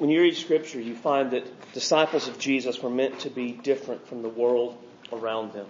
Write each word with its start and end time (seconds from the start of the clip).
when 0.00 0.08
you 0.08 0.22
read 0.22 0.34
Scripture, 0.34 0.80
you 0.80 0.96
find 0.96 1.32
that 1.32 1.72
disciples 1.74 2.26
of 2.26 2.38
Jesus 2.38 2.82
were 2.82 2.88
meant 2.88 3.18
to 3.18 3.28
be 3.28 3.52
different 3.52 4.08
from 4.08 4.22
the 4.22 4.30
world 4.30 4.82
around 5.12 5.52
them. 5.52 5.66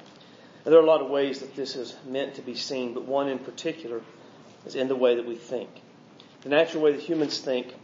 And 0.64 0.72
there 0.72 0.78
are 0.78 0.84
a 0.84 0.86
lot 0.86 1.00
of 1.00 1.10
ways 1.10 1.40
that 1.40 1.56
this 1.56 1.74
is 1.74 1.96
meant 2.06 2.36
to 2.36 2.42
be 2.42 2.54
seen, 2.54 2.94
but 2.94 3.06
one 3.06 3.26
in 3.26 3.40
particular 3.40 4.00
is 4.66 4.76
in 4.76 4.86
the 4.86 4.94
way 4.94 5.16
that 5.16 5.26
we 5.26 5.34
think. 5.34 5.68
The 6.42 6.48
natural 6.48 6.80
way 6.80 6.92
that 6.92 7.00
humans 7.00 7.40
think 7.40 7.74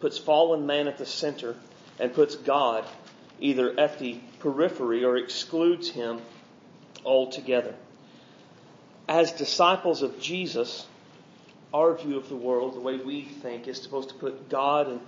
puts 0.00 0.18
fallen 0.18 0.66
man 0.66 0.88
at 0.88 0.98
the 0.98 1.06
center 1.06 1.54
and 2.00 2.12
puts 2.12 2.34
God 2.34 2.84
either 3.38 3.78
at 3.78 4.00
the 4.00 4.18
periphery 4.40 5.04
or 5.04 5.16
excludes 5.16 5.88
him 5.88 6.20
altogether. 7.04 7.76
As 9.08 9.30
disciples 9.30 10.02
of 10.02 10.20
Jesus, 10.20 10.87
our 11.72 11.94
view 11.94 12.16
of 12.16 12.28
the 12.28 12.36
world, 12.36 12.74
the 12.74 12.80
way 12.80 12.96
we 12.96 13.22
think, 13.22 13.68
is 13.68 13.80
supposed 13.80 14.10
to 14.10 14.14
put 14.14 14.48
God 14.48 14.88
and 14.88 15.00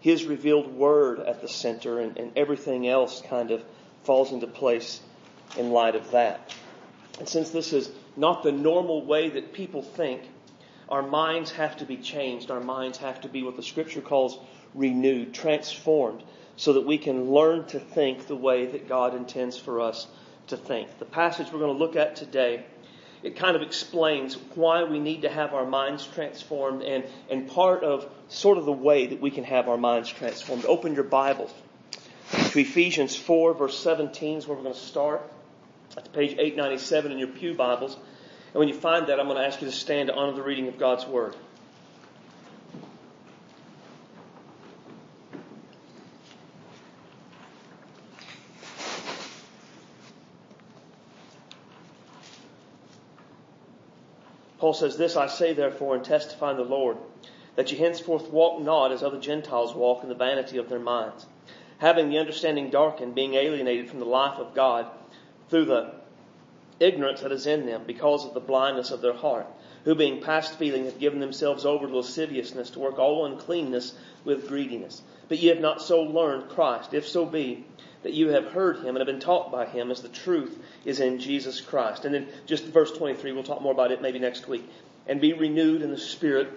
His 0.00 0.24
revealed 0.24 0.74
Word 0.74 1.20
at 1.20 1.40
the 1.40 1.48
center, 1.48 2.00
and, 2.00 2.18
and 2.18 2.32
everything 2.36 2.88
else 2.88 3.22
kind 3.22 3.50
of 3.50 3.62
falls 4.04 4.32
into 4.32 4.46
place 4.46 5.00
in 5.56 5.70
light 5.70 5.94
of 5.94 6.10
that. 6.12 6.54
And 7.18 7.28
since 7.28 7.50
this 7.50 7.72
is 7.72 7.90
not 8.16 8.42
the 8.42 8.52
normal 8.52 9.04
way 9.04 9.28
that 9.30 9.52
people 9.52 9.82
think, 9.82 10.22
our 10.88 11.02
minds 11.02 11.52
have 11.52 11.76
to 11.76 11.84
be 11.84 11.96
changed. 11.96 12.50
Our 12.50 12.60
minds 12.60 12.98
have 12.98 13.20
to 13.20 13.28
be 13.28 13.42
what 13.42 13.56
the 13.56 13.62
Scripture 13.62 14.00
calls 14.00 14.38
renewed, 14.74 15.32
transformed, 15.32 16.22
so 16.56 16.72
that 16.72 16.86
we 16.86 16.98
can 16.98 17.30
learn 17.30 17.64
to 17.66 17.78
think 17.78 18.26
the 18.26 18.36
way 18.36 18.66
that 18.66 18.88
God 18.88 19.14
intends 19.14 19.56
for 19.56 19.80
us 19.80 20.08
to 20.48 20.56
think. 20.56 20.98
The 20.98 21.04
passage 21.04 21.52
we're 21.52 21.60
going 21.60 21.72
to 21.72 21.78
look 21.78 21.94
at 21.94 22.16
today 22.16 22.64
it 23.22 23.36
kind 23.36 23.56
of 23.56 23.62
explains 23.62 24.34
why 24.54 24.84
we 24.84 24.98
need 24.98 25.22
to 25.22 25.28
have 25.28 25.52
our 25.52 25.66
minds 25.66 26.06
transformed 26.06 26.82
and, 26.82 27.04
and 27.30 27.48
part 27.48 27.84
of 27.84 28.10
sort 28.28 28.58
of 28.58 28.64
the 28.64 28.72
way 28.72 29.06
that 29.08 29.20
we 29.20 29.30
can 29.30 29.44
have 29.44 29.68
our 29.68 29.76
minds 29.76 30.08
transformed. 30.08 30.64
Open 30.64 30.94
your 30.94 31.04
Bibles 31.04 31.52
to 32.30 32.60
Ephesians 32.60 33.16
4, 33.16 33.54
verse 33.54 33.78
17 33.78 34.38
is 34.38 34.46
where 34.46 34.56
we're 34.56 34.62
going 34.62 34.74
to 34.74 34.80
start. 34.80 35.30
That's 35.94 36.08
page 36.08 36.32
897 36.32 37.12
in 37.12 37.18
your 37.18 37.28
Pew 37.28 37.54
Bibles. 37.54 37.94
And 37.94 38.54
when 38.54 38.68
you 38.68 38.74
find 38.74 39.08
that, 39.08 39.20
I'm 39.20 39.26
going 39.26 39.38
to 39.38 39.46
ask 39.46 39.60
you 39.60 39.68
to 39.68 39.72
stand 39.72 40.08
to 40.08 40.14
honor 40.14 40.32
the 40.32 40.42
reading 40.42 40.68
of 40.68 40.78
God's 40.78 41.06
Word. 41.06 41.34
Paul 54.60 54.74
says, 54.74 54.98
This 54.98 55.16
I 55.16 55.26
say 55.26 55.54
therefore 55.54 55.94
and 55.94 56.04
testify 56.04 56.50
in 56.50 56.58
the 56.58 56.64
Lord, 56.64 56.98
that 57.56 57.72
ye 57.72 57.78
henceforth 57.78 58.30
walk 58.30 58.60
not 58.60 58.92
as 58.92 59.02
other 59.02 59.18
Gentiles 59.18 59.74
walk 59.74 60.02
in 60.02 60.10
the 60.10 60.14
vanity 60.14 60.58
of 60.58 60.68
their 60.68 60.78
minds, 60.78 61.24
having 61.78 62.10
the 62.10 62.18
understanding 62.18 62.68
darkened, 62.68 63.14
being 63.14 63.34
alienated 63.34 63.88
from 63.88 64.00
the 64.00 64.04
life 64.04 64.38
of 64.38 64.54
God 64.54 64.86
through 65.48 65.64
the 65.64 65.94
ignorance 66.78 67.22
that 67.22 67.32
is 67.32 67.46
in 67.46 67.64
them, 67.64 67.84
because 67.86 68.26
of 68.26 68.34
the 68.34 68.40
blindness 68.40 68.90
of 68.90 69.00
their 69.00 69.14
heart, 69.14 69.46
who 69.84 69.94
being 69.94 70.20
past 70.22 70.58
feeling 70.58 70.84
have 70.84 71.00
given 71.00 71.20
themselves 71.20 71.64
over 71.64 71.86
to 71.86 71.96
lasciviousness, 71.96 72.68
to 72.70 72.80
work 72.80 72.98
all 72.98 73.24
uncleanness 73.24 73.94
with 74.24 74.46
greediness. 74.46 75.00
But 75.30 75.38
ye 75.38 75.48
have 75.50 75.60
not 75.60 75.80
so 75.80 76.02
learned 76.02 76.48
Christ, 76.48 76.92
if 76.92 77.06
so 77.06 77.24
be 77.24 77.64
that 78.02 78.12
you 78.12 78.30
have 78.30 78.46
heard 78.46 78.78
him 78.78 78.88
and 78.88 78.98
have 78.98 79.06
been 79.06 79.20
taught 79.20 79.52
by 79.52 79.64
him 79.64 79.92
as 79.92 80.02
the 80.02 80.08
truth 80.08 80.58
is 80.84 80.98
in 80.98 81.20
Jesus 81.20 81.60
Christ. 81.60 82.04
And 82.04 82.12
then 82.12 82.26
just 82.46 82.64
verse 82.64 82.90
23, 82.90 83.30
we'll 83.30 83.44
talk 83.44 83.62
more 83.62 83.72
about 83.72 83.92
it 83.92 84.02
maybe 84.02 84.18
next 84.18 84.48
week. 84.48 84.68
And 85.06 85.20
be 85.20 85.32
renewed 85.32 85.82
in 85.82 85.92
the 85.92 85.98
spirit 85.98 86.48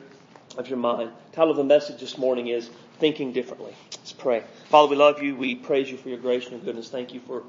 of 0.57 0.69
your 0.69 0.79
mind. 0.79 1.11
The 1.29 1.35
title 1.35 1.51
of 1.51 1.57
the 1.57 1.63
message 1.63 1.99
this 1.99 2.17
morning 2.17 2.47
is 2.47 2.67
Thinking 2.97 3.31
Differently. 3.31 3.75
Let's 3.91 4.11
pray. 4.11 4.43
Father, 4.69 4.89
we 4.89 4.95
love 4.95 5.21
you. 5.21 5.35
We 5.35 5.53
praise 5.53 5.91
you 5.91 5.97
for 5.97 6.09
your 6.09 6.17
grace 6.17 6.45
and 6.45 6.53
your 6.53 6.61
goodness. 6.61 6.89
Thank 6.89 7.13
you 7.13 7.19
for 7.19 7.43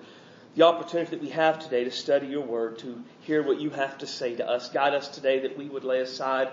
the 0.57 0.65
opportunity 0.65 1.13
that 1.13 1.23
we 1.23 1.31
have 1.31 1.59
today 1.59 1.85
to 1.85 1.91
study 1.91 2.27
your 2.27 2.43
word, 2.43 2.81
to 2.81 3.03
hear 3.23 3.43
what 3.43 3.63
you 3.63 3.71
have 3.71 3.97
to 3.99 4.07
say 4.07 4.37
to 4.37 4.47
us. 4.47 4.69
Guide 4.69 4.93
us 4.93 5.09
today 5.09 5.39
that 5.39 5.57
we 5.57 5.71
would 5.71 5.85
lay 5.85 6.01
aside 6.01 6.51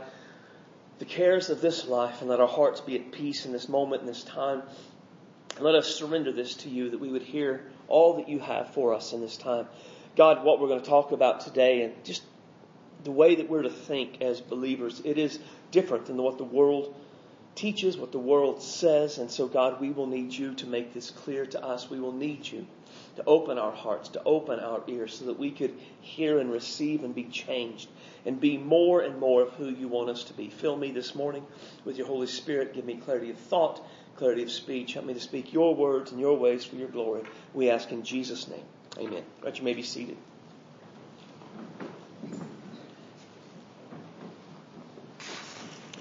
the 1.01 1.05
cares 1.05 1.49
of 1.49 1.61
this 1.61 1.87
life 1.87 2.21
and 2.21 2.29
let 2.29 2.39
our 2.39 2.47
hearts 2.47 2.79
be 2.79 2.95
at 2.95 3.11
peace 3.11 3.47
in 3.47 3.51
this 3.51 3.67
moment, 3.67 4.01
in 4.01 4.07
this 4.07 4.23
time. 4.23 4.61
Let 5.59 5.73
us 5.73 5.95
surrender 5.95 6.31
this 6.31 6.53
to 6.57 6.69
you 6.69 6.91
that 6.91 6.99
we 6.99 7.09
would 7.09 7.23
hear 7.23 7.65
all 7.87 8.17
that 8.17 8.29
you 8.29 8.37
have 8.37 8.75
for 8.75 8.93
us 8.93 9.11
in 9.11 9.19
this 9.19 9.35
time. 9.35 9.65
God, 10.15 10.43
what 10.43 10.61
we're 10.61 10.67
going 10.67 10.81
to 10.81 10.87
talk 10.87 11.11
about 11.11 11.39
today 11.39 11.81
and 11.81 12.05
just 12.05 12.21
the 13.03 13.09
way 13.09 13.33
that 13.33 13.49
we're 13.49 13.63
to 13.63 13.69
think 13.71 14.21
as 14.21 14.41
believers, 14.41 15.01
it 15.03 15.17
is 15.17 15.39
different 15.71 16.05
than 16.05 16.17
what 16.17 16.37
the 16.37 16.43
world 16.43 16.95
teaches, 17.55 17.97
what 17.97 18.11
the 18.11 18.19
world 18.19 18.61
says. 18.61 19.17
And 19.17 19.31
so, 19.31 19.47
God, 19.47 19.81
we 19.81 19.89
will 19.89 20.05
need 20.05 20.31
you 20.31 20.53
to 20.53 20.67
make 20.67 20.93
this 20.93 21.09
clear 21.09 21.47
to 21.47 21.65
us. 21.65 21.89
We 21.89 21.99
will 21.99 22.13
need 22.13 22.45
you 22.45 22.67
to 23.15 23.23
open 23.25 23.57
our 23.57 23.71
hearts, 23.71 24.09
to 24.09 24.23
open 24.23 24.59
our 24.59 24.81
ears 24.87 25.17
so 25.17 25.25
that 25.25 25.37
we 25.37 25.51
could 25.51 25.73
hear 26.01 26.39
and 26.39 26.51
receive 26.51 27.03
and 27.03 27.13
be 27.13 27.25
changed 27.25 27.89
and 28.25 28.39
be 28.39 28.57
more 28.57 29.01
and 29.01 29.19
more 29.19 29.41
of 29.41 29.49
who 29.53 29.69
you 29.69 29.87
want 29.87 30.09
us 30.09 30.23
to 30.25 30.33
be. 30.33 30.49
Fill 30.49 30.77
me 30.77 30.91
this 30.91 31.15
morning 31.15 31.45
with 31.85 31.97
your 31.97 32.07
Holy 32.07 32.27
Spirit. 32.27 32.73
Give 32.73 32.85
me 32.85 32.95
clarity 32.95 33.31
of 33.31 33.37
thought 33.37 33.81
clarity 34.21 34.43
of 34.43 34.51
speech. 34.51 34.93
Help 34.93 35.07
me 35.07 35.15
to 35.15 35.19
speak 35.19 35.51
your 35.51 35.73
words 35.73 36.11
and 36.11 36.19
your 36.19 36.37
ways 36.37 36.63
for 36.63 36.75
your 36.75 36.89
glory. 36.89 37.23
We 37.55 37.71
ask 37.71 37.91
in 37.91 38.03
Jesus' 38.03 38.47
name. 38.47 38.63
Amen. 38.99 39.23
Right, 39.43 39.57
you 39.57 39.63
may 39.63 39.73
be 39.73 39.81
seated. 39.81 40.15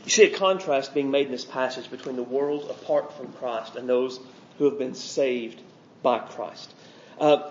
You 0.05 0.11
see 0.11 0.25
a 0.25 0.37
contrast 0.37 0.93
being 0.93 1.11
made 1.11 1.27
in 1.27 1.33
this 1.33 1.47
passage 1.47 1.91
between 1.91 2.17
the 2.17 2.23
world 2.23 2.69
apart 2.69 3.17
from 3.17 3.33
Christ 3.33 3.77
and 3.77 3.89
those 3.89 4.21
who 4.59 4.67
have 4.67 4.79
been 4.79 4.95
saved 4.95 5.63
by 6.03 6.19
Christ. 6.19 6.75
Uh, 7.21 7.51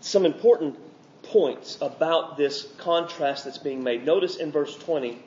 some 0.00 0.24
important 0.24 0.78
points 1.24 1.76
about 1.80 2.36
this 2.36 2.66
contrast 2.78 3.44
that's 3.44 3.58
being 3.58 3.82
made. 3.82 4.04
Notice 4.06 4.36
in 4.36 4.52
verse 4.52 4.76
20 4.78 5.18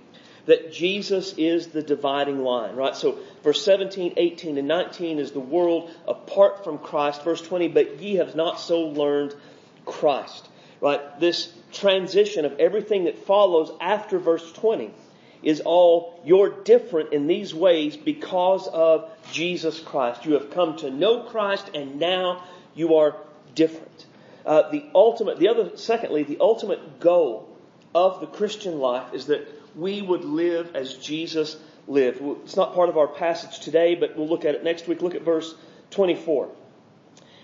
that 0.45 0.73
Jesus 0.73 1.33
is 1.37 1.67
the 1.67 1.83
dividing 1.83 2.39
line, 2.39 2.75
right? 2.75 2.95
So 2.95 3.19
verse 3.43 3.63
17, 3.63 4.13
18, 4.17 4.57
and 4.57 4.67
19 4.67 5.19
is 5.19 5.31
the 5.31 5.39
world 5.39 5.91
apart 6.07 6.63
from 6.63 6.79
Christ. 6.79 7.23
Verse 7.23 7.41
20, 7.41 7.67
but 7.67 7.99
ye 7.99 8.15
have 8.15 8.35
not 8.35 8.59
so 8.59 8.81
learned 8.81 9.35
Christ, 9.85 10.47
right? 10.79 11.19
This 11.19 11.53
transition 11.73 12.45
of 12.45 12.59
everything 12.59 13.03
that 13.03 13.25
follows 13.25 13.71
after 13.79 14.17
verse 14.17 14.51
20 14.53 14.91
is 15.43 15.61
all 15.61 16.19
you're 16.23 16.63
different 16.63 17.13
in 17.13 17.27
these 17.27 17.53
ways 17.53 17.97
because 17.97 18.67
of 18.67 19.09
Jesus 19.31 19.79
Christ. 19.79 20.25
You 20.25 20.33
have 20.33 20.51
come 20.51 20.77
to 20.77 20.89
know 20.89 21.23
Christ 21.23 21.71
and 21.73 21.99
now 21.99 22.43
you 22.73 22.95
are 22.95 23.15
different. 23.55 24.05
Uh, 24.45 24.69
the 24.71 24.83
ultimate, 24.95 25.37
the 25.37 25.47
other, 25.47 25.77
secondly, 25.77 26.23
the 26.23 26.37
ultimate 26.39 26.99
goal 26.99 27.47
of 27.93 28.19
the 28.19 28.27
Christian 28.27 28.79
life 28.79 29.13
is 29.13 29.27
that 29.27 29.47
we 29.75 30.01
would 30.01 30.23
live 30.23 30.75
as 30.75 30.95
Jesus 30.95 31.57
lived. 31.87 32.21
It's 32.43 32.55
not 32.55 32.73
part 32.73 32.89
of 32.89 32.97
our 32.97 33.07
passage 33.07 33.59
today, 33.59 33.95
but 33.95 34.17
we'll 34.17 34.27
look 34.27 34.45
at 34.45 34.55
it 34.55 34.63
next 34.63 34.87
week. 34.87 35.01
Look 35.01 35.15
at 35.15 35.21
verse 35.21 35.53
24. 35.91 36.49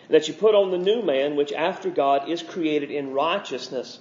That 0.09 0.27
you 0.27 0.33
put 0.33 0.55
on 0.55 0.71
the 0.71 0.77
new 0.77 1.01
man, 1.01 1.35
which 1.35 1.51
after 1.51 1.89
God 1.89 2.29
is 2.29 2.41
created 2.41 2.91
in 2.91 3.13
righteousness 3.13 3.99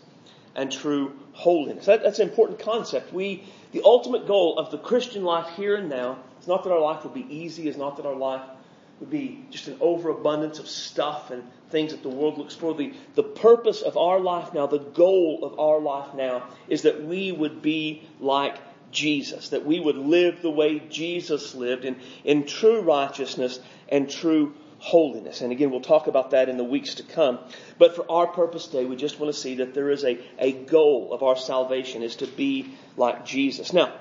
and 0.55 0.73
true 0.73 1.13
holiness. 1.33 1.87
That, 1.87 2.03
that's 2.03 2.19
an 2.19 2.29
important 2.29 2.61
concept. 2.61 3.13
We, 3.13 3.45
the 3.73 3.83
ultimate 3.85 4.27
goal 4.27 4.59
of 4.59 4.71
the 4.71 4.79
Christian 4.79 5.25
life 5.25 5.55
here 5.57 5.77
and 5.77 5.91
now 5.91 6.19
is 6.41 6.49
not 6.49 6.65
that 6.65 6.73
our 6.73 6.81
life 6.81 7.05
will 7.05 7.11
be 7.11 7.27
easy, 7.29 7.69
it's 7.69 7.77
not 7.77 7.97
that 7.97 8.07
our 8.07 8.15
life 8.15 8.43
would 9.01 9.11
be 9.11 9.45
just 9.51 9.69
an 9.69 9.77
overabundance 9.81 10.59
of 10.59 10.69
stuff 10.69 11.31
and 11.31 11.43
things 11.71 11.93
that 11.93 12.03
the 12.03 12.09
world 12.09 12.39
looks 12.39 12.55
for. 12.55 12.75
The, 12.75 12.93
the 13.15 13.23
purpose 13.23 13.83
of 13.83 13.97
our 13.97 14.21
life 14.21 14.55
now, 14.55 14.67
the 14.67 14.79
goal 14.79 15.41
of 15.43 15.59
our 15.59 15.81
life 15.81 16.15
now, 16.15 16.45
is 16.69 16.83
that 16.83 17.05
we 17.05 17.33
would 17.33 17.63
be 17.63 18.03
like 18.21 18.57
Jesus, 18.93 19.51
that 19.51 19.67
we 19.67 19.81
would 19.81 19.97
live 19.97 20.43
the 20.43 20.51
way 20.51 20.79
Jesus 20.79 21.55
lived 21.55 21.85
in, 21.85 21.97
in 22.25 22.47
true 22.47 22.81
righteousness 22.81 23.61
and 23.89 24.09
true 24.09 24.55
holiness. 24.79 25.41
And 25.41 25.53
again, 25.53 25.71
we'll 25.71 25.81
talk 25.81 26.07
about 26.07 26.31
that 26.31 26.49
in 26.49 26.57
the 26.57 26.65
weeks 26.65 26.95
to 26.95 27.03
come. 27.03 27.39
But 27.79 27.97
for 27.97 28.11
our 28.11 28.27
purpose 28.27 28.67
today, 28.67 28.85
we 28.85 28.97
just 28.97 29.19
want 29.19 29.35
to 29.35 29.39
see 29.39 29.57
that 29.57 29.75
there 29.75 29.91
is 29.91 30.05
a, 30.05 30.19
a 30.39 30.53
goal 30.53 31.13
of 31.13 31.23
our 31.23 31.37
salvation 31.37 32.03
is 32.03 32.17
to 32.17 32.27
be 32.27 32.75
like 32.97 33.25
Jesus. 33.25 33.73
Now, 33.73 33.93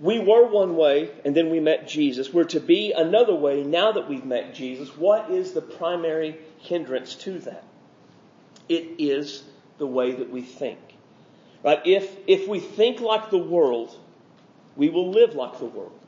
we 0.00 0.18
were 0.18 0.46
one 0.46 0.76
way 0.76 1.10
and 1.24 1.36
then 1.36 1.50
we 1.50 1.60
met 1.60 1.86
Jesus. 1.86 2.32
We're 2.32 2.44
to 2.44 2.60
be 2.60 2.92
another 2.92 3.34
way 3.34 3.62
now 3.62 3.92
that 3.92 4.08
we've 4.08 4.24
met 4.24 4.54
Jesus. 4.54 4.96
What 4.96 5.30
is 5.30 5.52
the 5.52 5.60
primary 5.60 6.38
hindrance 6.58 7.14
to 7.16 7.38
that? 7.40 7.64
It 8.68 8.94
is 8.98 9.44
the 9.78 9.86
way 9.86 10.12
that 10.12 10.30
we 10.30 10.40
think. 10.40 10.78
Right? 11.62 11.80
If, 11.84 12.16
if 12.26 12.48
we 12.48 12.60
think 12.60 13.00
like 13.00 13.30
the 13.30 13.38
world, 13.38 13.94
we 14.74 14.88
will 14.88 15.10
live 15.10 15.34
like 15.34 15.58
the 15.58 15.66
world. 15.66 15.98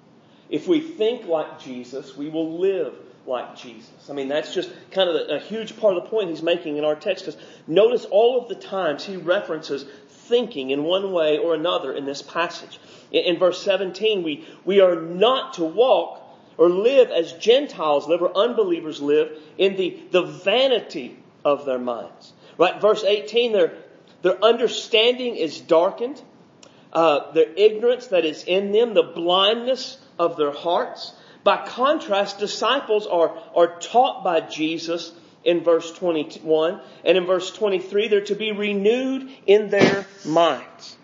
If 0.48 0.66
we 0.66 0.80
think 0.80 1.26
like 1.26 1.60
Jesus, 1.60 2.16
we 2.16 2.30
will 2.30 2.58
live 2.58 2.94
like 3.26 3.56
Jesus. 3.56 4.08
I 4.08 4.14
mean, 4.14 4.28
that's 4.28 4.54
just 4.54 4.70
kind 4.90 5.08
of 5.08 5.16
a, 5.16 5.36
a 5.36 5.38
huge 5.38 5.78
part 5.78 5.96
of 5.96 6.04
the 6.04 6.08
point 6.08 6.30
he's 6.30 6.42
making 6.42 6.78
in 6.78 6.84
our 6.84 6.94
text. 6.94 7.26
Because 7.26 7.40
notice 7.66 8.06
all 8.06 8.40
of 8.40 8.48
the 8.48 8.54
times 8.54 9.04
he 9.04 9.16
references 9.16 9.84
thinking 10.08 10.70
in 10.70 10.84
one 10.84 11.12
way 11.12 11.38
or 11.38 11.54
another 11.54 11.92
in 11.92 12.06
this 12.06 12.22
passage. 12.22 12.78
In, 13.12 13.34
in 13.34 13.38
verse 13.38 13.62
17, 13.62 14.22
we, 14.22 14.46
we 14.64 14.80
are 14.80 14.96
not 14.96 15.54
to 15.54 15.64
walk 15.64 16.20
or 16.58 16.68
live 16.68 17.10
as 17.10 17.32
Gentiles 17.34 18.08
live 18.08 18.22
or 18.22 18.36
unbelievers 18.36 19.00
live 19.00 19.38
in 19.58 19.76
the, 19.76 19.98
the 20.10 20.22
vanity 20.22 21.16
of 21.44 21.64
their 21.64 21.78
minds. 21.78 22.32
Right? 22.58 22.80
Verse 22.80 23.04
18, 23.04 23.52
their, 23.52 23.74
their 24.22 24.42
understanding 24.44 25.36
is 25.36 25.60
darkened. 25.60 26.20
Uh, 26.92 27.32
their 27.32 27.50
ignorance 27.56 28.08
that 28.08 28.26
is 28.26 28.44
in 28.44 28.70
them, 28.70 28.92
the 28.92 29.02
blindness 29.02 29.98
of 30.18 30.36
their 30.36 30.52
hearts. 30.52 31.14
By 31.42 31.66
contrast, 31.66 32.38
disciples 32.38 33.06
are, 33.06 33.36
are 33.56 33.80
taught 33.80 34.22
by 34.22 34.40
Jesus 34.40 35.12
in 35.44 35.64
verse 35.64 35.90
21, 35.92 36.80
and 37.04 37.18
in 37.18 37.26
verse 37.26 37.50
23, 37.50 38.08
they're 38.08 38.20
to 38.26 38.34
be 38.34 38.52
renewed 38.52 39.30
in 39.46 39.70
their 39.70 40.06
minds. 40.24 40.96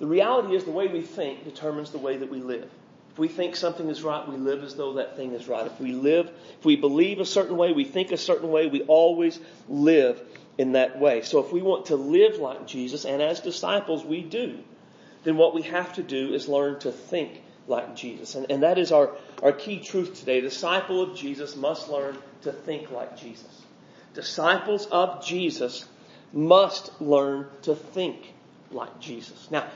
The 0.00 0.06
reality 0.06 0.54
is 0.54 0.64
the 0.64 0.70
way 0.70 0.86
we 0.88 1.02
think 1.02 1.44
determines 1.44 1.90
the 1.90 1.98
way 1.98 2.16
that 2.16 2.30
we 2.30 2.40
live. 2.40 2.70
If 3.12 3.18
we 3.18 3.28
think 3.28 3.56
something 3.56 3.88
is 3.88 4.02
right, 4.02 4.28
we 4.28 4.36
live 4.36 4.62
as 4.62 4.76
though 4.76 4.94
that 4.94 5.16
thing 5.16 5.32
is 5.32 5.48
right. 5.48 5.66
If 5.66 5.80
we 5.80 5.92
live, 5.92 6.30
if 6.58 6.64
we 6.64 6.76
believe 6.76 7.18
a 7.18 7.26
certain 7.26 7.56
way, 7.56 7.72
we 7.72 7.84
think 7.84 8.12
a 8.12 8.16
certain 8.16 8.50
way, 8.50 8.68
we 8.68 8.82
always 8.82 9.40
live 9.68 10.20
in 10.56 10.72
that 10.72 11.00
way. 11.00 11.22
So 11.22 11.40
if 11.44 11.52
we 11.52 11.62
want 11.62 11.86
to 11.86 11.96
live 11.96 12.38
like 12.38 12.66
Jesus, 12.66 13.04
and 13.04 13.20
as 13.20 13.40
disciples 13.40 14.04
we 14.04 14.22
do, 14.22 14.58
then 15.24 15.36
what 15.36 15.54
we 15.54 15.62
have 15.62 15.92
to 15.94 16.02
do 16.02 16.32
is 16.32 16.48
learn 16.48 16.78
to 16.80 16.92
think 16.92 17.42
like 17.66 17.96
Jesus. 17.96 18.34
And, 18.34 18.50
and 18.50 18.62
that 18.62 18.78
is 18.78 18.92
our, 18.92 19.10
our 19.42 19.52
key 19.52 19.80
truth 19.80 20.14
today. 20.18 20.40
Disciple 20.40 21.02
of 21.02 21.16
Jesus 21.16 21.56
must 21.56 21.88
learn 21.88 22.16
to 22.42 22.52
think 22.52 22.90
like 22.90 23.18
Jesus. 23.18 23.62
Disciples 24.14 24.86
of 24.86 25.24
Jesus 25.24 25.86
must 26.32 27.00
learn 27.00 27.46
to 27.62 27.74
think 27.74 28.32
like 28.70 29.00
Jesus. 29.00 29.48
Now, 29.50 29.66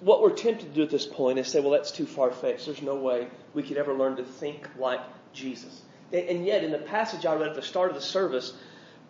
what 0.00 0.22
we're 0.22 0.32
tempted 0.34 0.68
to 0.68 0.74
do 0.74 0.82
at 0.82 0.90
this 0.90 1.06
point 1.06 1.38
is 1.38 1.46
say, 1.48 1.60
well, 1.60 1.70
that's 1.70 1.90
too 1.90 2.06
far 2.06 2.32
fetched. 2.32 2.66
There's 2.66 2.82
no 2.82 2.96
way 2.96 3.28
we 3.54 3.62
could 3.62 3.76
ever 3.76 3.94
learn 3.94 4.16
to 4.16 4.24
think 4.24 4.68
like 4.78 5.00
Jesus. 5.32 5.82
And 6.12 6.44
yet, 6.44 6.64
in 6.64 6.72
the 6.72 6.78
passage 6.78 7.24
I 7.24 7.34
read 7.34 7.50
at 7.50 7.54
the 7.54 7.62
start 7.62 7.90
of 7.90 7.94
the 7.94 8.02
service, 8.02 8.52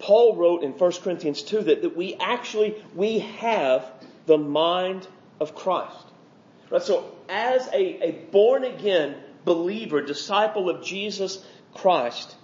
Paul 0.01 0.37
wrote 0.37 0.63
in 0.63 0.73
1 0.73 0.93
Corinthians 1.03 1.43
2 1.43 1.63
that, 1.63 1.83
that 1.83 1.97
we 1.97 2.15
actually, 2.17 2.83
we 2.95 3.21
have 3.21 3.91
the 4.27 4.37
mind 4.37 5.07
of 5.39 5.55
Christ. 5.55 6.07
Right? 6.69 6.83
So, 6.83 7.17
as 7.29 7.67
a, 7.69 8.09
a 8.09 8.13
born 8.31 8.65
again 8.65 9.17
believer, 9.45 10.03
disciple 10.03 10.69
of 10.69 10.85
Jesus 10.85 11.43
Christ, 11.75 12.35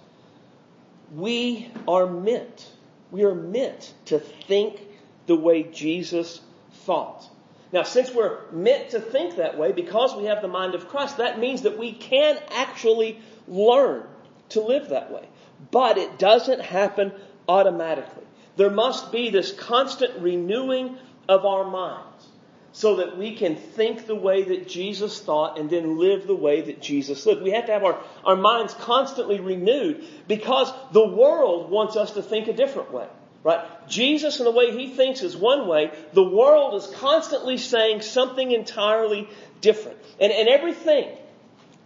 we 1.13 1.69
are 1.87 2.07
meant, 2.07 2.67
we 3.11 3.23
are 3.23 3.35
meant 3.35 3.93
to 4.05 4.19
think 4.19 4.81
the 5.27 5.35
way 5.35 5.63
Jesus 5.63 6.41
thought. 6.85 7.29
Now, 7.71 7.83
since 7.83 8.13
we're 8.13 8.39
meant 8.51 8.91
to 8.91 8.99
think 8.99 9.35
that 9.35 9.57
way 9.57 9.71
because 9.71 10.15
we 10.15 10.25
have 10.25 10.41
the 10.41 10.47
mind 10.47 10.73
of 10.73 10.87
Christ, 10.87 11.17
that 11.17 11.39
means 11.39 11.63
that 11.63 11.77
we 11.77 11.91
can 11.91 12.37
actually 12.51 13.19
learn 13.47 14.03
to 14.49 14.61
live 14.61 14.89
that 14.89 15.11
way. 15.11 15.27
But 15.71 15.97
it 15.97 16.17
doesn't 16.17 16.61
happen 16.61 17.11
automatically. 17.47 18.23
There 18.55 18.69
must 18.69 19.11
be 19.11 19.29
this 19.29 19.51
constant 19.51 20.21
renewing 20.21 20.97
of 21.27 21.45
our 21.45 21.69
minds 21.69 22.27
so 22.71 22.97
that 22.97 23.17
we 23.17 23.35
can 23.35 23.55
think 23.55 24.05
the 24.05 24.15
way 24.15 24.43
that 24.43 24.67
Jesus 24.67 25.19
thought 25.19 25.57
and 25.57 25.69
then 25.69 25.97
live 25.97 26.27
the 26.27 26.35
way 26.35 26.61
that 26.61 26.81
Jesus 26.81 27.25
lived. 27.25 27.41
We 27.41 27.51
have 27.51 27.65
to 27.65 27.71
have 27.71 27.83
our, 27.83 27.99
our 28.23 28.35
minds 28.35 28.73
constantly 28.75 29.39
renewed 29.39 30.05
because 30.27 30.71
the 30.91 31.07
world 31.07 31.71
wants 31.71 31.95
us 31.95 32.11
to 32.11 32.21
think 32.21 32.47
a 32.47 32.53
different 32.53 32.91
way. 32.93 33.07
Right? 33.47 33.87
Jesus 33.87 34.39
and 34.39 34.45
the 34.45 34.51
way 34.51 34.77
he 34.77 34.89
thinks 34.93 35.21
is 35.21 35.37
one 35.37 35.69
way. 35.69 35.93
The 36.11 36.21
world 36.21 36.75
is 36.75 36.85
constantly 36.95 37.57
saying 37.57 38.01
something 38.01 38.51
entirely 38.51 39.29
different. 39.61 39.97
And, 40.19 40.33
and 40.33 40.49
everything, 40.49 41.15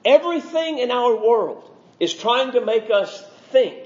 everything 0.04 0.80
in 0.80 0.90
our 0.90 1.16
world 1.16 1.70
is 2.00 2.16
trying 2.16 2.54
to 2.54 2.66
make 2.66 2.90
us 2.90 3.24
think 3.52 3.78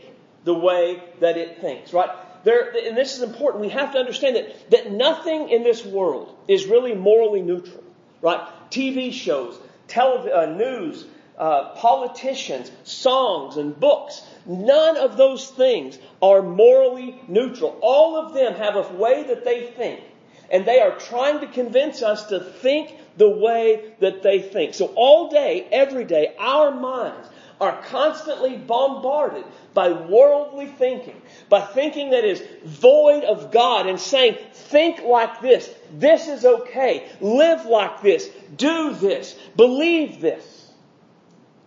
the 0.46 0.54
way 0.54 1.04
that 1.20 1.36
it 1.36 1.60
thinks, 1.60 1.92
right? 1.92 2.12
There, 2.46 2.72
and 2.88 2.96
this 2.96 3.18
is 3.18 3.24
important. 3.24 3.62
We 3.62 3.70
have 3.72 3.92
to 3.92 3.98
understand 3.98 4.38
that, 4.38 4.72
that 4.72 4.92
nothing 4.94 5.50
in 5.50 5.64
this 5.64 5.84
world 5.84 6.34
is 6.48 6.68
really 6.68 6.96
morally 6.96 7.42
neutral, 7.42 7.84
right? 8.22 8.40
TV 8.72 9.12
shows, 9.12 9.60
television, 9.90 10.32
uh, 10.32 10.46
news, 10.46 11.04
uh, 11.38 11.76
politicians, 11.76 12.72
songs, 12.84 13.58
and 13.58 13.80
books. 13.80 14.22
None 14.46 14.98
of 14.98 15.18
those 15.18 15.50
things 15.50 15.98
are 16.22 16.42
morally 16.42 17.22
neutral. 17.28 17.78
All 17.82 18.18
of 18.18 18.34
them 18.34 18.54
have 18.56 18.76
a 18.76 18.94
way 18.94 19.24
that 19.24 19.44
they 19.44 19.68
think. 19.68 20.02
And 20.50 20.66
they 20.66 20.80
are 20.80 20.98
trying 20.98 21.40
to 21.42 21.48
convince 21.48 22.02
us 22.02 22.28
to 22.28 22.40
think 22.40 22.96
the 23.18 23.30
way 23.30 23.94
that 24.00 24.22
they 24.24 24.42
think. 24.42 24.74
So 24.76 24.88
all 24.96 25.30
day, 25.30 25.68
every 25.72 26.06
day, 26.06 26.36
our 26.38 26.72
minds 26.72 27.28
are 27.60 27.82
constantly 27.84 28.58
bombarded 28.58 29.46
by 29.74 29.92
worldly 29.92 30.68
thinking, 30.68 31.22
by 31.50 31.62
thinking 31.62 32.12
that 32.12 32.26
is 32.26 32.44
void 32.64 33.24
of 33.24 33.52
God 33.52 33.88
and 33.88 34.00
saying, 34.00 34.38
think 34.54 35.02
like 35.02 35.42
this, 35.42 35.70
this 35.94 36.28
is 36.28 36.46
okay, 36.46 37.08
live 37.22 37.66
like 37.66 38.02
this, 38.02 38.30
do 38.56 38.94
this, 38.94 39.34
believe 39.56 40.22
this. 40.22 40.55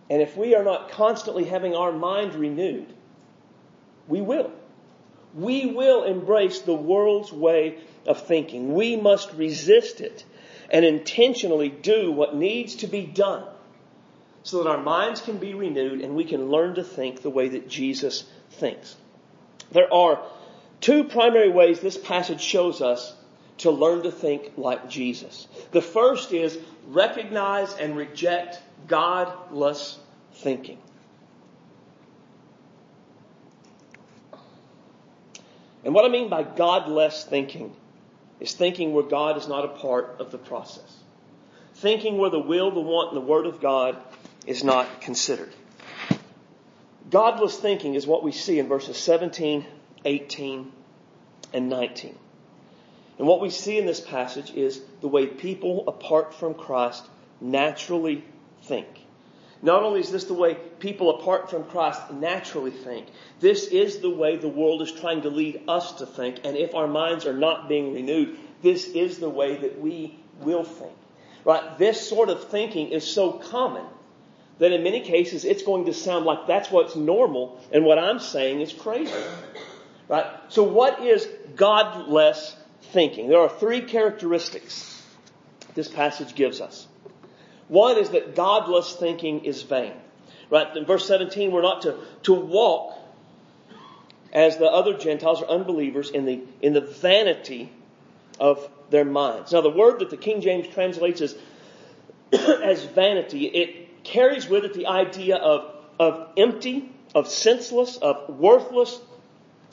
And 0.09 0.21
if 0.21 0.35
we 0.35 0.55
are 0.55 0.63
not 0.63 0.91
constantly 0.91 1.45
having 1.45 1.75
our 1.75 1.91
mind 1.91 2.33
renewed, 2.33 2.91
we 4.07 4.21
will. 4.21 4.51
We 5.35 5.67
will 5.67 6.03
embrace 6.03 6.61
the 6.61 6.73
world's 6.73 7.31
way 7.31 7.77
of 8.07 8.25
thinking. 8.25 8.73
We 8.73 8.95
must 8.95 9.31
resist 9.33 10.01
it 10.01 10.25
and 10.71 10.83
intentionally 10.83 11.69
do 11.69 12.11
what 12.11 12.35
needs 12.35 12.75
to 12.77 12.87
be 12.87 13.05
done 13.05 13.45
so 14.43 14.63
that 14.63 14.69
our 14.69 14.81
minds 14.81 15.21
can 15.21 15.37
be 15.37 15.53
renewed 15.53 16.01
and 16.01 16.15
we 16.15 16.23
can 16.23 16.49
learn 16.49 16.75
to 16.75 16.83
think 16.83 17.21
the 17.21 17.29
way 17.29 17.49
that 17.49 17.69
Jesus 17.69 18.23
thinks. 18.51 18.95
There 19.71 19.93
are 19.93 20.23
two 20.81 21.03
primary 21.03 21.49
ways 21.49 21.79
this 21.79 21.97
passage 21.97 22.41
shows 22.41 22.81
us 22.81 23.15
to 23.59 23.71
learn 23.71 24.03
to 24.03 24.11
think 24.11 24.53
like 24.57 24.89
Jesus. 24.89 25.47
The 25.71 25.81
first 25.81 26.31
is 26.31 26.57
recognize 26.87 27.73
and 27.73 27.95
reject 27.95 28.59
godless 28.87 29.99
thinking. 30.33 30.77
And 35.83 35.93
what 35.93 36.05
I 36.05 36.09
mean 36.09 36.29
by 36.29 36.43
godless 36.43 37.23
thinking 37.23 37.73
is 38.39 38.53
thinking 38.53 38.93
where 38.93 39.03
God 39.03 39.37
is 39.37 39.47
not 39.47 39.65
a 39.65 39.69
part 39.69 40.17
of 40.19 40.31
the 40.31 40.37
process. 40.37 40.97
Thinking 41.75 42.17
where 42.17 42.29
the 42.29 42.39
will, 42.39 42.71
the 42.71 42.81
want, 42.81 43.13
and 43.13 43.17
the 43.17 43.25
word 43.25 43.45
of 43.45 43.61
God 43.61 43.97
is 44.45 44.63
not 44.63 45.01
considered. 45.01 45.53
Godless 47.09 47.57
thinking 47.57 47.95
is 47.95 48.05
what 48.05 48.23
we 48.23 48.31
see 48.31 48.59
in 48.59 48.67
verses 48.67 48.97
17, 48.97 49.65
18, 50.05 50.71
and 51.53 51.69
19. 51.69 52.17
And 53.17 53.27
what 53.27 53.41
we 53.41 53.49
see 53.49 53.77
in 53.77 53.85
this 53.85 53.99
passage 53.99 54.51
is 54.51 54.81
the 55.01 55.07
way 55.07 55.27
people 55.27 55.85
apart 55.87 56.33
from 56.33 56.53
Christ 56.53 57.05
naturally 57.41 58.23
think. 58.69 58.87
Not 59.61 59.83
only 59.83 59.99
is 59.99 60.09
this 60.09 60.23
the 60.23 60.33
way 60.33 60.53
people 60.79 61.19
apart 61.19 61.49
from 61.49 61.65
Christ 61.65 62.11
naturally 62.11 62.71
think, 62.71 63.07
this 63.41 63.67
is 63.67 63.99
the 63.99 64.09
way 64.09 64.37
the 64.37 64.47
world 64.47 64.81
is 64.81 64.91
trying 64.91 65.23
to 65.23 65.29
lead 65.29 65.63
us 65.67 65.91
to 65.93 66.05
think. 66.05 66.39
And 66.45 66.55
if 66.55 66.75
our 66.75 66.87
minds 66.87 67.25
are 67.25 67.33
not 67.33 67.67
being 67.67 67.93
renewed, 67.93 68.37
this 68.61 68.85
is 68.85 69.17
the 69.19 69.29
way 69.29 69.57
that 69.57 69.81
we 69.81 70.17
will 70.39 70.63
think. 70.63 70.93
Right? 71.43 71.77
This 71.77 72.07
sort 72.07 72.29
of 72.29 72.49
thinking 72.49 72.89
is 72.89 73.05
so 73.05 73.33
common 73.33 73.85
that 74.59 74.71
in 74.71 74.83
many 74.83 75.01
cases 75.01 75.43
it's 75.43 75.63
going 75.63 75.85
to 75.85 75.93
sound 75.93 76.25
like 76.25 76.47
that's 76.47 76.71
what's 76.71 76.95
normal 76.95 77.59
and 77.73 77.83
what 77.83 77.99
I'm 77.99 78.19
saying 78.19 78.61
is 78.61 78.71
crazy. 78.71 79.13
Right? 80.07 80.25
So 80.47 80.63
what 80.63 81.03
is 81.03 81.27
godless 81.55 82.55
thinking? 82.93 83.27
There 83.27 83.39
are 83.39 83.49
three 83.49 83.81
characteristics 83.81 85.03
this 85.75 85.87
passage 85.87 86.35
gives 86.35 86.61
us. 86.61 86.87
One 87.69 87.97
is 87.97 88.09
that 88.09 88.35
godless 88.35 88.95
thinking 88.95 89.45
is 89.45 89.61
vain. 89.61 89.93
Right? 90.49 90.75
In 90.75 90.85
verse 90.85 91.07
17, 91.07 91.51
we're 91.51 91.61
not 91.61 91.83
to, 91.83 91.97
to 92.23 92.33
walk 92.33 92.97
as 94.33 94.57
the 94.57 94.65
other 94.65 94.97
Gentiles 94.97 95.41
or 95.41 95.49
unbelievers 95.49 96.09
in 96.09 96.25
the, 96.25 96.41
in 96.61 96.73
the 96.73 96.81
vanity 96.81 97.71
of 98.39 98.67
their 98.89 99.05
minds. 99.05 99.53
Now, 99.53 99.61
the 99.61 99.69
word 99.69 99.99
that 99.99 100.09
the 100.09 100.17
King 100.17 100.41
James 100.41 100.67
translates 100.67 101.21
as, 101.21 101.35
as 102.33 102.83
vanity, 102.83 103.45
it 103.45 104.03
carries 104.03 104.47
with 104.47 104.65
it 104.65 104.73
the 104.73 104.87
idea 104.87 105.35
of, 105.35 105.75
of 105.99 106.29
empty, 106.37 106.91
of 107.13 107.27
senseless, 107.27 107.97
of 107.97 108.29
worthless, 108.39 108.99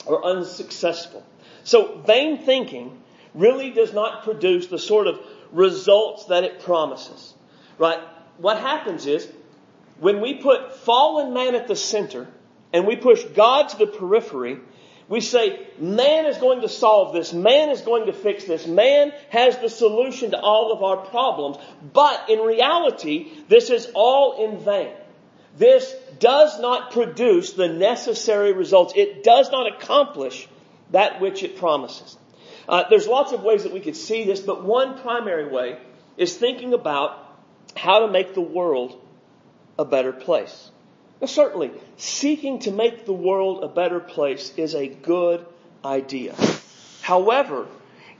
or 0.05 0.23
unsuccessful. 0.23 1.25
So, 1.63 1.99
vain 2.05 2.39
thinking 2.39 3.01
really 3.33 3.71
does 3.71 3.93
not 3.93 4.23
produce 4.23 4.67
the 4.67 4.79
sort 4.79 5.07
of 5.07 5.19
results 5.51 6.25
that 6.25 6.43
it 6.43 6.61
promises. 6.61 7.33
Right? 7.77 7.99
What 8.37 8.59
happens 8.59 9.05
is, 9.05 9.27
when 9.99 10.21
we 10.21 10.35
put 10.35 10.75
fallen 10.77 11.33
man 11.33 11.55
at 11.55 11.67
the 11.67 11.75
center 11.75 12.27
and 12.73 12.85
we 12.85 12.95
push 12.95 13.23
God 13.23 13.69
to 13.69 13.77
the 13.77 13.87
periphery, 13.87 14.59
We 15.09 15.21
say, 15.21 15.65
man 15.79 16.25
is 16.25 16.37
going 16.37 16.61
to 16.61 16.69
solve 16.69 17.13
this. 17.13 17.31
Man 17.31 17.69
is 17.69 17.81
going 17.81 18.07
to 18.07 18.13
fix 18.13 18.43
this. 18.43 18.67
Man 18.67 19.13
has 19.29 19.57
the 19.57 19.69
solution 19.69 20.31
to 20.31 20.39
all 20.39 20.73
of 20.73 20.83
our 20.83 20.97
problems. 20.97 21.57
But 21.93 22.29
in 22.29 22.39
reality, 22.39 23.31
this 23.47 23.69
is 23.69 23.89
all 23.93 24.45
in 24.45 24.59
vain. 24.59 24.91
This 25.57 25.93
does 26.19 26.59
not 26.59 26.91
produce 26.91 27.53
the 27.53 27.69
necessary 27.69 28.51
results. 28.51 28.93
It 28.95 29.23
does 29.23 29.49
not 29.49 29.73
accomplish 29.73 30.47
that 30.91 31.21
which 31.21 31.41
it 31.41 31.57
promises. 31.57 32.17
Uh, 32.67 32.83
there's 32.89 33.07
lots 33.07 33.31
of 33.31 33.43
ways 33.43 33.63
that 33.63 33.71
we 33.71 33.79
could 33.79 33.95
see 33.95 34.25
this, 34.25 34.41
but 34.41 34.63
one 34.63 34.99
primary 34.99 35.47
way 35.47 35.79
is 36.17 36.35
thinking 36.35 36.73
about 36.73 37.26
how 37.77 37.99
to 37.99 38.11
make 38.11 38.33
the 38.33 38.41
world 38.41 38.99
a 39.79 39.85
better 39.85 40.11
place. 40.11 40.71
Now, 41.21 41.27
certainly, 41.27 41.71
seeking 41.97 42.59
to 42.59 42.71
make 42.71 43.05
the 43.05 43.13
world 43.13 43.63
a 43.63 43.67
better 43.67 43.99
place 43.99 44.53
is 44.57 44.75
a 44.75 44.87
good 44.87 45.45
idea. 45.83 46.35
However, 47.01 47.67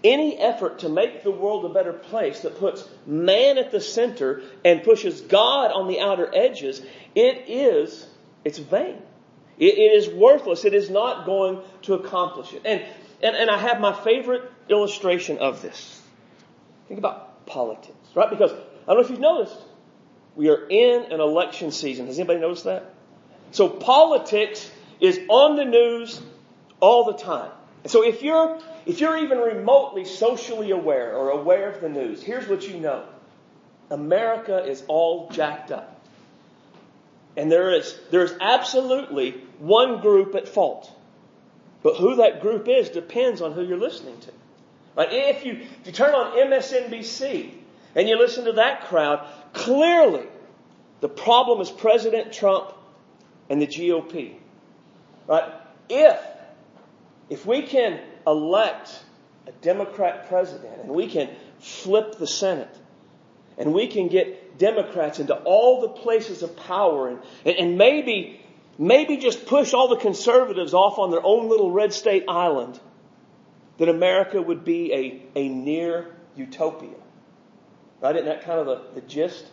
any 0.03 0.37
effort 0.37 0.79
to 0.79 0.89
make 0.89 1.23
the 1.23 1.31
world 1.31 1.65
a 1.65 1.69
better 1.69 1.93
place 1.93 2.41
that 2.41 2.59
puts 2.59 2.87
man 3.05 3.57
at 3.57 3.71
the 3.71 3.81
center 3.81 4.41
and 4.63 4.83
pushes 4.83 5.21
God 5.21 5.71
on 5.71 5.87
the 5.87 5.99
outer 5.99 6.29
edges, 6.33 6.81
it 7.15 7.45
is, 7.47 8.07
it's 8.45 8.57
vain. 8.59 9.01
it, 9.57 9.77
it 9.77 9.91
is 9.97 10.09
worthless. 10.09 10.65
It 10.65 10.73
is 10.73 10.89
not 10.89 11.25
going 11.25 11.61
to 11.83 11.95
accomplish 11.95 12.53
it. 12.53 12.61
And, 12.65 12.83
and, 13.21 13.35
and 13.35 13.49
I 13.49 13.57
have 13.57 13.79
my 13.79 13.93
favorite 13.93 14.43
illustration 14.69 15.39
of 15.39 15.61
this. 15.61 16.01
Think 16.87 16.99
about 16.99 17.45
politics, 17.45 17.95
right? 18.15 18.29
Because 18.29 18.51
I 18.87 18.93
don't 18.93 19.01
know 19.01 19.05
if 19.05 19.09
you've 19.09 19.19
noticed, 19.19 19.57
we 20.35 20.49
are 20.49 20.67
in 20.69 21.11
an 21.11 21.19
election 21.19 21.71
season. 21.71 22.07
Has 22.07 22.17
anybody 22.17 22.39
noticed 22.39 22.63
that? 22.63 22.93
So 23.51 23.67
politics 23.67 24.71
is 24.99 25.19
on 25.29 25.57
the 25.57 25.65
news 25.65 26.21
all 26.79 27.03
the 27.05 27.13
time. 27.13 27.51
So 27.85 28.03
if 28.03 28.21
you're, 28.21 28.59
if 28.85 29.01
you're 29.01 29.17
even 29.17 29.39
remotely 29.39 30.05
socially 30.05 30.71
aware 30.71 31.15
or 31.15 31.29
aware 31.31 31.69
of 31.69 31.81
the 31.81 31.89
news, 31.89 32.21
here's 32.21 32.47
what 32.47 32.67
you 32.67 32.79
know. 32.79 33.03
America 33.89 34.65
is 34.65 34.83
all 34.87 35.29
jacked 35.29 35.71
up. 35.71 36.01
And 37.35 37.51
there 37.51 37.71
is, 37.71 37.97
there 38.11 38.23
is 38.23 38.33
absolutely 38.39 39.31
one 39.59 40.01
group 40.01 40.35
at 40.35 40.47
fault. 40.47 40.91
But 41.83 41.97
who 41.97 42.15
that 42.15 42.41
group 42.41 42.67
is 42.67 42.89
depends 42.89 43.41
on 43.41 43.53
who 43.53 43.63
you're 43.63 43.77
listening 43.77 44.19
to. 44.21 44.31
Right? 44.95 45.09
If 45.11 45.45
you, 45.45 45.53
if 45.53 45.85
you 45.85 45.91
turn 45.91 46.15
on 46.15 46.35
MSNBC 46.49 47.51
and 47.97 48.07
you 48.07 48.17
listen 48.17 48.45
to 48.45 48.53
that 48.53 48.85
crowd, 48.85 49.27
clearly 49.53 50.27
the 51.01 51.09
problem 51.09 51.61
is 51.61 51.71
President 51.71 52.31
Trump 52.31 52.71
and 53.49 53.59
the 53.59 53.65
GOP. 53.65 54.35
Right? 55.25 55.51
If, 55.89 56.19
if 57.29 57.45
we 57.45 57.63
can 57.63 57.99
elect 58.25 59.03
a 59.47 59.51
Democrat 59.63 60.29
president 60.29 60.81
and 60.81 60.89
we 60.89 61.07
can 61.07 61.29
flip 61.59 62.19
the 62.19 62.27
Senate 62.27 62.73
and 63.57 63.73
we 63.73 63.87
can 63.87 64.09
get 64.09 64.59
Democrats 64.59 65.19
into 65.19 65.33
all 65.33 65.81
the 65.81 65.89
places 65.89 66.43
of 66.43 66.55
power 66.55 67.09
and, 67.09 67.19
and 67.45 67.79
maybe, 67.79 68.39
maybe 68.77 69.17
just 69.17 69.47
push 69.47 69.73
all 69.73 69.87
the 69.87 69.97
conservatives 69.97 70.75
off 70.75 70.99
on 70.99 71.09
their 71.09 71.25
own 71.25 71.49
little 71.49 71.71
red 71.71 71.93
state 71.93 72.25
island, 72.27 72.79
then 73.79 73.89
America 73.89 74.39
would 74.39 74.63
be 74.63 74.93
a, 74.93 75.39
a 75.39 75.49
near 75.49 76.13
utopia. 76.35 76.93
Right? 78.01 78.15
Isn't 78.15 78.27
that 78.27 78.43
kind 78.43 78.59
of 78.59 78.65
the, 78.65 79.01
the 79.01 79.07
gist? 79.07 79.45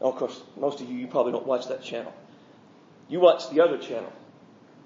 Of 0.00 0.16
course, 0.16 0.40
most 0.56 0.80
of 0.80 0.88
you, 0.88 0.96
you 0.96 1.06
probably 1.06 1.32
don't 1.32 1.46
watch 1.46 1.68
that 1.68 1.82
channel. 1.82 2.12
You 3.08 3.20
watch 3.20 3.50
the 3.50 3.60
other 3.62 3.78
channel, 3.78 4.12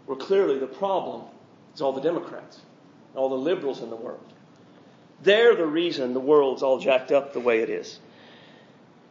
where 0.07 0.17
clearly 0.17 0.59
the 0.59 0.67
problem 0.67 1.23
is 1.75 1.83
all 1.83 1.93
the 1.93 2.01
Democrats, 2.01 2.61
all 3.15 3.29
the 3.29 3.35
liberals 3.35 3.83
in 3.83 3.91
the 3.91 3.97
world. 3.97 4.25
They're 5.23 5.55
the 5.55 5.67
reason 5.67 6.15
the 6.15 6.21
world's 6.21 6.63
all 6.63 6.79
jacked 6.79 7.13
up 7.13 7.33
the 7.33 7.41
way 7.41 7.61
it 7.61 7.71
is. 7.71 7.99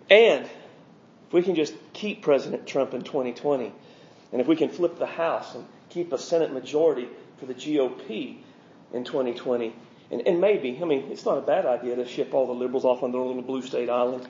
And 0.10 0.46
if 0.46 1.34
we 1.34 1.42
can 1.42 1.56
just 1.56 1.74
keep 1.94 2.22
President 2.22 2.68
Trump 2.68 2.94
in 2.94 3.04
2020, 3.04 3.72
and 4.32 4.42
if 4.42 4.48
we 4.48 4.56
can 4.56 4.70
flip 4.70 4.98
the 4.98 5.06
House 5.06 5.56
and 5.56 5.66
keep 5.90 6.12
a 6.14 6.18
Senate 6.18 6.52
majority 6.52 7.08
for 7.38 7.46
the 7.46 7.54
GOP 7.54 8.38
in 8.94 9.04
2020, 9.04 9.74
and, 10.12 10.28
and 10.28 10.42
maybe, 10.42 10.78
I 10.82 10.86
mean, 10.86 11.10
it's 11.10 11.26
not 11.26 11.38
a 11.38 11.42
bad 11.42 11.66
idea 11.66 11.96
to 11.96 12.06
ship 12.06 12.34
all 12.34 12.46
the 12.46 12.54
liberals 12.54 12.84
off 12.84 13.02
on 13.02 13.12
their 13.12 13.22
little 13.22 13.42
blue 13.42 13.62
state 13.62 13.90
island, 13.90 14.28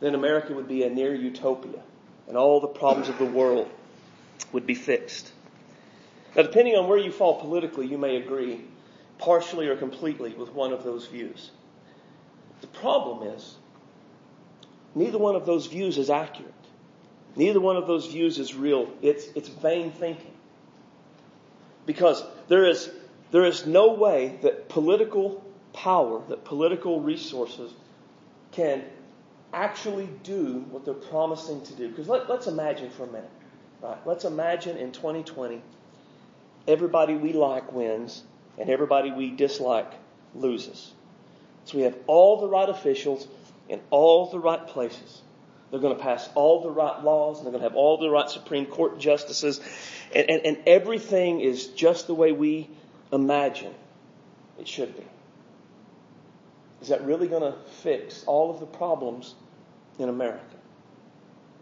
then 0.00 0.14
America 0.14 0.52
would 0.52 0.68
be 0.68 0.82
a 0.82 0.90
near 0.90 1.14
utopia 1.14 1.80
and 2.28 2.36
all 2.36 2.60
the 2.60 2.68
problems 2.68 3.08
of 3.08 3.18
the 3.18 3.24
world 3.24 3.68
would 4.52 4.66
be 4.66 4.74
fixed. 4.74 5.32
Now, 6.36 6.42
depending 6.42 6.74
on 6.76 6.88
where 6.88 6.98
you 6.98 7.12
fall 7.12 7.40
politically, 7.40 7.86
you 7.86 7.98
may 7.98 8.16
agree 8.16 8.60
partially 9.18 9.68
or 9.68 9.76
completely 9.76 10.34
with 10.34 10.52
one 10.52 10.72
of 10.72 10.84
those 10.84 11.06
views. 11.06 11.50
The 12.60 12.66
problem 12.66 13.28
is, 13.28 13.54
neither 14.94 15.18
one 15.18 15.36
of 15.36 15.46
those 15.46 15.66
views 15.66 15.96
is 15.96 16.10
accurate. 16.10 16.52
Neither 17.36 17.60
one 17.60 17.76
of 17.76 17.86
those 17.86 18.06
views 18.06 18.38
is 18.38 18.54
real. 18.54 18.88
It's, 19.02 19.26
it's 19.34 19.48
vain 19.48 19.92
thinking. 19.92 20.32
Because 21.86 22.24
there 22.48 22.66
is, 22.66 22.90
there 23.30 23.44
is 23.44 23.66
no 23.66 23.94
way 23.94 24.38
that 24.42 24.68
political 24.68 25.44
power, 25.72 26.22
that 26.28 26.44
political 26.44 27.00
resources 27.00 27.72
can 28.52 28.84
actually 29.52 30.08
do 30.22 30.64
what 30.70 30.84
they're 30.84 30.94
promising 30.94 31.62
to 31.62 31.74
do. 31.74 31.88
Because 31.88 32.08
let, 32.08 32.28
us 32.30 32.46
imagine 32.46 32.90
for 32.90 33.04
a 33.04 33.06
minute. 33.06 33.30
Right? 33.80 33.98
Let's 34.06 34.24
imagine 34.24 34.76
in 34.76 34.92
2020, 34.92 35.62
everybody 36.66 37.14
we 37.14 37.32
like 37.32 37.72
wins 37.72 38.22
and 38.58 38.70
everybody 38.70 39.10
we 39.10 39.30
dislike 39.30 39.92
loses. 40.34 40.92
So 41.64 41.78
we 41.78 41.84
have 41.84 41.96
all 42.06 42.40
the 42.40 42.48
right 42.48 42.68
officials 42.68 43.26
in 43.68 43.80
all 43.90 44.30
the 44.30 44.38
right 44.38 44.66
places. 44.66 45.22
They're 45.70 45.80
going 45.80 45.96
to 45.96 46.02
pass 46.02 46.28
all 46.34 46.62
the 46.62 46.70
right 46.70 47.02
laws 47.02 47.38
and 47.38 47.46
they're 47.46 47.52
going 47.52 47.62
to 47.62 47.68
have 47.68 47.76
all 47.76 47.98
the 47.98 48.10
right 48.10 48.28
Supreme 48.28 48.66
Court 48.66 48.98
justices. 48.98 49.60
And, 50.14 50.30
and, 50.30 50.46
and 50.46 50.58
everything 50.66 51.40
is 51.40 51.68
just 51.68 52.06
the 52.06 52.14
way 52.14 52.32
we 52.32 52.70
imagine 53.12 53.74
it 54.58 54.68
should 54.68 54.96
be. 54.96 55.04
Is 56.82 56.88
that 56.88 57.04
really 57.04 57.28
going 57.28 57.42
to 57.42 57.58
fix 57.82 58.24
all 58.26 58.50
of 58.50 58.60
the 58.60 58.66
problems 58.66 59.34
in 59.98 60.08
America. 60.08 60.44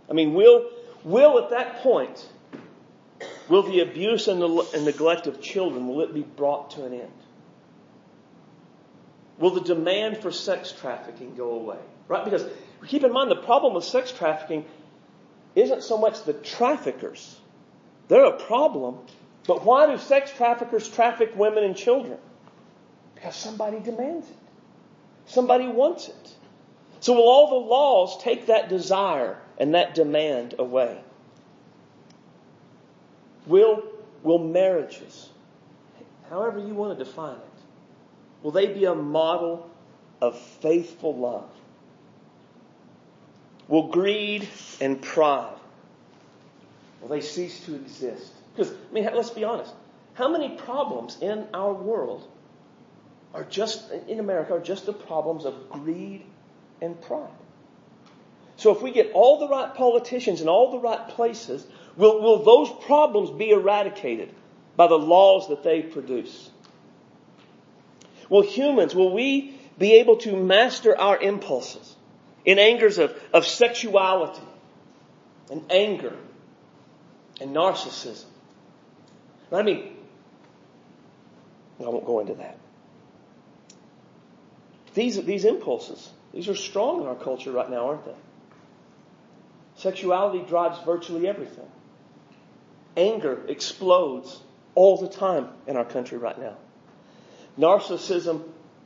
I 0.08 0.14
mean, 0.14 0.34
will, 0.34 0.70
will 1.04 1.38
at 1.38 1.50
that 1.50 1.82
point, 1.82 2.28
will 3.48 3.62
the 3.62 3.80
abuse 3.80 4.28
and, 4.28 4.40
the, 4.40 4.68
and 4.74 4.84
neglect 4.84 5.26
of 5.26 5.40
children, 5.40 5.88
will 5.88 6.00
it 6.02 6.14
be 6.14 6.22
brought 6.22 6.72
to 6.72 6.84
an 6.84 6.94
end? 6.94 7.12
Will 9.38 9.50
the 9.50 9.60
demand 9.60 10.18
for 10.18 10.30
sex 10.30 10.72
trafficking 10.72 11.34
go 11.34 11.52
away? 11.52 11.78
Right? 12.08 12.24
Because 12.24 12.44
keep 12.86 13.04
in 13.04 13.12
mind 13.12 13.30
the 13.30 13.36
problem 13.36 13.74
with 13.74 13.84
sex 13.84 14.12
trafficking 14.12 14.64
isn't 15.54 15.82
so 15.82 15.98
much 15.98 16.24
the 16.24 16.32
traffickers. 16.32 17.36
They're 18.08 18.24
a 18.24 18.38
problem. 18.38 18.98
But 19.46 19.64
why 19.64 19.86
do 19.86 19.98
sex 19.98 20.32
traffickers 20.32 20.88
traffic 20.88 21.32
women 21.36 21.64
and 21.64 21.76
children? 21.76 22.18
Because 23.14 23.34
somebody 23.36 23.80
demands 23.80 24.28
it. 24.28 24.36
Somebody 25.26 25.68
wants 25.68 26.08
it. 26.08 26.34
So 27.00 27.14
will 27.14 27.28
all 27.28 27.48
the 27.48 27.68
laws 27.68 28.22
take 28.22 28.46
that 28.46 28.68
desire 28.68 29.38
and 29.58 29.74
that 29.74 29.94
demand 29.94 30.54
away? 30.58 31.00
Will, 33.46 33.82
will 34.22 34.38
marriages, 34.38 35.28
however 36.30 36.60
you 36.60 36.74
want 36.74 36.96
to 36.96 37.04
define 37.04 37.36
it, 37.36 38.42
will 38.42 38.52
they 38.52 38.66
be 38.66 38.84
a 38.84 38.94
model 38.94 39.68
of 40.20 40.38
faithful 40.38 41.16
love? 41.16 41.50
Will 43.66 43.88
greed 43.88 44.48
and 44.80 45.02
pride, 45.02 45.56
will 47.00 47.08
they 47.08 47.20
cease 47.20 47.64
to 47.66 47.74
exist? 47.74 48.32
Because, 48.54 48.72
I 48.72 48.92
mean, 48.92 49.04
let's 49.04 49.30
be 49.30 49.44
honest. 49.44 49.72
How 50.14 50.28
many 50.28 50.50
problems 50.50 51.16
in 51.20 51.46
our 51.54 51.72
world 51.72 52.28
are 53.34 53.44
just, 53.44 53.90
in 54.08 54.20
America, 54.20 54.54
are 54.54 54.60
just 54.60 54.86
the 54.86 54.92
problems 54.92 55.44
of 55.44 55.70
greed 55.70 56.24
and 56.80 57.00
pride. 57.00 57.30
So 58.56 58.74
if 58.74 58.82
we 58.82 58.90
get 58.90 59.12
all 59.12 59.38
the 59.38 59.48
right 59.48 59.74
politicians 59.74 60.40
in 60.40 60.48
all 60.48 60.70
the 60.70 60.78
right 60.78 61.08
places, 61.08 61.66
will, 61.96 62.20
will 62.20 62.44
those 62.44 62.70
problems 62.84 63.30
be 63.30 63.50
eradicated 63.50 64.32
by 64.76 64.86
the 64.88 64.98
laws 64.98 65.48
that 65.48 65.62
they 65.62 65.82
produce? 65.82 66.50
Will 68.28 68.42
humans, 68.42 68.94
will 68.94 69.12
we 69.12 69.58
be 69.78 69.94
able 69.94 70.16
to 70.18 70.36
master 70.36 70.98
our 70.98 71.20
impulses 71.20 71.96
in 72.44 72.58
angers 72.58 72.98
of, 72.98 73.18
of 73.32 73.46
sexuality 73.46 74.46
and 75.50 75.64
anger 75.70 76.16
and 77.40 77.54
narcissism? 77.54 78.26
I 79.52 79.62
mean, 79.62 79.96
I 81.80 81.84
won't 81.84 82.06
go 82.06 82.20
into 82.20 82.34
that. 82.34 82.58
These, 84.94 85.22
these 85.24 85.44
impulses, 85.44 86.10
these 86.32 86.48
are 86.48 86.54
strong 86.54 87.02
in 87.02 87.06
our 87.06 87.14
culture 87.14 87.50
right 87.50 87.70
now, 87.70 87.88
aren't 87.88 88.04
they? 88.04 88.14
Sexuality 89.76 90.44
drives 90.46 90.78
virtually 90.84 91.26
everything. 91.26 91.68
Anger 92.96 93.42
explodes 93.48 94.40
all 94.74 94.98
the 94.98 95.08
time 95.08 95.48
in 95.66 95.76
our 95.76 95.84
country 95.84 96.18
right 96.18 96.38
now. 96.38 96.56
Narcissism 97.58 98.42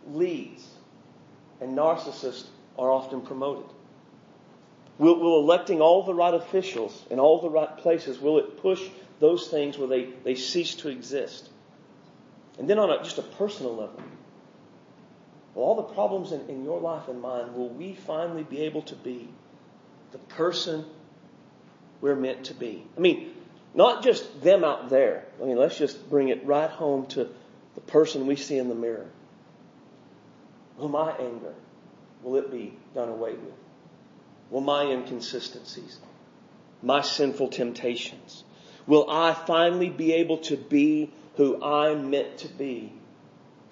leads, 0.09 0.67
and 1.61 1.77
narcissists 1.77 2.47
are 2.79 2.91
often 2.91 3.21
promoted. 3.21 3.67
Will, 4.99 5.19
will 5.19 5.41
electing 5.41 5.81
all 5.81 6.05
the 6.05 6.15
right 6.15 6.35
officials 6.35 7.05
in 7.11 7.19
all 7.19 7.41
the 7.41 7.51
right 7.51 7.77
places, 7.79 8.21
will 8.21 8.39
it 8.39 8.59
push 8.63 8.83
those 9.21 9.49
things 9.49 9.79
where 9.79 9.89
they, 9.89 10.09
they 10.25 10.35
cease 10.35 10.75
to 10.77 10.89
exist? 10.89 11.49
And 12.59 12.69
then 12.69 12.79
on 12.79 12.91
a, 12.91 13.03
just 13.03 13.19
a 13.19 13.23
personal 13.23 13.75
level, 13.75 14.03
will 15.55 15.63
all 15.63 15.75
the 15.75 15.83
problems 15.83 16.33
in, 16.33 16.49
in 16.49 16.65
your 16.65 16.81
life 16.81 17.09
and 17.09 17.21
mine, 17.21 17.55
will 17.55 17.69
we 17.69 17.95
finally 17.95 18.43
be 18.43 18.63
able 18.63 18.83
to 18.83 18.95
be 18.95 19.29
the 20.13 20.19
person 20.19 20.85
we're 22.01 22.17
meant 22.17 22.45
to 22.45 22.55
be? 22.55 22.85
I 22.97 23.01
mean, 23.01 23.33
not 23.75 24.03
just 24.03 24.43
them 24.43 24.65
out 24.65 24.89
there. 24.89 25.27
I 25.41 25.45
mean, 25.45 25.57
let's 25.57 25.77
just 25.77 26.09
bring 26.09 26.29
it 26.29 26.47
right 26.47 26.71
home 26.71 27.07
to 27.09 27.29
the 27.75 27.81
person 27.83 28.27
we 28.27 28.37
see 28.37 28.57
in 28.57 28.69
the 28.69 28.75
mirror. 28.75 29.07
Will 30.79 30.89
my 30.89 31.13
anger, 31.13 31.55
will 32.23 32.37
it 32.37 32.51
be 32.51 32.77
done 32.95 33.11
away 33.11 33.33
with? 33.33 33.55
Will 34.51 34.63
my 34.63 34.85
inconsistencies, 34.85 35.99
my 36.83 37.03
sinful 37.03 37.49
temptations, 37.49 38.45
will 38.87 39.11
I 39.11 39.35
finally 39.35 39.91
be 39.91 40.15
able 40.15 40.39
to 40.39 40.57
be 40.57 41.11
who 41.37 41.63
I'm 41.63 42.11
meant 42.11 42.39
to 42.39 42.49
be 42.49 42.93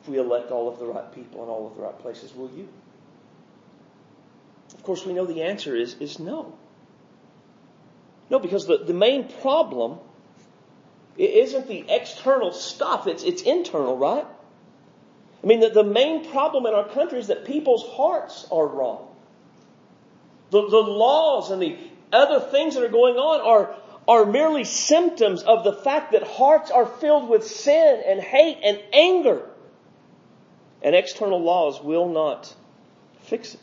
if 0.03 0.09
we 0.09 0.19
elect 0.19 0.51
all 0.51 0.69
of 0.69 0.79
the 0.79 0.87
right 0.87 1.13
people 1.15 1.43
in 1.43 1.49
all 1.49 1.67
of 1.67 1.77
the 1.77 1.83
right 1.83 1.99
places? 1.99 2.35
Will 2.35 2.51
you? 2.51 2.69
Of 4.75 4.83
course, 4.83 5.07
we 5.07 5.13
know 5.13 5.25
the 5.25 5.43
answer 5.43 5.75
is, 5.75 5.95
is 5.95 6.19
no. 6.19 6.55
No, 8.31 8.39
because 8.39 8.67
the, 8.67 8.79
the 8.79 8.95
main 8.95 9.29
problem 9.41 9.99
isn't 11.17 11.69
the 11.69 11.85
external 11.89 12.53
stuff, 12.53 13.07
it's, 13.07 13.23
it's 13.23 13.43
internal, 13.43 13.97
right? 13.97 14.27
I 15.43 15.47
mean, 15.47 15.61
the, 15.61 15.69
the 15.69 15.85
main 15.85 16.31
problem 16.31 16.67
in 16.67 16.75
our 16.75 16.89
country 16.89 17.19
is 17.19 17.29
that 17.29 17.45
people's 17.45 17.87
hearts 17.87 18.47
are 18.51 18.67
wrong. 18.67 19.07
The, 20.51 20.69
the 20.69 20.79
laws 20.79 21.51
and 21.51 21.61
the 21.61 21.77
other 22.13 22.41
things 22.41 22.75
that 22.75 22.83
are 22.83 22.89
going 22.89 23.17
on 23.17 23.41
are, 23.41 23.77
are 24.07 24.27
merely 24.27 24.65
symptoms 24.65 25.43
of 25.43 25.65
the 25.65 25.73
fact 25.73 26.13
that 26.13 26.23
hearts 26.23 26.71
are 26.71 26.87
filled 26.87 27.29
with 27.29 27.47
sin 27.47 28.03
and 28.07 28.21
hate 28.21 28.59
and 28.63 28.81
anger. 28.93 29.49
And 30.83 30.95
external 30.95 31.43
laws 31.43 31.81
will 31.83 32.09
not 32.09 32.55
fix 33.23 33.55
it. 33.55 33.61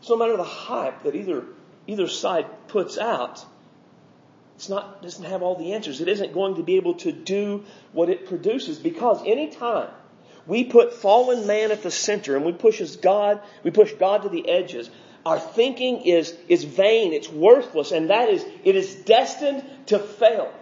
So 0.00 0.14
no 0.14 0.20
matter 0.20 0.36
the 0.36 0.44
hype 0.44 1.02
that 1.02 1.14
either, 1.14 1.44
either 1.86 2.08
side 2.08 2.46
puts 2.68 2.96
out, 2.98 3.44
it's 4.56 4.68
not, 4.68 5.02
doesn't 5.02 5.24
have 5.24 5.42
all 5.42 5.56
the 5.56 5.74
answers. 5.74 6.00
It 6.00 6.08
isn't 6.08 6.32
going 6.32 6.56
to 6.56 6.62
be 6.62 6.76
able 6.76 6.94
to 6.94 7.12
do 7.12 7.64
what 7.92 8.08
it 8.08 8.26
produces 8.26 8.78
because 8.78 9.22
anytime 9.26 9.88
we 10.46 10.64
put 10.64 10.94
fallen 10.94 11.46
man 11.46 11.70
at 11.70 11.82
the 11.82 11.90
center 11.90 12.36
and 12.36 12.44
we 12.44 12.52
push 12.52 12.80
God, 12.96 13.40
we 13.62 13.70
push 13.70 13.92
God 13.92 14.22
to 14.22 14.28
the 14.28 14.48
edges, 14.48 14.90
our 15.26 15.38
thinking 15.38 16.02
is, 16.02 16.36
is 16.48 16.64
vain, 16.64 17.12
it's 17.12 17.28
worthless, 17.28 17.92
and 17.92 18.10
that 18.10 18.28
is, 18.28 18.44
it 18.62 18.76
is 18.76 18.94
destined 18.94 19.64
to 19.86 19.98
fail. 19.98 20.52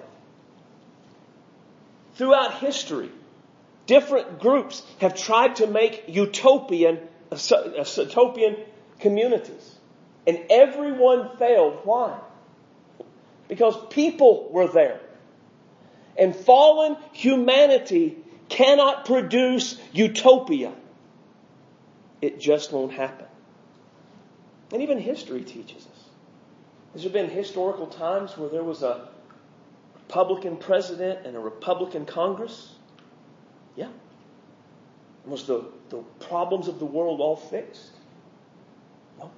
Throughout 2.14 2.58
history, 2.58 3.10
different 3.86 4.38
groups 4.38 4.82
have 5.00 5.14
tried 5.14 5.56
to 5.56 5.66
make 5.66 6.04
utopian, 6.08 7.00
uh, 7.30 7.38
utopian 7.96 8.56
communities. 9.00 9.78
And 10.26 10.38
everyone 10.50 11.36
failed. 11.36 11.80
Why? 11.82 12.18
Because 13.48 13.76
people 13.90 14.48
were 14.52 14.68
there. 14.68 15.00
And 16.16 16.36
fallen 16.36 16.96
humanity 17.12 18.18
cannot 18.48 19.06
produce 19.06 19.80
utopia. 19.92 20.72
It 22.20 22.38
just 22.38 22.70
won't 22.70 22.92
happen. 22.92 23.26
And 24.72 24.82
even 24.82 24.98
history 24.98 25.42
teaches 25.42 25.86
us. 25.86 26.04
Has 26.94 27.02
there 27.02 27.12
been 27.12 27.30
historical 27.30 27.86
times 27.86 28.36
where 28.36 28.48
there 28.48 28.64
was 28.64 28.82
a 28.82 29.08
Republican 29.94 30.56
president 30.56 31.26
and 31.26 31.36
a 31.36 31.40
Republican 31.40 32.06
Congress? 32.06 32.74
Yeah. 33.76 33.88
Was 35.26 35.46
the, 35.46 35.64
the 35.90 35.98
problems 36.20 36.68
of 36.68 36.78
the 36.78 36.84
world 36.84 37.20
all 37.20 37.36
fixed? 37.36 37.92
No. 39.18 39.30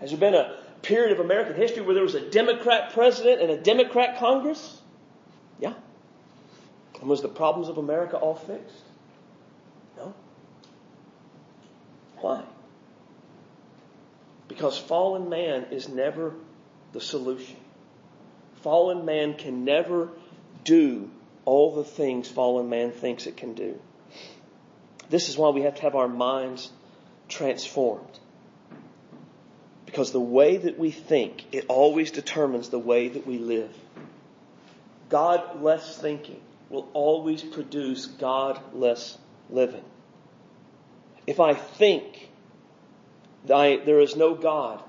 Has 0.00 0.10
there 0.10 0.18
been 0.18 0.34
a 0.34 0.56
period 0.82 1.12
of 1.12 1.24
American 1.24 1.54
history 1.54 1.82
where 1.82 1.94
there 1.94 2.02
was 2.02 2.14
a 2.14 2.30
Democrat 2.30 2.92
president 2.92 3.40
and 3.40 3.50
a 3.50 3.56
Democrat 3.56 4.18
Congress? 4.18 4.80
Yeah. 5.60 5.74
And 7.00 7.08
was 7.08 7.22
the 7.22 7.28
problems 7.28 7.68
of 7.68 7.78
America 7.78 8.16
all 8.16 8.34
fixed? 8.34 8.82
No. 9.96 10.14
Why? 12.18 12.42
Because 14.48 14.78
fallen 14.78 15.28
man 15.28 15.66
is 15.70 15.88
never 15.88 16.34
the 16.92 17.00
solution. 17.00 17.56
Fallen 18.62 19.04
man 19.04 19.34
can 19.34 19.64
never 19.64 20.10
do 20.64 21.10
all 21.44 21.74
the 21.74 21.84
things 21.84 22.28
fallen 22.28 22.68
man 22.68 22.90
thinks 22.92 23.26
it 23.26 23.36
can 23.36 23.54
do. 23.54 23.80
This 25.08 25.28
is 25.28 25.36
why 25.38 25.50
we 25.50 25.62
have 25.62 25.76
to 25.76 25.82
have 25.82 25.94
our 25.94 26.08
minds 26.08 26.70
transformed. 27.28 28.18
Because 29.86 30.10
the 30.10 30.20
way 30.20 30.56
that 30.56 30.78
we 30.78 30.90
think, 30.90 31.44
it 31.52 31.66
always 31.68 32.10
determines 32.10 32.68
the 32.68 32.78
way 32.78 33.08
that 33.08 33.26
we 33.26 33.38
live. 33.38 33.72
God 35.08 35.62
less 35.62 35.96
thinking 35.96 36.40
will 36.68 36.88
always 36.92 37.42
produce 37.42 38.06
God 38.06 38.60
less 38.74 39.16
living. 39.48 39.84
If 41.26 41.38
I 41.38 41.54
think 41.54 42.28
I, 43.50 43.76
there 43.84 44.00
is 44.00 44.16
no 44.16 44.34
God, 44.34 44.82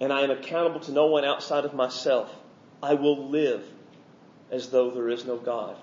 and 0.00 0.12
I 0.12 0.22
am 0.22 0.30
accountable 0.30 0.80
to 0.80 0.92
no 0.92 1.06
one 1.06 1.24
outside 1.24 1.64
of 1.64 1.74
myself. 1.74 2.32
I 2.82 2.94
will 2.94 3.28
live 3.28 3.64
as 4.50 4.68
though 4.68 4.90
there 4.90 5.08
is 5.08 5.24
no 5.24 5.36
God, 5.36 5.76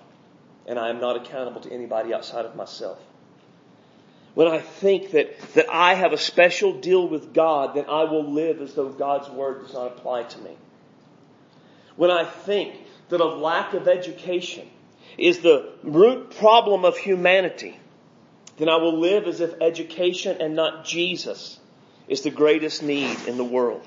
and 0.66 0.78
I 0.78 0.88
am 0.90 1.00
not 1.00 1.16
accountable 1.16 1.60
to 1.62 1.72
anybody 1.72 2.14
outside 2.14 2.44
of 2.44 2.56
myself. 2.56 2.98
When 4.34 4.48
I 4.48 4.58
think 4.58 5.10
that, 5.10 5.38
that 5.54 5.66
I 5.70 5.94
have 5.94 6.12
a 6.12 6.18
special 6.18 6.80
deal 6.80 7.06
with 7.06 7.34
God, 7.34 7.74
then 7.74 7.84
I 7.86 8.04
will 8.04 8.32
live 8.32 8.62
as 8.62 8.72
though 8.74 8.88
God's 8.88 9.28
word 9.28 9.62
does 9.62 9.74
not 9.74 9.88
apply 9.88 10.22
to 10.22 10.38
me. 10.38 10.56
When 11.96 12.10
I 12.10 12.24
think 12.24 12.74
that 13.10 13.20
a 13.20 13.26
lack 13.26 13.74
of 13.74 13.88
education 13.88 14.66
is 15.18 15.40
the 15.40 15.70
root 15.82 16.30
problem 16.36 16.86
of 16.86 16.96
humanity, 16.96 17.78
then 18.56 18.70
I 18.70 18.76
will 18.76 18.98
live 18.98 19.26
as 19.26 19.40
if 19.40 19.60
education 19.60 20.40
and 20.40 20.56
not 20.56 20.86
Jesus 20.86 21.58
is 22.08 22.22
the 22.22 22.30
greatest 22.30 22.82
need 22.82 23.16
in 23.26 23.36
the 23.36 23.44
world. 23.44 23.86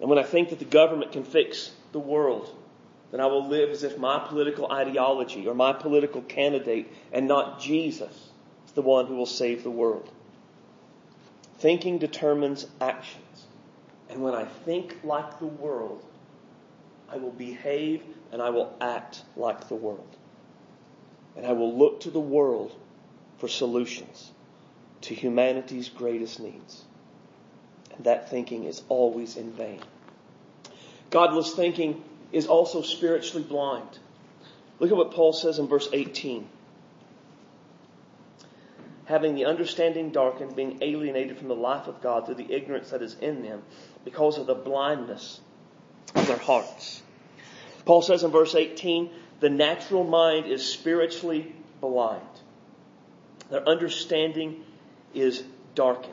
And 0.00 0.10
when 0.10 0.18
I 0.18 0.22
think 0.22 0.50
that 0.50 0.58
the 0.58 0.64
government 0.64 1.12
can 1.12 1.24
fix 1.24 1.70
the 1.92 1.98
world, 1.98 2.54
then 3.10 3.20
I 3.20 3.26
will 3.26 3.48
live 3.48 3.70
as 3.70 3.82
if 3.82 3.98
my 3.98 4.18
political 4.18 4.70
ideology 4.70 5.46
or 5.46 5.54
my 5.54 5.72
political 5.72 6.22
candidate 6.22 6.92
and 7.12 7.28
not 7.28 7.60
Jesus 7.60 8.30
is 8.66 8.72
the 8.72 8.82
one 8.82 9.06
who 9.06 9.16
will 9.16 9.26
save 9.26 9.62
the 9.62 9.70
world. 9.70 10.10
Thinking 11.58 11.98
determines 11.98 12.66
actions. 12.80 13.22
And 14.10 14.22
when 14.22 14.34
I 14.34 14.44
think 14.44 14.96
like 15.02 15.38
the 15.38 15.46
world, 15.46 16.04
I 17.08 17.16
will 17.16 17.32
behave 17.32 18.02
and 18.32 18.42
I 18.42 18.50
will 18.50 18.76
act 18.80 19.22
like 19.36 19.68
the 19.68 19.74
world. 19.74 20.16
And 21.36 21.46
I 21.46 21.52
will 21.52 21.76
look 21.76 22.00
to 22.00 22.10
the 22.10 22.20
world 22.20 22.74
for 23.38 23.48
solutions 23.48 24.32
to 25.06 25.14
humanity's 25.14 25.88
greatest 25.88 26.40
needs. 26.40 26.84
And 27.96 28.04
that 28.06 28.30
thinking 28.30 28.64
is 28.64 28.82
always 28.88 29.36
in 29.36 29.52
vain. 29.52 29.80
Godless 31.10 31.54
thinking 31.54 32.02
is 32.32 32.46
also 32.46 32.82
spiritually 32.82 33.44
blind. 33.44 33.98
Look 34.80 34.90
at 34.90 34.96
what 34.96 35.12
Paul 35.12 35.32
says 35.32 35.58
in 35.58 35.68
verse 35.68 35.88
18. 35.92 36.48
Having 39.06 39.36
the 39.36 39.44
understanding 39.44 40.10
darkened, 40.10 40.56
being 40.56 40.78
alienated 40.82 41.38
from 41.38 41.48
the 41.48 41.54
life 41.54 41.86
of 41.86 42.02
God 42.02 42.26
through 42.26 42.34
the 42.34 42.52
ignorance 42.52 42.90
that 42.90 43.02
is 43.02 43.14
in 43.14 43.42
them 43.42 43.62
because 44.04 44.36
of 44.38 44.46
the 44.46 44.54
blindness 44.54 45.40
of 46.16 46.26
their 46.26 46.36
hearts. 46.36 47.02
Paul 47.84 48.02
says 48.02 48.24
in 48.24 48.32
verse 48.32 48.56
18, 48.56 49.08
the 49.38 49.50
natural 49.50 50.02
mind 50.02 50.46
is 50.46 50.66
spiritually 50.66 51.54
blind. 51.80 52.22
Their 53.48 53.66
understanding 53.68 54.64
is 55.14 55.42
darkened. 55.74 56.12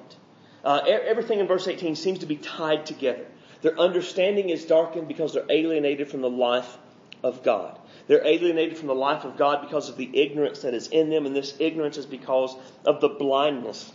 Uh, 0.63 0.82
everything 0.86 1.39
in 1.39 1.47
verse 1.47 1.67
18 1.67 1.95
seems 1.95 2.19
to 2.19 2.25
be 2.25 2.38
tied 2.38 2.86
together. 2.86 3.25
Their 3.62 3.79
understanding 3.79 4.49
is 4.49 4.65
darkened 4.65 5.08
because 5.08 5.34
they're 5.34 5.49
alienated 5.49 6.10
from 6.10 6.21
the 6.21 6.29
life 6.29 6.77
of 7.23 7.43
God. 7.43 7.79
They're 8.08 8.25
alienated 8.25 8.77
from 8.77 8.88
the 8.88 8.95
life 8.95 9.23
of 9.23 9.38
God 9.38 9.62
because 9.62 9.89
of 9.89 9.97
the 9.97 10.10
ignorance 10.13 10.62
that 10.62 10.73
is 10.73 10.88
in 10.88 11.10
them, 11.10 11.25
and 11.25 11.36
this 11.36 11.56
ignorance 11.60 11.97
is 11.97 12.06
because 12.06 12.56
of 12.86 12.99
the 12.99 13.08
blindness 13.08 13.91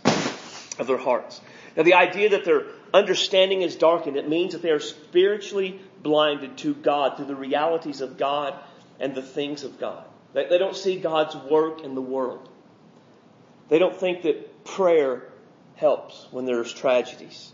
of 0.79 0.87
their 0.87 0.97
hearts. 0.97 1.39
Now, 1.77 1.83
the 1.83 1.93
idea 1.93 2.29
that 2.29 2.45
their 2.45 2.63
understanding 2.93 3.61
is 3.61 3.75
darkened, 3.75 4.17
it 4.17 4.27
means 4.27 4.53
that 4.53 4.61
they 4.63 4.71
are 4.71 4.79
spiritually 4.79 5.79
blinded 6.01 6.57
to 6.57 6.73
God 6.73 7.17
to 7.17 7.25
the 7.25 7.35
realities 7.35 8.01
of 8.01 8.17
God 8.17 8.55
and 8.99 9.13
the 9.13 9.21
things 9.21 9.63
of 9.63 9.79
God. 9.79 10.03
They, 10.33 10.47
they 10.47 10.57
don't 10.57 10.75
see 10.75 10.99
God's 10.99 11.35
work 11.35 11.83
in 11.83 11.93
the 11.93 12.01
world. 12.01 12.49
They 13.69 13.77
don't 13.77 13.95
think 13.95 14.23
that 14.23 14.48
prayer 14.65 15.29
helps 15.75 16.27
when 16.31 16.45
there's 16.45 16.73
tragedies. 16.73 17.51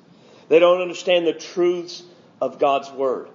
They 0.50 0.60
don't 0.60 0.82
understand 0.82 1.26
the 1.26 1.34
truths 1.34 2.04
of 2.42 2.60
God's 2.60 2.92
Word. 2.92 3.30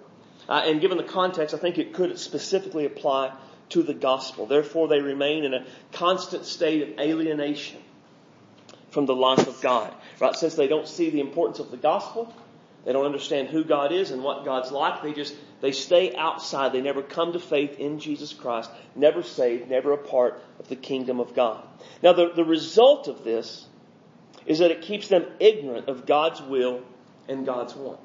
Uh, 0.49 0.63
and 0.65 0.81
given 0.81 0.97
the 0.97 1.05
context, 1.05 1.55
I 1.55 1.59
think 1.59 1.79
it 1.79 1.95
could 1.95 2.19
specifically 2.19 2.85
apply 2.85 3.33
to 3.71 3.83
the 3.83 3.95
gospel. 3.95 4.47
Therefore, 4.47 4.89
they 4.89 5.01
remain 5.01 5.45
in 5.45 5.55
a 5.55 5.65
constant 5.93 6.45
state 6.45 6.83
of 6.83 6.99
alienation 6.99 7.79
from 8.91 9.07
the 9.07 9.15
life 9.15 9.47
of 9.47 9.61
God. 9.61 9.93
Right? 10.19 10.35
Since 10.35 10.57
they 10.57 10.67
don't 10.67 10.89
see 10.89 11.11
the 11.11 11.21
importance 11.21 11.61
of 11.61 11.71
the 11.71 11.77
gospel, 11.77 12.35
they 12.85 12.93
don't 12.93 13.05
understand 13.05 13.49
who 13.49 13.65
God 13.65 13.93
is 13.93 14.11
and 14.11 14.23
what 14.23 14.45
God's 14.45 14.71
like. 14.71 15.03
They 15.03 15.13
just, 15.13 15.35
they 15.61 15.73
stay 15.73 16.15
outside. 16.15 16.73
They 16.73 16.81
never 16.81 17.03
come 17.03 17.35
to 17.35 17.39
faith 17.39 17.79
in 17.79 17.99
Jesus 17.99 18.33
Christ, 18.33 18.71
never 18.95 19.23
saved, 19.23 19.69
never 19.69 19.93
a 19.93 19.99
part 19.99 20.43
of 20.59 20.69
the 20.69 20.77
kingdom 20.77 21.21
of 21.21 21.35
God. 21.35 21.63
Now, 22.03 22.15
the, 22.15 22.33
the 22.35 22.45
result 22.45 23.09
of 23.09 23.23
this 23.23 23.67
is 24.47 24.61
that 24.61 24.71
it 24.71 24.83
keeps 24.83 25.09
them 25.09 25.27
ignorant 25.39 25.89
of 25.89 26.07
God's 26.07 26.41
will 26.41 26.83
and 27.29 27.45
God's 27.45 27.75
want. 27.75 28.01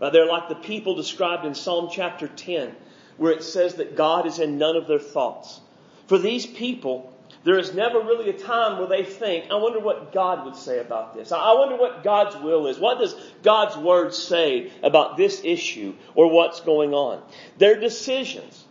Right? 0.00 0.12
They're 0.12 0.26
like 0.26 0.48
the 0.48 0.54
people 0.54 0.94
described 0.94 1.44
in 1.44 1.54
Psalm 1.54 1.88
chapter 1.92 2.26
10, 2.26 2.74
where 3.18 3.32
it 3.32 3.42
says 3.42 3.74
that 3.74 3.96
God 3.96 4.26
is 4.26 4.38
in 4.38 4.58
none 4.58 4.76
of 4.76 4.86
their 4.86 4.98
thoughts. 4.98 5.60
For 6.06 6.18
these 6.18 6.46
people, 6.46 7.12
there 7.46 7.60
is 7.60 7.72
never 7.72 8.00
really 8.00 8.28
a 8.28 8.32
time 8.32 8.76
where 8.76 8.88
they 8.88 9.04
think, 9.04 9.52
I 9.52 9.54
wonder 9.54 9.78
what 9.78 10.12
God 10.12 10.44
would 10.44 10.56
say 10.56 10.80
about 10.80 11.14
this. 11.14 11.30
I 11.30 11.54
wonder 11.54 11.76
what 11.76 12.02
God's 12.02 12.34
will 12.34 12.66
is. 12.66 12.76
What 12.76 12.98
does 12.98 13.14
God's 13.44 13.76
word 13.76 14.12
say 14.12 14.72
about 14.82 15.16
this 15.16 15.42
issue 15.44 15.94
or 16.16 16.28
what's 16.28 16.58
going 16.58 16.92
on? 16.92 17.22
Their 17.56 17.78
decisions 17.78 18.64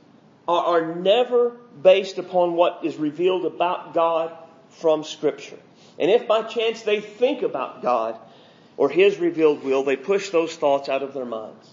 are, 0.45 0.61
are 0.61 0.93
never 0.93 1.51
based 1.81 2.17
upon 2.17 2.55
what 2.55 2.81
is 2.83 2.97
revealed 2.97 3.45
about 3.45 3.93
God 3.93 4.37
from 4.71 5.05
scripture. 5.05 5.59
And 5.97 6.11
if 6.11 6.27
by 6.27 6.43
chance 6.43 6.81
they 6.81 6.99
think 6.99 7.43
about 7.43 7.81
God 7.81 8.19
or 8.75 8.89
His 8.89 9.17
revealed 9.19 9.63
will, 9.63 9.83
they 9.83 9.95
push 9.95 10.31
those 10.31 10.53
thoughts 10.53 10.89
out 10.89 11.01
of 11.01 11.13
their 11.13 11.23
minds. 11.23 11.69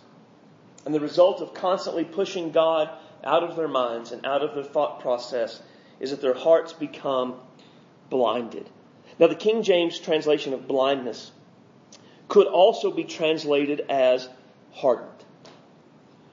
And 0.87 0.95
the 0.95 1.01
result 1.01 1.41
of 1.41 1.53
constantly 1.53 2.05
pushing 2.05 2.53
God 2.53 2.91
out 3.25 3.43
of 3.43 3.57
their 3.57 3.67
minds 3.67 4.13
and 4.13 4.25
out 4.25 4.43
of 4.45 4.55
their 4.55 4.63
thought 4.63 5.01
process 5.01 5.61
is 6.03 6.11
that 6.11 6.21
their 6.21 6.35
hearts 6.35 6.75
become 6.75 7.37
blinded. 8.11 8.69
Now, 9.19 9.29
the 9.29 9.37
King 9.37 9.63
James 9.63 9.99
translation 9.99 10.53
of 10.53 10.67
blindness 10.67 11.31
could 12.29 12.49
also 12.49 12.91
be 12.91 13.05
translated 13.05 13.87
as 13.89 14.29
hardened. 14.73 15.09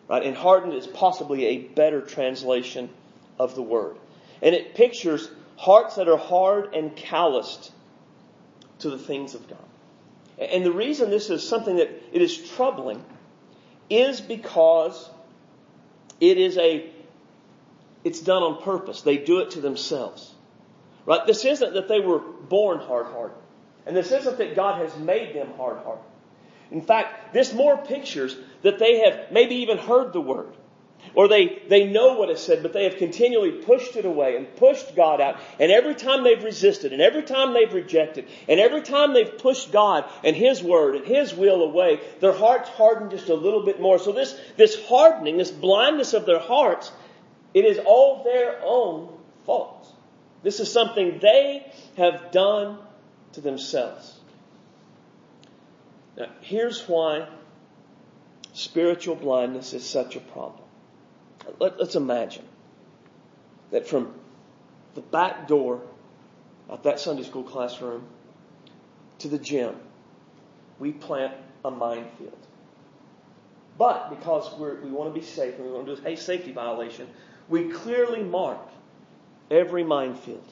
Right? 0.10 0.24
And 0.24 0.36
hardened 0.36 0.74
is 0.74 0.88
possibly 0.88 1.46
a 1.46 1.58
better 1.60 2.02
translation 2.02 2.90
of 3.38 3.54
the 3.54 3.62
word. 3.62 3.96
And 4.42 4.56
it 4.56 4.74
pictures 4.74 5.30
hearts 5.56 5.96
that 5.96 6.10
are 6.10 6.18
hard 6.18 6.74
and 6.74 6.96
calloused 6.96 7.72
to 8.80 8.90
the 8.90 8.98
things 8.98 9.36
of 9.36 9.48
God. 9.48 9.60
And 10.40 10.66
the 10.66 10.72
reason 10.72 11.10
this 11.10 11.30
is 11.30 11.48
something 11.48 11.76
that 11.78 11.90
it 12.12 12.22
is 12.22 12.38
troubling 12.52 13.04
is 13.90 14.20
because 14.22 15.10
it 16.20 16.38
is 16.38 16.58
a 16.58 16.90
it's 18.10 18.22
done 18.22 18.42
on 18.42 18.64
purpose. 18.64 19.02
They 19.02 19.18
do 19.18 19.40
it 19.40 19.52
to 19.52 19.62
themselves. 19.62 20.34
Right? 21.06 21.26
This 21.28 21.46
isn't 21.46 21.74
that 21.76 21.88
they 21.88 22.00
were 22.00 22.18
born 22.20 22.80
hard-hearted. 22.80 23.38
And 23.86 23.96
this 23.96 24.12
isn't 24.12 24.40
that 24.40 24.56
God 24.56 24.82
has 24.82 24.98
made 24.98 25.36
them 25.36 25.54
hard-hearted. 25.58 26.04
In 26.72 26.82
fact, 26.82 27.34
this 27.34 27.54
more 27.54 27.78
pictures 27.78 28.36
that 28.64 28.80
they 28.80 29.00
have 29.00 29.32
maybe 29.32 29.56
even 29.58 29.78
heard 29.78 30.12
the 30.12 30.22
word. 30.22 30.56
Or 31.14 31.28
they, 31.28 31.62
they 31.70 31.86
know 31.86 32.16
what 32.16 32.30
is 32.30 32.40
said, 32.40 32.62
but 32.62 32.74
they 32.74 32.84
have 32.84 32.98
continually 32.98 33.52
pushed 33.52 33.96
it 33.96 34.06
away 34.06 34.36
and 34.36 34.56
pushed 34.56 34.96
God 34.96 35.22
out. 35.22 35.40
And 35.60 35.72
every 35.72 35.96
time 35.96 36.24
they've 36.24 36.44
resisted, 36.44 36.94
and 36.94 37.02
every 37.02 37.24
time 37.24 37.54
they've 37.54 37.74
rejected, 37.74 38.28
and 38.48 38.60
every 38.60 38.82
time 38.82 39.14
they've 39.14 39.38
pushed 39.38 39.72
God 39.72 40.10
and 40.24 40.36
His 40.36 40.62
word 40.62 40.96
and 40.96 41.06
His 41.06 41.34
will 41.34 41.62
away, 41.62 42.00
their 42.20 42.34
hearts 42.34 42.70
harden 42.70 43.10
just 43.10 43.30
a 43.30 43.36
little 43.36 43.64
bit 43.66 43.80
more. 43.80 43.98
So 43.98 44.12
this, 44.12 44.40
this 44.58 44.84
hardening, 44.88 45.38
this 45.38 45.52
blindness 45.52 46.14
of 46.14 46.26
their 46.26 46.40
hearts 46.40 46.92
it 47.54 47.66
is 47.66 47.80
all 47.80 48.24
their 48.24 48.60
own 48.64 49.10
fault. 49.46 49.94
This 50.44 50.60
is 50.60 50.72
something 50.72 51.20
they 51.22 51.72
have 51.98 52.32
done 52.32 52.80
to 53.34 53.42
themselves. 53.42 54.16
Now, 56.18 56.28
here's 56.42 56.88
why 56.88 57.28
spiritual 58.54 59.16
blindness 59.16 59.74
is 59.74 59.86
such 59.86 60.16
a 60.16 60.20
problem. 60.20 60.64
Let, 61.60 61.80
us 61.80 61.96
imagine 61.96 62.46
that 63.72 63.88
from 63.88 64.14
the 64.96 65.02
back 65.02 65.48
door 65.48 65.82
of 66.68 66.84
that 66.84 67.00
Sunday 67.00 67.24
school 67.24 67.44
classroom 67.44 68.04
to 69.20 69.28
the 69.28 69.40
gym, 69.40 69.76
we 70.78 70.92
plant 70.92 71.34
a 71.66 71.72
minefield. 71.72 72.38
But 73.78 74.10
because 74.10 74.54
we 74.60 74.92
want 74.92 75.14
to 75.14 75.20
be 75.20 75.26
safe 75.26 75.56
and 75.56 75.66
we 75.66 75.72
want 75.72 75.88
to 75.88 75.96
do 75.96 76.06
a 76.06 76.16
safety 76.16 76.52
violation, 76.52 77.08
we 77.50 77.70
clearly 77.70 78.24
mark 78.24 78.60
every 79.50 79.84
minefield. 79.84 80.44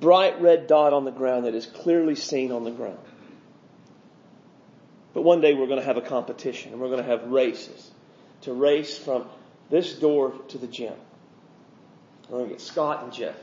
Bright 0.00 0.40
red 0.40 0.66
dot 0.66 0.92
on 0.92 1.04
the 1.04 1.10
ground 1.10 1.46
that 1.46 1.54
is 1.54 1.66
clearly 1.66 2.14
seen 2.14 2.52
on 2.52 2.64
the 2.64 2.70
ground. 2.70 2.98
But 5.12 5.22
one 5.22 5.40
day 5.40 5.54
we're 5.54 5.66
going 5.66 5.78
to 5.78 5.86
have 5.86 5.96
a 5.96 6.02
competition 6.02 6.72
and 6.72 6.80
we're 6.80 6.88
going 6.88 7.02
to 7.02 7.08
have 7.08 7.28
races 7.28 7.90
to 8.42 8.52
race 8.52 8.98
from 8.98 9.26
this 9.70 9.94
door 9.94 10.32
to 10.48 10.58
the 10.58 10.66
gym. 10.66 10.94
We're 12.28 12.38
going 12.38 12.50
to 12.50 12.54
get 12.54 12.60
Scott 12.60 13.04
and 13.04 13.12
Jeff. 13.12 13.36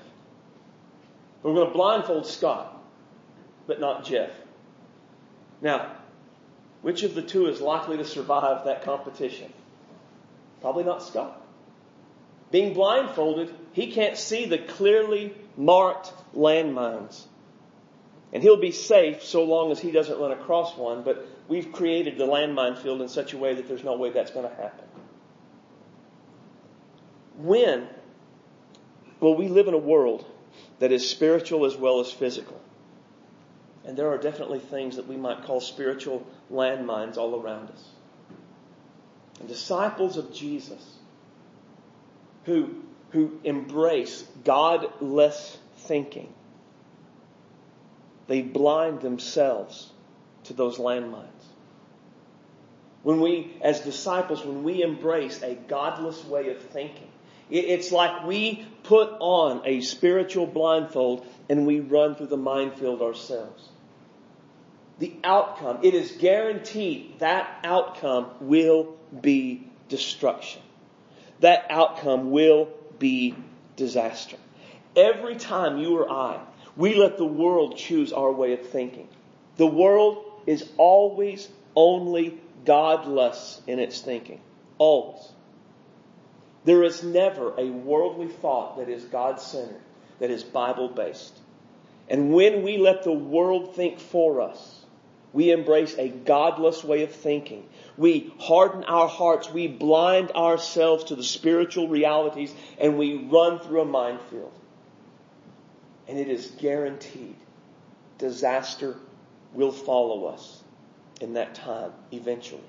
We're 1.43 1.53
going 1.53 1.67
to 1.67 1.73
blindfold 1.73 2.27
Scott, 2.27 2.77
but 3.67 3.79
not 3.79 4.05
Jeff. 4.05 4.31
Now, 5.61 5.91
which 6.81 7.03
of 7.03 7.15
the 7.15 7.21
two 7.21 7.47
is 7.47 7.61
likely 7.61 7.97
to 7.97 8.05
survive 8.05 8.65
that 8.65 8.83
competition? 8.83 9.51
Probably 10.61 10.83
not 10.83 11.03
Scott. 11.03 11.40
Being 12.51 12.73
blindfolded, 12.73 13.53
he 13.71 13.91
can't 13.91 14.17
see 14.17 14.45
the 14.45 14.57
clearly 14.57 15.33
marked 15.55 16.13
landmines. 16.35 17.25
And 18.33 18.43
he'll 18.43 18.57
be 18.57 18.71
safe 18.71 19.23
so 19.23 19.43
long 19.43 19.71
as 19.71 19.79
he 19.79 19.91
doesn't 19.91 20.19
run 20.19 20.31
across 20.31 20.75
one, 20.75 21.03
but 21.03 21.25
we've 21.47 21.71
created 21.71 22.17
the 22.17 22.25
landmine 22.25 22.77
field 22.77 23.01
in 23.01 23.09
such 23.09 23.33
a 23.33 23.37
way 23.37 23.55
that 23.55 23.67
there's 23.67 23.83
no 23.83 23.97
way 23.97 24.09
that's 24.09 24.31
going 24.31 24.47
to 24.47 24.55
happen. 24.55 24.85
When 27.37 27.87
will 29.19 29.35
we 29.35 29.47
live 29.47 29.67
in 29.67 29.73
a 29.73 29.79
world 29.79 30.25
that 30.79 30.91
is 30.91 31.09
spiritual 31.09 31.65
as 31.65 31.75
well 31.75 31.99
as 31.99 32.11
physical? 32.11 32.59
And 33.85 33.97
there 33.97 34.09
are 34.09 34.17
definitely 34.17 34.59
things 34.59 34.97
that 34.97 35.07
we 35.07 35.17
might 35.17 35.43
call 35.43 35.59
spiritual 35.59 36.25
landmines 36.51 37.17
all 37.17 37.41
around 37.41 37.69
us. 37.69 37.83
And 39.39 39.47
disciples 39.47 40.17
of 40.17 40.33
Jesus 40.33 40.90
who, 42.45 42.69
who 43.11 43.39
embrace 43.43 44.23
godless 44.43 45.57
thinking, 45.77 46.33
they 48.27 48.41
blind 48.41 49.01
themselves 49.01 49.91
to 50.45 50.53
those 50.53 50.77
landmines. 50.77 51.27
When 53.03 53.19
we, 53.19 53.53
as 53.61 53.79
disciples, 53.81 54.45
when 54.45 54.63
we 54.63 54.83
embrace 54.83 55.41
a 55.41 55.55
godless 55.55 56.23
way 56.25 56.49
of 56.49 56.61
thinking, 56.61 57.07
it's 57.49 57.91
like 57.91 58.25
we 58.25 58.65
put 58.83 59.09
on 59.19 59.61
a 59.65 59.81
spiritual 59.81 60.47
blindfold 60.47 61.25
and 61.49 61.65
we 61.65 61.81
run 61.81 62.15
through 62.15 62.27
the 62.27 62.37
minefield 62.37 63.01
ourselves. 63.01 63.67
The 64.99 65.13
outcome, 65.23 65.79
it 65.81 65.93
is 65.93 66.11
guaranteed 66.11 67.19
that 67.19 67.59
outcome 67.63 68.27
will 68.39 68.95
be 69.19 69.67
destruction 69.89 70.61
that 71.41 71.65
outcome 71.69 72.31
will 72.31 72.69
be 72.97 73.35
disaster. 73.75 74.37
Every 74.95 75.35
time 75.35 75.77
you 75.77 75.97
or 75.97 76.09
I, 76.09 76.39
we 76.75 76.95
let 76.95 77.17
the 77.17 77.25
world 77.25 77.77
choose 77.77 78.13
our 78.13 78.31
way 78.31 78.53
of 78.53 78.69
thinking. 78.69 79.07
The 79.57 79.67
world 79.67 80.23
is 80.47 80.67
always 80.77 81.49
only 81.75 82.39
godless 82.65 83.61
in 83.67 83.79
its 83.79 84.01
thinking. 84.01 84.39
Always. 84.77 85.27
There 86.63 86.83
is 86.83 87.03
never 87.03 87.53
a 87.57 87.65
worldly 87.65 88.27
thought 88.27 88.77
that 88.77 88.89
is 88.89 89.03
God 89.05 89.41
centered, 89.41 89.81
that 90.19 90.29
is 90.29 90.43
Bible 90.43 90.89
based. 90.89 91.35
And 92.07 92.33
when 92.33 92.61
we 92.63 92.77
let 92.77 93.03
the 93.03 93.11
world 93.11 93.75
think 93.75 93.99
for 93.99 94.41
us, 94.41 94.80
we 95.33 95.51
embrace 95.51 95.95
a 95.97 96.09
godless 96.09 96.83
way 96.83 97.03
of 97.03 97.11
thinking. 97.11 97.67
We 97.97 98.33
harden 98.39 98.83
our 98.83 99.07
hearts. 99.07 99.51
We 99.51 99.67
blind 99.67 100.31
ourselves 100.31 101.05
to 101.05 101.15
the 101.15 101.23
spiritual 101.23 101.87
realities 101.87 102.53
and 102.79 102.97
we 102.97 103.15
run 103.15 103.59
through 103.59 103.81
a 103.81 103.85
minefield. 103.85 104.51
And 106.07 106.19
it 106.19 106.27
is 106.27 106.47
guaranteed 106.59 107.35
disaster 108.17 108.95
will 109.53 109.71
follow 109.71 110.25
us 110.25 110.61
in 111.19 111.33
that 111.33 111.55
time 111.55 111.91
eventually. 112.11 112.61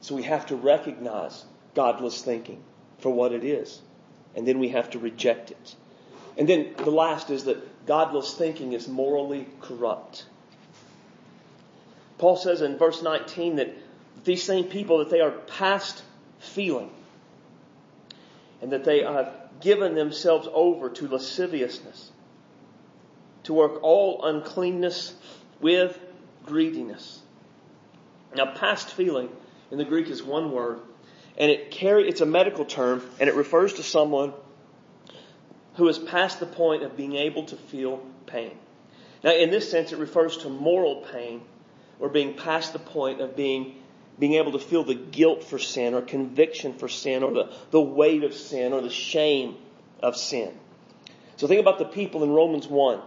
So 0.00 0.14
we 0.14 0.22
have 0.24 0.46
to 0.46 0.56
recognize 0.56 1.44
godless 1.74 2.22
thinking. 2.22 2.62
for 2.98 3.10
what 3.10 3.32
it 3.32 3.44
is. 3.44 3.80
And 4.36 4.46
then 4.46 4.58
we 4.58 4.68
have 4.68 4.90
to 4.90 4.98
reject 4.98 5.50
it. 5.50 5.74
And 6.36 6.46
then 6.46 6.74
the 6.76 6.90
last 6.90 7.30
is 7.30 7.44
that 7.44 7.86
godless 7.86 8.34
thinking 8.34 8.74
is 8.74 8.86
morally 8.88 9.46
corrupt. 9.62 10.26
Paul 12.20 12.36
says 12.36 12.60
in 12.60 12.76
verse 12.76 13.02
19 13.02 13.56
that 13.56 13.74
these 14.24 14.42
same 14.42 14.64
people 14.64 14.98
that 14.98 15.08
they 15.08 15.20
are 15.20 15.30
past 15.30 16.02
feeling 16.38 16.90
and 18.60 18.72
that 18.72 18.84
they 18.84 19.02
have 19.02 19.32
given 19.62 19.94
themselves 19.94 20.46
over 20.52 20.90
to 20.90 21.08
lasciviousness 21.08 22.12
to 23.44 23.54
work 23.54 23.82
all 23.82 24.22
uncleanness 24.22 25.14
with 25.62 25.98
greediness. 26.44 27.20
Now, 28.36 28.54
past 28.54 28.90
feeling 28.90 29.30
in 29.70 29.78
the 29.78 29.86
Greek 29.86 30.08
is 30.08 30.22
one 30.22 30.52
word, 30.52 30.80
and 31.38 31.50
it 31.50 31.70
carry, 31.70 32.06
it's 32.06 32.20
a 32.20 32.26
medical 32.26 32.66
term, 32.66 33.02
and 33.18 33.30
it 33.30 33.34
refers 33.34 33.72
to 33.74 33.82
someone 33.82 34.34
who 35.76 35.88
is 35.88 35.98
past 35.98 36.38
the 36.38 36.44
point 36.44 36.82
of 36.82 36.98
being 36.98 37.16
able 37.16 37.46
to 37.46 37.56
feel 37.56 38.02
pain. 38.26 38.52
Now, 39.24 39.32
in 39.32 39.48
this 39.48 39.70
sense, 39.70 39.92
it 39.92 39.98
refers 39.98 40.36
to 40.38 40.50
moral 40.50 40.96
pain 41.12 41.40
or 42.00 42.08
being 42.08 42.34
past 42.34 42.72
the 42.72 42.78
point 42.78 43.20
of 43.20 43.36
being 43.36 43.76
being 44.18 44.34
able 44.34 44.52
to 44.52 44.58
feel 44.58 44.84
the 44.84 44.94
guilt 44.94 45.42
for 45.44 45.58
sin 45.58 45.94
or 45.94 46.02
conviction 46.02 46.74
for 46.74 46.88
sin 46.88 47.22
or 47.22 47.32
the, 47.32 47.50
the 47.70 47.80
weight 47.80 48.22
of 48.22 48.34
sin 48.34 48.74
or 48.74 48.82
the 48.82 48.90
shame 48.90 49.56
of 50.02 50.14
sin. 50.14 50.52
So 51.38 51.46
think 51.46 51.60
about 51.60 51.78
the 51.78 51.86
people 51.86 52.22
in 52.22 52.30
Romans 52.30 52.68
1 52.68 53.00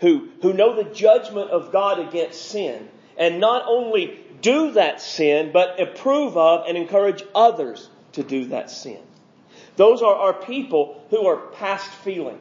who, 0.00 0.28
who 0.42 0.52
know 0.52 0.76
the 0.76 0.84
judgment 0.90 1.50
of 1.50 1.72
God 1.72 1.98
against 1.98 2.42
sin 2.50 2.88
and 3.16 3.40
not 3.40 3.64
only 3.66 4.20
do 4.42 4.72
that 4.72 5.00
sin, 5.00 5.50
but 5.52 5.80
approve 5.80 6.36
of 6.36 6.66
and 6.66 6.76
encourage 6.76 7.22
others 7.34 7.88
to 8.12 8.22
do 8.22 8.46
that 8.46 8.70
sin. 8.70 8.98
Those 9.76 10.02
are 10.02 10.14
our 10.14 10.32
people 10.34 11.04
who 11.10 11.26
are 11.26 11.36
past 11.36 11.90
feeling. 11.90 12.38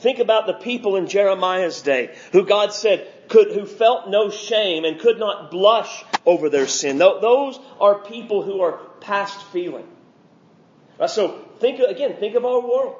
Think 0.00 0.18
about 0.18 0.46
the 0.46 0.54
people 0.54 0.96
in 0.96 1.08
Jeremiah's 1.08 1.82
day 1.82 2.16
who 2.32 2.46
God 2.46 2.72
said 2.72 3.06
could, 3.28 3.52
who 3.52 3.66
felt 3.66 4.08
no 4.08 4.30
shame 4.30 4.86
and 4.86 4.98
could 4.98 5.18
not 5.18 5.50
blush 5.50 6.04
over 6.24 6.48
their 6.48 6.66
sin. 6.66 6.96
Those 6.96 7.60
are 7.78 7.96
people 7.98 8.42
who 8.42 8.62
are 8.62 8.78
past 9.00 9.44
feeling. 9.48 9.86
So 11.06 11.44
think, 11.58 11.80
again, 11.80 12.16
think 12.16 12.34
of 12.34 12.46
our 12.46 12.60
world. 12.60 12.96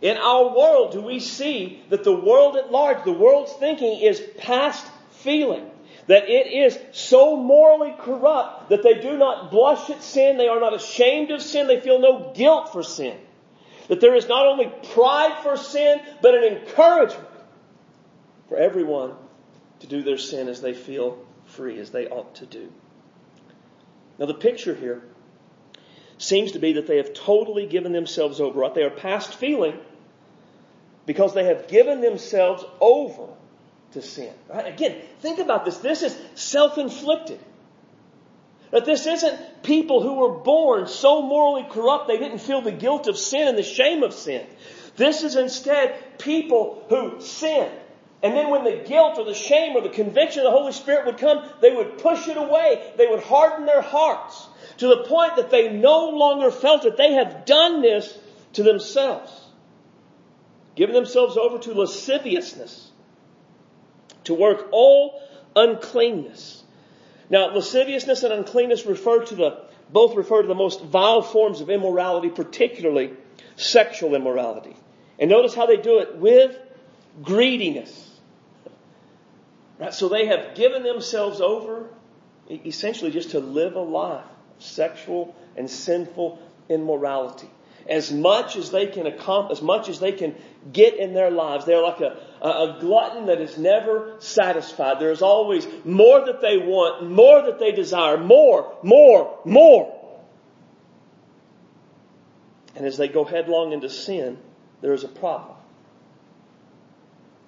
In 0.00 0.16
our 0.16 0.56
world, 0.56 0.92
do 0.92 1.00
we 1.00 1.18
see 1.18 1.82
that 1.88 2.04
the 2.04 2.14
world 2.14 2.56
at 2.56 2.70
large, 2.70 3.04
the 3.04 3.12
world's 3.12 3.52
thinking 3.54 4.00
is 4.00 4.20
past 4.38 4.86
feeling? 5.10 5.68
That 6.06 6.28
it 6.28 6.46
is 6.46 6.78
so 6.92 7.36
morally 7.36 7.92
corrupt 7.98 8.68
that 8.68 8.84
they 8.84 9.00
do 9.00 9.16
not 9.16 9.50
blush 9.50 9.90
at 9.90 10.00
sin, 10.00 10.36
they 10.36 10.46
are 10.46 10.60
not 10.60 10.74
ashamed 10.74 11.32
of 11.32 11.42
sin, 11.42 11.66
they 11.66 11.80
feel 11.80 11.98
no 11.98 12.32
guilt 12.36 12.72
for 12.72 12.84
sin. 12.84 13.18
That 13.88 14.00
there 14.00 14.14
is 14.14 14.28
not 14.28 14.46
only 14.46 14.72
pride 14.94 15.42
for 15.42 15.56
sin, 15.56 16.00
but 16.22 16.34
an 16.34 16.44
encouragement 16.44 17.28
for 18.48 18.56
everyone 18.56 19.14
to 19.80 19.86
do 19.86 20.02
their 20.02 20.18
sin 20.18 20.48
as 20.48 20.60
they 20.60 20.72
feel 20.74 21.24
free, 21.46 21.78
as 21.78 21.90
they 21.90 22.08
ought 22.08 22.34
to 22.36 22.46
do. 22.46 22.72
Now, 24.18 24.26
the 24.26 24.34
picture 24.34 24.74
here 24.74 25.02
seems 26.18 26.52
to 26.52 26.58
be 26.58 26.74
that 26.74 26.86
they 26.86 26.96
have 26.96 27.12
totally 27.12 27.66
given 27.66 27.92
themselves 27.92 28.40
over. 28.40 28.60
Right? 28.60 28.74
They 28.74 28.82
are 28.82 28.90
past 28.90 29.34
feeling 29.34 29.78
because 31.04 31.34
they 31.34 31.44
have 31.44 31.68
given 31.68 32.00
themselves 32.00 32.64
over 32.80 33.28
to 33.92 34.02
sin. 34.02 34.32
Right? 34.48 34.66
Again, 34.66 34.96
think 35.20 35.38
about 35.38 35.64
this. 35.64 35.78
This 35.78 36.02
is 36.02 36.16
self-inflicted. 36.34 37.38
That 38.76 38.84
this 38.84 39.06
isn't 39.06 39.62
people 39.62 40.02
who 40.02 40.16
were 40.16 40.34
born 40.40 40.86
so 40.86 41.22
morally 41.22 41.66
corrupt 41.70 42.08
they 42.08 42.18
didn't 42.18 42.40
feel 42.40 42.60
the 42.60 42.70
guilt 42.70 43.06
of 43.06 43.16
sin 43.16 43.48
and 43.48 43.56
the 43.56 43.62
shame 43.62 44.02
of 44.02 44.12
sin. 44.12 44.46
This 44.96 45.22
is 45.22 45.34
instead 45.34 46.18
people 46.18 46.84
who 46.90 47.18
sin. 47.22 47.72
And 48.22 48.36
then 48.36 48.50
when 48.50 48.64
the 48.64 48.84
guilt 48.86 49.16
or 49.16 49.24
the 49.24 49.32
shame 49.32 49.76
or 49.76 49.80
the 49.80 49.88
conviction 49.88 50.40
of 50.40 50.52
the 50.52 50.58
Holy 50.58 50.72
Spirit 50.72 51.06
would 51.06 51.16
come, 51.16 51.42
they 51.62 51.74
would 51.74 51.96
push 51.96 52.28
it 52.28 52.36
away. 52.36 52.92
They 52.98 53.06
would 53.06 53.22
harden 53.22 53.64
their 53.64 53.80
hearts 53.80 54.46
to 54.76 54.88
the 54.88 55.04
point 55.04 55.36
that 55.36 55.50
they 55.50 55.72
no 55.72 56.10
longer 56.10 56.50
felt 56.50 56.84
it. 56.84 56.98
They 56.98 57.14
have 57.14 57.46
done 57.46 57.80
this 57.80 58.18
to 58.52 58.62
themselves. 58.62 59.32
Giving 60.74 60.94
themselves 60.94 61.38
over 61.38 61.58
to 61.60 61.72
lasciviousness, 61.72 62.90
to 64.24 64.34
work 64.34 64.68
all 64.70 65.18
uncleanness. 65.56 66.62
Now, 67.28 67.52
lasciviousness 67.54 68.22
and 68.22 68.32
uncleanness 68.32 68.86
refer 68.86 69.24
to 69.24 69.34
the, 69.34 69.58
both 69.90 70.14
refer 70.14 70.42
to 70.42 70.48
the 70.48 70.54
most 70.54 70.82
vile 70.82 71.22
forms 71.22 71.60
of 71.60 71.70
immorality, 71.70 72.28
particularly 72.28 73.12
sexual 73.56 74.14
immorality. 74.14 74.76
And 75.18 75.30
notice 75.30 75.54
how 75.54 75.66
they 75.66 75.76
do 75.76 75.98
it 75.98 76.16
with 76.16 76.56
greediness. 77.22 78.10
Right? 79.78 79.92
So 79.92 80.08
they 80.08 80.26
have 80.26 80.54
given 80.54 80.82
themselves 80.82 81.40
over 81.40 81.88
essentially 82.48 83.10
just 83.10 83.30
to 83.30 83.40
live 83.40 83.74
a 83.74 83.80
life 83.80 84.24
of 84.24 84.64
sexual 84.64 85.34
and 85.56 85.68
sinful 85.68 86.38
immorality. 86.68 87.50
As 87.88 88.12
much 88.12 88.56
as 88.56 88.70
they 88.70 88.86
can 88.86 89.06
accomplish, 89.06 89.58
as 89.58 89.62
much 89.62 89.88
as 89.88 90.00
they 90.00 90.12
can 90.12 90.34
get 90.72 90.96
in 90.96 91.14
their 91.14 91.30
lives, 91.30 91.64
they're 91.64 91.82
like 91.82 92.00
a, 92.00 92.16
a 92.42 92.78
glutton 92.80 93.26
that 93.26 93.40
is 93.40 93.56
never 93.56 94.16
satisfied. 94.18 94.98
There 94.98 95.12
is 95.12 95.22
always 95.22 95.66
more 95.84 96.24
that 96.26 96.40
they 96.40 96.58
want, 96.58 97.08
more 97.08 97.42
that 97.42 97.58
they 97.58 97.72
desire, 97.72 98.16
more, 98.16 98.76
more, 98.82 99.38
more. 99.44 99.92
And 102.74 102.84
as 102.84 102.96
they 102.96 103.08
go 103.08 103.24
headlong 103.24 103.72
into 103.72 103.88
sin, 103.88 104.38
there 104.82 104.92
is 104.92 105.04
a 105.04 105.08
problem. 105.08 105.56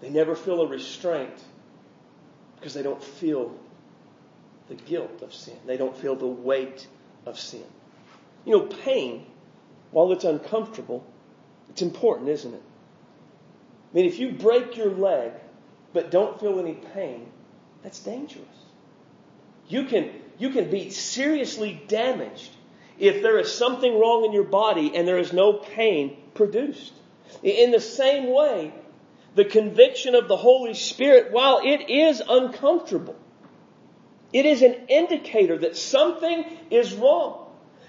They 0.01 0.11
never 0.11 0.35
feel 0.35 0.62
a 0.62 0.66
restraint 0.66 1.35
because 2.57 2.74
they 2.74 2.83
don't 2.83 3.03
feel 3.03 3.55
the 4.68 4.74
guilt 4.74 5.22
of 5.22 5.35
sin. 5.35 5.57
They 5.66 5.77
don't 5.77 5.96
feel 5.96 6.14
the 6.14 6.27
weight 6.27 6.87
of 7.27 7.38
sin. 7.38 7.64
You 8.44 8.53
know, 8.53 8.61
pain, 8.66 9.27
while 9.90 10.12
it's 10.12 10.24
uncomfortable, 10.24 11.05
it's 11.70 11.83
important, 11.83 12.29
isn't 12.29 12.55
it? 12.55 12.62
I 13.92 13.96
mean, 13.96 14.07
if 14.07 14.18
you 14.18 14.33
break 14.33 14.77
your 14.77 14.90
leg 14.90 15.33
but 15.92 16.11
don't 16.11 16.38
feel 16.38 16.59
any 16.59 16.74
pain, 16.74 17.27
that's 17.83 18.01
dangerous. 18.01 18.44
You 19.68 19.85
can, 19.85 20.11
you 20.38 20.51
can 20.51 20.70
be 20.70 20.90
seriously 20.90 21.83
damaged 21.88 22.51
if 22.98 23.22
there 23.22 23.38
is 23.38 23.53
something 23.53 23.98
wrong 23.98 24.24
in 24.24 24.33
your 24.33 24.44
body 24.44 24.94
and 24.94 25.07
there 25.07 25.18
is 25.18 25.33
no 25.33 25.55
pain 25.55 26.16
produced. 26.35 26.92
In 27.42 27.70
the 27.70 27.81
same 27.81 28.33
way, 28.33 28.72
the 29.35 29.44
conviction 29.44 30.14
of 30.14 30.29
the 30.29 30.37
Holy 30.37 30.74
Spirit, 30.74 31.33
while 31.33 31.61
it 31.62 31.90
is 31.90 32.22
uncomfortable, 32.29 33.16
it 34.33 34.46
is 34.46 34.62
an 34.62 34.74
indicator 34.88 35.59
that 35.59 35.77
something 35.77 36.44
is 36.70 36.94
wrong. 36.94 37.47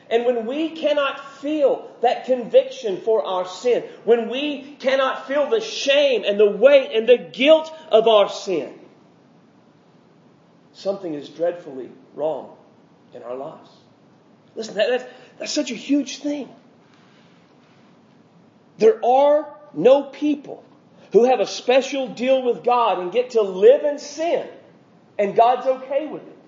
And 0.10 0.26
when 0.26 0.48
we 0.48 0.70
cannot 0.70 1.38
feel 1.40 1.92
that 2.02 2.26
conviction 2.26 3.02
for 3.02 3.24
our 3.24 3.46
sin, 3.46 3.84
when 4.06 4.30
we 4.30 4.76
cannot 4.80 5.28
feel 5.28 5.50
the 5.50 5.62
shame 5.62 6.24
and 6.26 6.40
the 6.40 6.50
weight 6.50 6.92
and 6.94 7.08
the 7.08 7.18
guilt 7.18 7.72
of 7.92 8.08
our 8.08 8.28
sin, 8.28 8.74
something 10.74 11.14
is 11.14 11.30
dreadfully 11.30 11.92
wrong 12.16 12.56
in 13.14 13.22
our 13.22 13.36
lives. 13.36 13.70
Listen, 14.56 14.76
that, 14.76 14.90
that's, 14.90 15.04
that's 15.38 15.52
such 15.52 15.70
a 15.70 15.76
huge 15.76 16.20
thing. 16.20 16.50
There 18.80 19.04
are 19.06 19.54
no 19.74 20.04
people 20.04 20.64
who 21.12 21.26
have 21.26 21.40
a 21.40 21.46
special 21.46 22.08
deal 22.08 22.42
with 22.42 22.64
God 22.64 23.00
and 23.00 23.12
get 23.12 23.32
to 23.32 23.42
live 23.42 23.84
in 23.84 24.00
sin 24.00 24.48
and 25.20 25.36
God's 25.36 25.68
okay 25.68 26.08
with 26.08 26.26
it. 26.26 26.39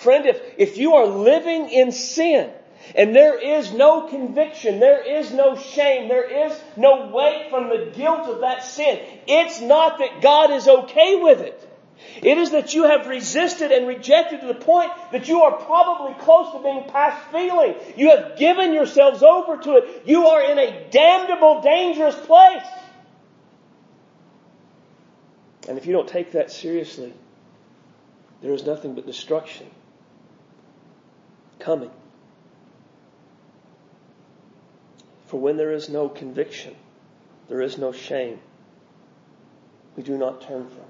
Friend, 0.00 0.24
if, 0.24 0.40
if 0.56 0.78
you 0.78 0.94
are 0.94 1.06
living 1.06 1.68
in 1.68 1.92
sin 1.92 2.50
and 2.94 3.14
there 3.14 3.38
is 3.38 3.70
no 3.70 4.08
conviction, 4.08 4.80
there 4.80 5.02
is 5.02 5.30
no 5.30 5.58
shame, 5.58 6.08
there 6.08 6.48
is 6.48 6.58
no 6.74 7.08
weight 7.08 7.50
from 7.50 7.68
the 7.68 7.92
guilt 7.94 8.26
of 8.26 8.40
that 8.40 8.64
sin, 8.64 8.98
it's 9.26 9.60
not 9.60 9.98
that 9.98 10.22
God 10.22 10.52
is 10.52 10.66
okay 10.66 11.16
with 11.16 11.40
it. 11.40 11.68
It 12.22 12.38
is 12.38 12.52
that 12.52 12.72
you 12.72 12.84
have 12.84 13.08
resisted 13.08 13.72
and 13.72 13.86
rejected 13.86 14.40
to 14.40 14.46
the 14.46 14.54
point 14.54 14.90
that 15.12 15.28
you 15.28 15.42
are 15.42 15.52
probably 15.52 16.14
close 16.14 16.50
to 16.52 16.62
being 16.62 16.84
past 16.88 17.30
feeling. 17.30 17.74
You 17.94 18.16
have 18.16 18.38
given 18.38 18.72
yourselves 18.72 19.22
over 19.22 19.58
to 19.58 19.76
it. 19.76 20.04
You 20.06 20.28
are 20.28 20.50
in 20.50 20.58
a 20.58 20.88
damnable, 20.90 21.60
dangerous 21.60 22.16
place. 22.16 22.64
And 25.68 25.76
if 25.76 25.84
you 25.84 25.92
don't 25.92 26.08
take 26.08 26.32
that 26.32 26.50
seriously, 26.50 27.12
there 28.40 28.54
is 28.54 28.64
nothing 28.64 28.94
but 28.94 29.04
destruction 29.04 29.66
coming. 31.60 31.90
For 35.26 35.38
when 35.38 35.56
there 35.56 35.72
is 35.72 35.88
no 35.88 36.08
conviction, 36.08 36.74
there 37.48 37.60
is 37.60 37.78
no 37.78 37.92
shame. 37.92 38.40
We 39.96 40.02
do 40.02 40.18
not 40.18 40.40
turn 40.40 40.66
from 40.66 40.78
it. 40.78 40.84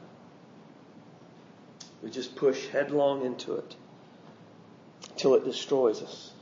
We 2.02 2.10
just 2.10 2.36
push 2.36 2.68
headlong 2.68 3.26
into 3.26 3.56
it 3.56 3.76
till 5.16 5.34
it 5.34 5.44
destroys 5.44 6.02
us. 6.02 6.32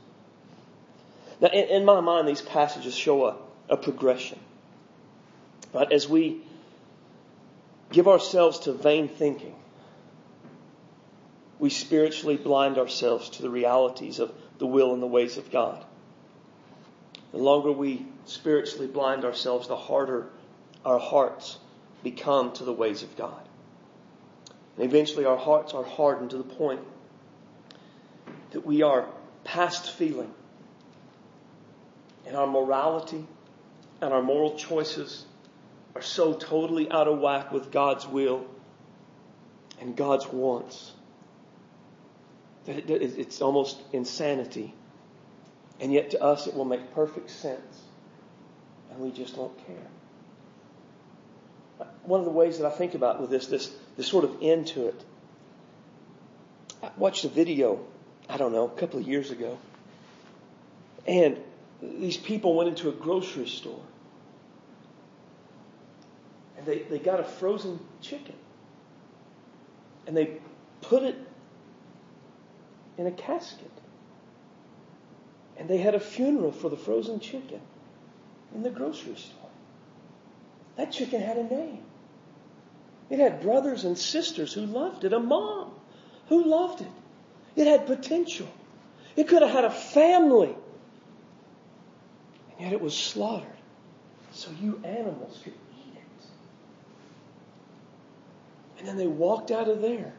Now, 1.41 1.49
in, 1.49 1.65
in 1.65 1.85
my 1.85 1.99
mind, 1.99 2.27
these 2.27 2.41
passages 2.41 2.95
show 2.95 3.25
a, 3.25 3.35
a 3.69 3.77
progression. 3.77 4.39
Right? 5.73 5.91
As 5.91 6.07
we 6.07 6.41
give 7.91 8.07
ourselves 8.07 8.59
to 8.59 8.73
vain 8.73 9.07
thinking, 9.07 9.55
we 11.59 11.69
spiritually 11.69 12.37
blind 12.37 12.77
ourselves 12.77 13.29
to 13.31 13.41
the 13.41 13.49
realities 13.49 14.19
of 14.19 14.31
the 14.57 14.65
will 14.65 14.93
and 14.93 15.03
the 15.03 15.07
ways 15.07 15.37
of 15.37 15.51
God. 15.51 15.83
The 17.31 17.37
longer 17.37 17.71
we 17.71 18.05
spiritually 18.25 18.87
blind 18.87 19.25
ourselves, 19.25 19.67
the 19.67 19.75
harder 19.75 20.29
our 20.85 20.99
hearts 20.99 21.57
become 22.01 22.53
to 22.53 22.63
the 22.63 22.73
ways 22.73 23.03
of 23.03 23.15
God. 23.17 23.41
And 24.77 24.85
eventually 24.85 25.25
our 25.25 25.37
hearts 25.37 25.73
are 25.73 25.83
hardened 25.83 26.31
to 26.31 26.37
the 26.37 26.43
point 26.43 26.79
that 28.51 28.65
we 28.65 28.81
are 28.81 29.05
past 29.43 29.91
feeling. 29.91 30.33
And 32.25 32.37
our 32.37 32.47
morality 32.47 33.25
and 34.01 34.13
our 34.13 34.21
moral 34.21 34.57
choices 34.57 35.25
are 35.95 36.01
so 36.01 36.33
totally 36.33 36.89
out 36.89 37.09
of 37.09 37.19
whack 37.19 37.51
with 37.51 37.71
God's 37.71 38.07
will 38.07 38.45
and 39.81 39.95
God's 39.95 40.27
wants 40.27 40.93
it's 42.67 43.41
almost 43.41 43.79
insanity. 43.93 44.73
And 45.79 45.93
yet 45.93 46.11
to 46.11 46.21
us 46.21 46.47
it 46.47 46.55
will 46.55 46.65
make 46.65 46.93
perfect 46.93 47.29
sense. 47.29 47.83
And 48.91 48.99
we 48.99 49.11
just 49.11 49.35
don't 49.35 49.55
care. 49.65 49.87
One 52.03 52.19
of 52.19 52.25
the 52.25 52.31
ways 52.31 52.57
that 52.59 52.67
I 52.67 52.71
think 52.71 52.95
about 52.95 53.21
with 53.21 53.29
this, 53.29 53.47
this, 53.47 53.71
this 53.95 54.07
sort 54.07 54.25
of 54.25 54.37
end 54.41 54.67
to 54.67 54.87
it, 54.87 55.03
I 56.83 56.89
watched 56.97 57.23
a 57.23 57.29
video, 57.29 57.85
I 58.27 58.37
don't 58.37 58.51
know, 58.51 58.65
a 58.65 58.79
couple 58.79 58.99
of 58.99 59.07
years 59.07 59.31
ago. 59.31 59.57
And 61.07 61.37
these 61.81 62.17
people 62.17 62.55
went 62.55 62.69
into 62.69 62.89
a 62.89 62.91
grocery 62.91 63.47
store. 63.47 63.81
And 66.57 66.65
they, 66.65 66.79
they 66.79 66.99
got 66.99 67.19
a 67.19 67.23
frozen 67.23 67.79
chicken. 68.01 68.35
And 70.07 70.17
they 70.17 70.39
put 70.81 71.03
it 71.03 71.15
in 72.99 73.07
a 73.07 73.11
casket. 73.11 73.71
And 75.57 75.69
they 75.69 75.77
had 75.77 75.95
a 75.95 75.99
funeral 75.99 76.51
for 76.51 76.69
the 76.69 76.77
frozen 76.77 77.19
chicken 77.19 77.61
in 78.53 78.61
the 78.61 78.69
grocery 78.69 79.15
store. 79.15 79.49
That 80.75 80.91
chicken 80.91 81.21
had 81.21 81.37
a 81.37 81.43
name. 81.43 81.83
It 83.09 83.19
had 83.19 83.41
brothers 83.41 83.85
and 83.85 83.97
sisters 83.97 84.53
who 84.53 84.65
loved 84.65 85.05
it, 85.05 85.13
a 85.13 85.19
mom 85.19 85.71
who 86.27 86.43
loved 86.43 86.81
it. 86.81 86.91
It 87.55 87.67
had 87.67 87.87
potential. 87.87 88.47
It 89.15 89.27
could 89.27 89.41
have 89.41 89.51
had 89.51 89.63
a 89.63 89.71
family. 89.71 90.55
And 92.51 92.59
yet 92.59 92.73
it 92.73 92.81
was 92.81 92.95
slaughtered 92.95 93.47
so 94.31 94.51
you 94.61 94.81
animals 94.83 95.39
could 95.43 95.53
eat 95.53 95.95
it. 95.95 96.25
And 98.77 98.87
then 98.87 98.97
they 98.97 99.07
walked 99.07 99.51
out 99.51 99.69
of 99.69 99.81
there 99.81 100.13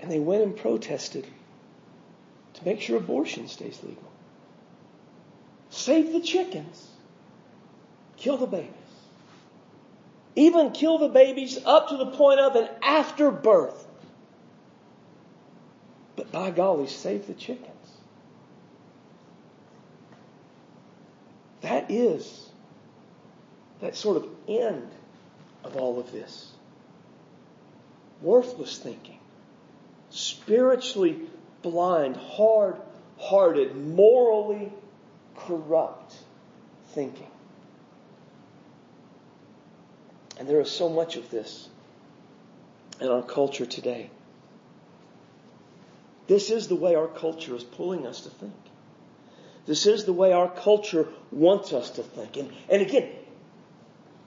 and 0.00 0.10
they 0.10 0.18
went 0.18 0.42
and 0.42 0.56
protested 0.56 1.26
to 2.54 2.64
make 2.64 2.80
sure 2.80 2.96
abortion 2.96 3.48
stays 3.48 3.82
legal. 3.82 4.10
Save 5.70 6.12
the 6.12 6.20
chickens. 6.20 6.88
Kill 8.16 8.36
the 8.36 8.46
babies. 8.46 8.70
Even 10.36 10.72
kill 10.72 10.98
the 10.98 11.08
babies 11.08 11.58
up 11.64 11.88
to 11.88 11.96
the 11.96 12.06
point 12.06 12.40
of 12.40 12.56
and 12.56 12.68
after 12.82 13.30
birth. 13.30 13.86
But 16.16 16.32
by 16.32 16.50
golly, 16.50 16.86
save 16.86 17.26
the 17.26 17.34
chickens. 17.34 17.66
That 21.62 21.90
is 21.90 22.48
that 23.80 23.96
sort 23.96 24.16
of 24.16 24.28
end 24.48 24.90
of 25.64 25.76
all 25.76 25.98
of 25.98 26.12
this. 26.12 26.52
Worthless 28.22 28.78
thinking 28.78 29.20
spiritually 30.10 31.20
blind, 31.62 32.16
hard 32.16 32.76
hearted, 33.20 33.76
morally 33.76 34.72
corrupt 35.36 36.14
thinking. 36.88 37.26
And 40.38 40.48
there 40.48 40.60
is 40.60 40.70
so 40.70 40.88
much 40.88 41.16
of 41.16 41.30
this 41.30 41.68
in 43.00 43.08
our 43.08 43.22
culture 43.22 43.66
today. 43.66 44.10
This 46.26 46.50
is 46.50 46.68
the 46.68 46.76
way 46.76 46.94
our 46.94 47.08
culture 47.08 47.54
is 47.54 47.62
pulling 47.62 48.06
us 48.06 48.22
to 48.22 48.30
think. 48.30 48.54
This 49.66 49.86
is 49.86 50.04
the 50.04 50.12
way 50.12 50.32
our 50.32 50.48
culture 50.48 51.06
wants 51.30 51.72
us 51.72 51.90
to 51.90 52.02
think. 52.02 52.36
And, 52.36 52.50
and 52.70 52.80
again, 52.80 53.10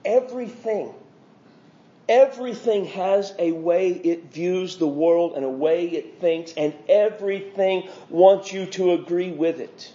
everything 0.04 0.94
Everything 2.08 2.84
has 2.86 3.34
a 3.38 3.52
way 3.52 3.88
it 3.88 4.24
views 4.24 4.76
the 4.76 4.86
world 4.86 5.34
and 5.36 5.44
a 5.44 5.48
way 5.48 5.86
it 5.86 6.20
thinks, 6.20 6.52
and 6.56 6.74
everything 6.88 7.88
wants 8.10 8.52
you 8.52 8.66
to 8.66 8.92
agree 8.92 9.30
with 9.30 9.60
it. 9.60 9.92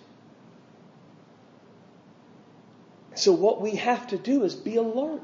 So, 3.13 3.31
what 3.33 3.61
we 3.61 3.75
have 3.75 4.07
to 4.07 4.17
do 4.17 4.43
is 4.43 4.55
be 4.55 4.77
alert 4.77 5.21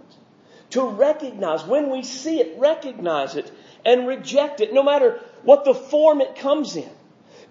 to 0.72 0.84
recognize 0.84 1.64
when 1.64 1.90
we 1.90 2.04
see 2.04 2.40
it, 2.40 2.60
recognize 2.60 3.36
it, 3.36 3.52
and 3.86 4.08
reject 4.08 4.62
it, 4.62 4.74
no 4.74 4.84
matter 4.84 5.20
what 5.44 5.64
the 5.66 5.74
form 5.74 6.22
it 6.22 6.36
comes 6.36 6.76
in. 6.76 6.90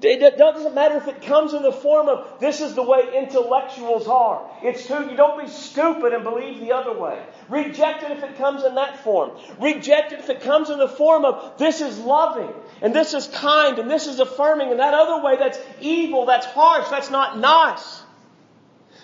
It 0.02 0.37
doesn't 0.37 0.74
matter 0.74 0.96
if 0.96 1.09
it 1.09 1.22
comes 1.22 1.54
in 1.54 1.62
the 1.62 1.72
form 1.72 2.09
of 2.09 2.40
this 2.40 2.61
is 2.61 2.74
the 2.74 2.83
way 2.83 3.16
intellectuals 3.16 4.07
are. 4.09 4.46
It's 4.62 4.87
too, 4.87 5.09
you 5.09 5.16
don't 5.16 5.40
be 5.40 5.48
stupid 5.48 6.12
and 6.12 6.24
believe 6.24 6.61
the 6.61 6.72
other 6.72 6.92
way. 6.92 7.22
Reject 7.48 8.02
it 8.02 8.11
if 8.11 8.22
it 8.22 8.37
comes 8.37 8.64
in 8.64 8.74
that 8.74 8.98
form. 9.00 9.30
Reject 9.61 10.12
it 10.12 10.18
if 10.18 10.28
it 10.28 10.40
comes 10.42 10.68
in 10.70 10.78
the 10.78 10.88
form 10.88 11.24
of 11.24 11.59
this 11.59 11.80
is 11.80 11.98
loving 11.98 12.52
and 12.83 12.94
this 12.94 13.14
is 13.14 13.28
kind 13.28 13.78
and 13.78 13.90
this 13.90 14.07
is 14.07 14.18
affirming 14.18 14.70
and 14.70 14.80
that 14.80 14.94
other 14.94 15.24
way 15.24 15.37
that's 15.37 15.59
evil, 15.80 16.26
that's 16.26 16.46
harsh, 16.46 16.88
that's 16.88 17.11
not 17.11 17.38
nice. 17.38 18.02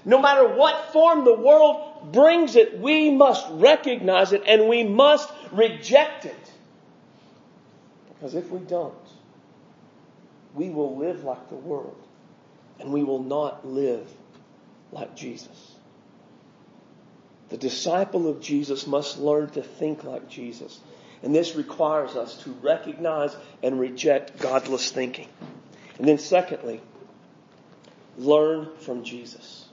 No 0.04 0.20
matter 0.20 0.48
what 0.48 0.92
form 0.92 1.24
the 1.24 1.34
world 1.34 2.12
brings 2.12 2.56
it, 2.56 2.78
we 2.78 3.10
must 3.10 3.46
recognize 3.50 4.32
it 4.32 4.42
and 4.46 4.68
we 4.68 4.82
must 4.82 5.30
reject 5.52 6.24
it. 6.24 6.52
Because 8.08 8.34
if 8.34 8.50
we 8.50 8.58
don't, 8.60 8.94
we 10.54 10.70
will 10.70 10.96
live 10.96 11.24
like 11.24 11.48
the 11.48 11.54
world 11.56 11.96
and 12.78 12.92
we 12.92 13.02
will 13.02 13.22
not 13.22 13.66
live 13.66 14.08
like 14.92 15.14
Jesus. 15.14 15.74
The 17.50 17.56
disciple 17.56 18.28
of 18.28 18.40
Jesus 18.40 18.86
must 18.86 19.18
learn 19.18 19.50
to 19.50 19.62
think 19.62 20.04
like 20.04 20.28
Jesus. 20.28 20.80
And 21.22 21.34
this 21.34 21.56
requires 21.56 22.16
us 22.16 22.42
to 22.44 22.50
recognize 22.62 23.36
and 23.62 23.78
reject 23.78 24.38
godless 24.38 24.90
thinking. 24.90 25.28
And 25.98 26.08
then 26.08 26.18
secondly, 26.18 26.80
learn 28.16 28.68
from 28.80 29.04
Jesus. 29.04 29.68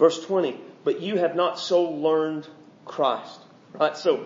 Verse 0.00 0.24
20, 0.24 0.58
but 0.82 1.02
you 1.02 1.18
have 1.18 1.36
not 1.36 1.58
so 1.58 1.82
learned 1.82 2.48
Christ. 2.86 3.38
Right? 3.74 3.94
So, 3.94 4.24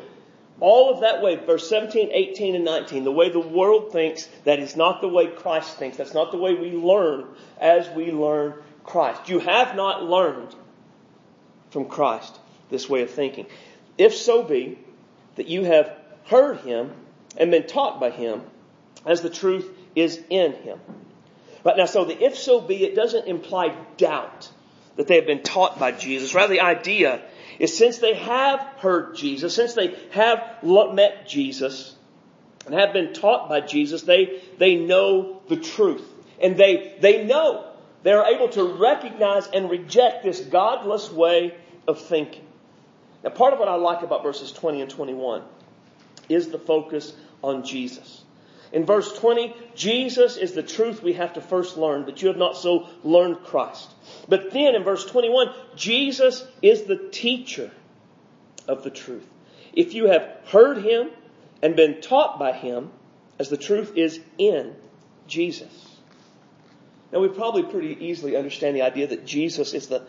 all 0.61 0.95
of 0.95 1.01
that 1.01 1.21
way, 1.21 1.35
verse 1.35 1.69
17, 1.69 2.11
18, 2.13 2.55
and 2.55 2.65
19, 2.65 3.03
the 3.03 3.11
way 3.11 3.29
the 3.29 3.41
world 3.41 3.91
thinks, 3.91 4.29
that 4.45 4.61
is 4.61 4.77
not 4.77 5.01
the 5.01 5.09
way 5.09 5.27
Christ 5.27 5.77
thinks. 5.77 5.97
That's 5.97 6.15
not 6.15 6.31
the 6.31 6.39
way 6.39 6.55
we 6.55 6.71
learn 6.71 7.27
as 7.61 7.89
we 7.91 8.13
learn 8.13 8.55
Christ. 8.85 9.29
You 9.29 9.41
have 9.41 9.75
not 9.75 10.05
learned 10.05 10.55
from 11.71 11.87
Christ 11.87 12.39
this 12.71 12.89
way 12.89 13.03
of 13.03 13.11
thinking. 13.11 13.47
If 13.99 14.15
so 14.15 14.45
be 14.45 14.79
that 15.35 15.49
you 15.49 15.65
have 15.65 15.93
heard 16.27 16.59
him 16.59 16.93
and 17.37 17.51
been 17.51 17.67
taught 17.67 17.99
by 17.99 18.11
him 18.11 18.43
as 19.05 19.23
the 19.23 19.31
truth 19.31 19.69
is 19.97 20.23
in 20.31 20.53
him. 20.53 20.79
Right 21.65 21.77
now, 21.77 21.87
so 21.87 22.05
the 22.05 22.25
if 22.25 22.37
so 22.39 22.61
be, 22.61 22.85
it 22.85 22.95
doesn't 22.95 23.27
imply 23.27 23.75
doubt 23.97 24.51
that 24.97 25.07
they 25.09 25.17
have 25.17 25.27
been 25.27 25.43
taught 25.43 25.79
by 25.79 25.93
Jesus. 25.93 26.35
Rather, 26.35 26.53
the 26.53 26.61
idea 26.61 27.23
is 27.59 27.77
since 27.77 27.99
they 27.99 28.15
have 28.15 28.61
heard 28.79 29.17
Jesus, 29.17 29.55
since 29.55 29.75
they 29.75 29.97
have 30.11 30.59
met 30.63 31.29
Jesus, 31.29 31.95
and 32.67 32.75
have 32.75 32.93
been 32.93 33.13
taught 33.13 33.49
by 33.49 33.61
Jesus, 33.61 34.03
they, 34.03 34.43
they 34.59 34.77
know 34.77 35.43
the 35.49 35.57
truth. 35.57 36.05
And 36.41 36.57
they, 36.57 36.97
they 37.01 37.25
know, 37.25 37.71
they 38.03 38.13
are 38.13 38.27
able 38.27 38.49
to 38.51 38.65
recognize 38.65 39.47
and 39.49 39.71
reject 39.71 40.25
this 40.25 40.41
godless 40.41 41.11
way 41.11 41.55
of 41.87 42.01
thinking. 42.01 42.45
Now, 43.23 43.31
part 43.31 43.53
of 43.53 43.59
what 43.59 43.69
I 43.69 43.75
like 43.77 44.03
about 44.03 44.23
verses 44.23 44.53
20 44.53 44.83
and 44.83 44.91
21 44.91 45.43
is 46.29 46.49
the 46.49 46.59
focus 46.59 47.15
on 47.43 47.65
Jesus. 47.65 48.24
In 48.75 48.85
verse 48.85 49.17
20, 49.19 49.55
Jesus 49.77 50.37
is 50.37 50.53
the 50.53 50.63
truth 50.63 51.01
we 51.01 51.13
have 51.13 51.35
to 51.35 51.41
first 51.41 51.77
learn, 51.77 52.05
but 52.05 52.21
you 52.21 52.27
have 52.27 52.37
not 52.37 52.57
so 52.57 52.89
learned 53.05 53.45
Christ. 53.45 53.89
But 54.29 54.51
then 54.51 54.75
in 54.75 54.83
verse 54.83 55.05
21, 55.05 55.49
Jesus 55.77 56.45
is 56.61 56.83
the 56.83 56.97
teacher 56.97 57.71
of 58.67 58.83
the 58.83 58.91
truth. 58.91 59.25
If 59.73 59.95
you 59.95 60.07
have 60.07 60.29
heard 60.47 60.79
him 60.79 61.11
and 61.63 61.77
been 61.77 62.01
taught 62.01 62.41
by 62.41 62.53
him, 62.53 62.91
as 63.39 63.49
the 63.49 63.57
truth 63.57 63.93
is 63.97 64.19
in 64.39 64.75
Jesus. 65.29 65.73
Now, 67.13 67.21
we 67.21 67.29
probably 67.29 67.63
pretty 67.63 67.97
easily 68.05 68.35
understand 68.35 68.75
the 68.75 68.83
idea 68.83 69.07
that 69.07 69.25
Jesus 69.25 69.73
is 69.73 69.87
the 69.87 70.03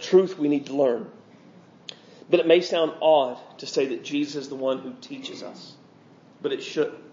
truth 0.00 0.36
we 0.36 0.48
need 0.48 0.66
to 0.66 0.74
learn. 0.74 1.08
But 2.28 2.40
it 2.40 2.46
may 2.48 2.60
sound 2.60 2.92
odd 3.00 3.38
to 3.58 3.66
say 3.66 3.86
that 3.86 4.02
Jesus 4.02 4.34
is 4.34 4.48
the 4.48 4.56
one 4.56 4.78
who 4.78 4.94
teaches 5.00 5.44
us. 5.44 5.74
But 6.42 6.52
it 6.52 6.64
shouldn't. 6.64 7.07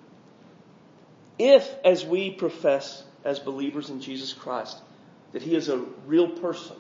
If, 1.38 1.70
as 1.84 2.06
we 2.06 2.32
profess 2.32 3.04
as 3.24 3.40
believers 3.40 3.90
in 3.90 4.02
Jesus 4.02 4.34
Christ, 4.34 4.78
that 5.34 5.42
He 5.42 5.56
is 5.56 5.70
a 5.70 5.78
real 6.06 6.30
person, 6.30 6.78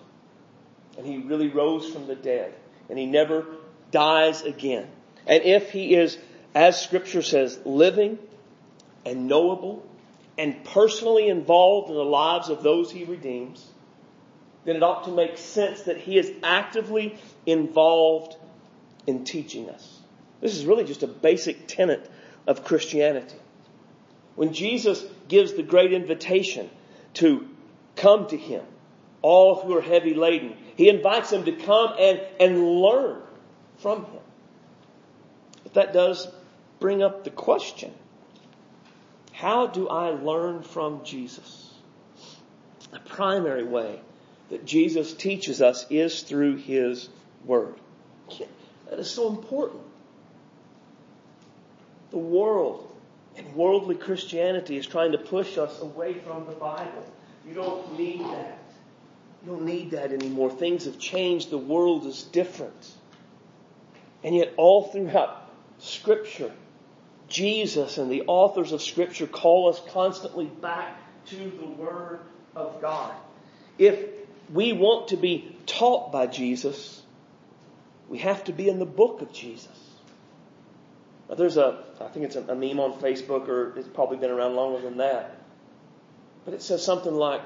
and 0.97 1.05
He 1.05 1.17
really 1.17 1.49
rose 1.49 1.89
from 1.91 2.07
the 2.07 2.15
dead, 2.15 2.53
and 2.89 2.97
He 2.97 3.05
never 3.05 3.45
dies 3.91 4.43
again, 4.43 4.87
and 5.27 5.43
if 5.43 5.71
He 5.71 5.95
is, 5.95 6.17
as 6.53 6.81
Scripture 6.81 7.21
says, 7.21 7.59
living 7.65 8.17
and 9.05 9.27
knowable 9.27 9.85
and 10.37 10.63
personally 10.65 11.29
involved 11.29 11.89
in 11.89 11.95
the 11.95 12.03
lives 12.03 12.49
of 12.49 12.63
those 12.63 12.91
He 12.91 13.03
redeems, 13.03 13.65
then 14.65 14.75
it 14.77 14.83
ought 14.83 15.05
to 15.05 15.11
make 15.11 15.37
sense 15.37 15.83
that 15.83 15.97
He 15.97 16.17
is 16.17 16.31
actively 16.43 17.17
involved 17.45 18.35
in 19.07 19.23
teaching 19.23 19.69
us. 19.69 19.99
This 20.41 20.55
is 20.55 20.65
really 20.65 20.83
just 20.83 21.03
a 21.03 21.07
basic 21.07 21.67
tenet 21.67 22.09
of 22.47 22.63
Christianity. 22.63 23.35
When 24.35 24.53
Jesus 24.53 25.03
gives 25.27 25.53
the 25.53 25.63
great 25.63 25.93
invitation 25.93 26.69
to 27.15 27.47
come 27.95 28.27
to 28.27 28.37
Him, 28.37 28.63
all 29.21 29.61
who 29.61 29.75
are 29.77 29.81
heavy 29.81 30.13
laden, 30.13 30.55
He 30.75 30.89
invites 30.89 31.29
them 31.29 31.45
to 31.45 31.53
come 31.53 31.93
and, 31.97 32.21
and 32.39 32.81
learn 32.81 33.21
from 33.77 34.05
Him. 34.05 34.21
But 35.63 35.73
that 35.75 35.93
does 35.93 36.27
bring 36.79 37.01
up 37.01 37.23
the 37.23 37.31
question 37.31 37.93
how 39.31 39.67
do 39.67 39.89
I 39.89 40.11
learn 40.11 40.63
from 40.63 41.03
Jesus? 41.03 41.73
The 42.91 42.99
primary 42.99 43.65
way 43.65 43.99
that 44.49 44.65
Jesus 44.65 45.11
teaches 45.13 45.61
us 45.61 45.85
is 45.89 46.21
through 46.21 46.55
His 46.55 47.09
Word. 47.43 47.75
That 48.89 48.99
is 48.99 49.11
so 49.11 49.27
important. 49.27 49.81
The 52.11 52.17
world 52.17 52.94
and 53.37 53.55
worldly 53.55 53.95
Christianity 53.95 54.77
is 54.77 54.87
trying 54.87 55.11
to 55.11 55.17
push 55.17 55.57
us 55.57 55.81
away 55.81 56.13
from 56.19 56.45
the 56.45 56.53
Bible. 56.53 57.05
You 57.47 57.53
don't 57.53 57.97
need 57.97 58.21
that. 58.21 58.59
You 59.43 59.51
don't 59.51 59.65
need 59.65 59.91
that 59.91 60.11
anymore. 60.11 60.49
Things 60.49 60.85
have 60.85 60.97
changed. 60.97 61.49
The 61.49 61.57
world 61.57 62.05
is 62.05 62.23
different. 62.23 62.91
And 64.23 64.35
yet, 64.35 64.53
all 64.57 64.87
throughout 64.87 65.51
Scripture, 65.77 66.51
Jesus 67.27 67.97
and 67.97 68.11
the 68.11 68.23
authors 68.27 68.71
of 68.71 68.81
Scripture 68.81 69.27
call 69.27 69.69
us 69.69 69.81
constantly 69.89 70.45
back 70.45 70.97
to 71.27 71.35
the 71.35 71.67
Word 71.67 72.21
of 72.55 72.81
God. 72.81 73.13
If 73.77 73.99
we 74.51 74.73
want 74.73 75.09
to 75.09 75.17
be 75.17 75.55
taught 75.65 76.11
by 76.11 76.27
Jesus, 76.27 77.01
we 78.09 78.19
have 78.19 78.43
to 78.45 78.53
be 78.53 78.69
in 78.69 78.79
the 78.79 78.85
book 78.85 79.21
of 79.21 79.31
Jesus. 79.31 79.84
Now, 81.29 81.35
there's 81.35 81.57
a, 81.57 81.83
I 81.99 82.07
think 82.07 82.25
it's 82.25 82.35
a, 82.35 82.41
a 82.41 82.55
meme 82.55 82.79
on 82.79 82.99
Facebook, 82.99 83.47
or 83.47 83.77
it's 83.77 83.87
probably 83.87 84.17
been 84.17 84.31
around 84.31 84.55
longer 84.55 84.81
than 84.81 84.97
that. 84.97 85.37
But 86.45 86.53
it 86.53 86.61
says 86.61 86.83
something 86.83 87.13
like, 87.13 87.41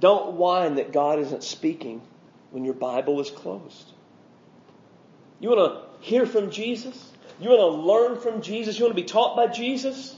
Don't 0.00 0.36
whine 0.36 0.76
that 0.76 0.92
God 0.92 1.18
isn't 1.18 1.44
speaking 1.44 2.00
when 2.50 2.64
your 2.64 2.74
Bible 2.74 3.20
is 3.20 3.30
closed. 3.30 3.92
You 5.40 5.50
want 5.50 5.72
to 5.74 6.04
hear 6.06 6.24
from 6.24 6.50
Jesus? 6.50 7.12
You 7.40 7.50
want 7.50 7.60
to 7.60 7.82
learn 7.82 8.20
from 8.20 8.40
Jesus? 8.40 8.78
You 8.78 8.84
want 8.84 8.96
to 8.96 9.02
be 9.02 9.08
taught 9.08 9.36
by 9.36 9.48
Jesus? 9.48 10.16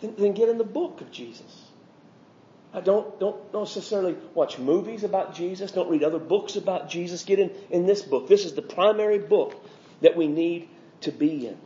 Then, 0.00 0.14
then 0.18 0.32
get 0.34 0.48
in 0.48 0.58
the 0.58 0.64
book 0.64 1.00
of 1.00 1.10
Jesus. 1.10 1.64
I 2.72 2.80
don't, 2.80 3.18
don't, 3.18 3.52
don't 3.52 3.62
necessarily 3.62 4.16
watch 4.34 4.58
movies 4.58 5.02
about 5.02 5.34
Jesus. 5.34 5.72
Don't 5.72 5.88
read 5.88 6.04
other 6.04 6.18
books 6.18 6.56
about 6.56 6.90
Jesus. 6.90 7.24
Get 7.24 7.38
in, 7.38 7.50
in 7.70 7.86
this 7.86 8.02
book. 8.02 8.28
This 8.28 8.44
is 8.44 8.52
the 8.52 8.62
primary 8.62 9.18
book 9.18 9.54
that 10.02 10.14
we 10.14 10.28
need 10.28 10.68
to 11.02 11.12
be 11.12 11.46
in. 11.46 11.56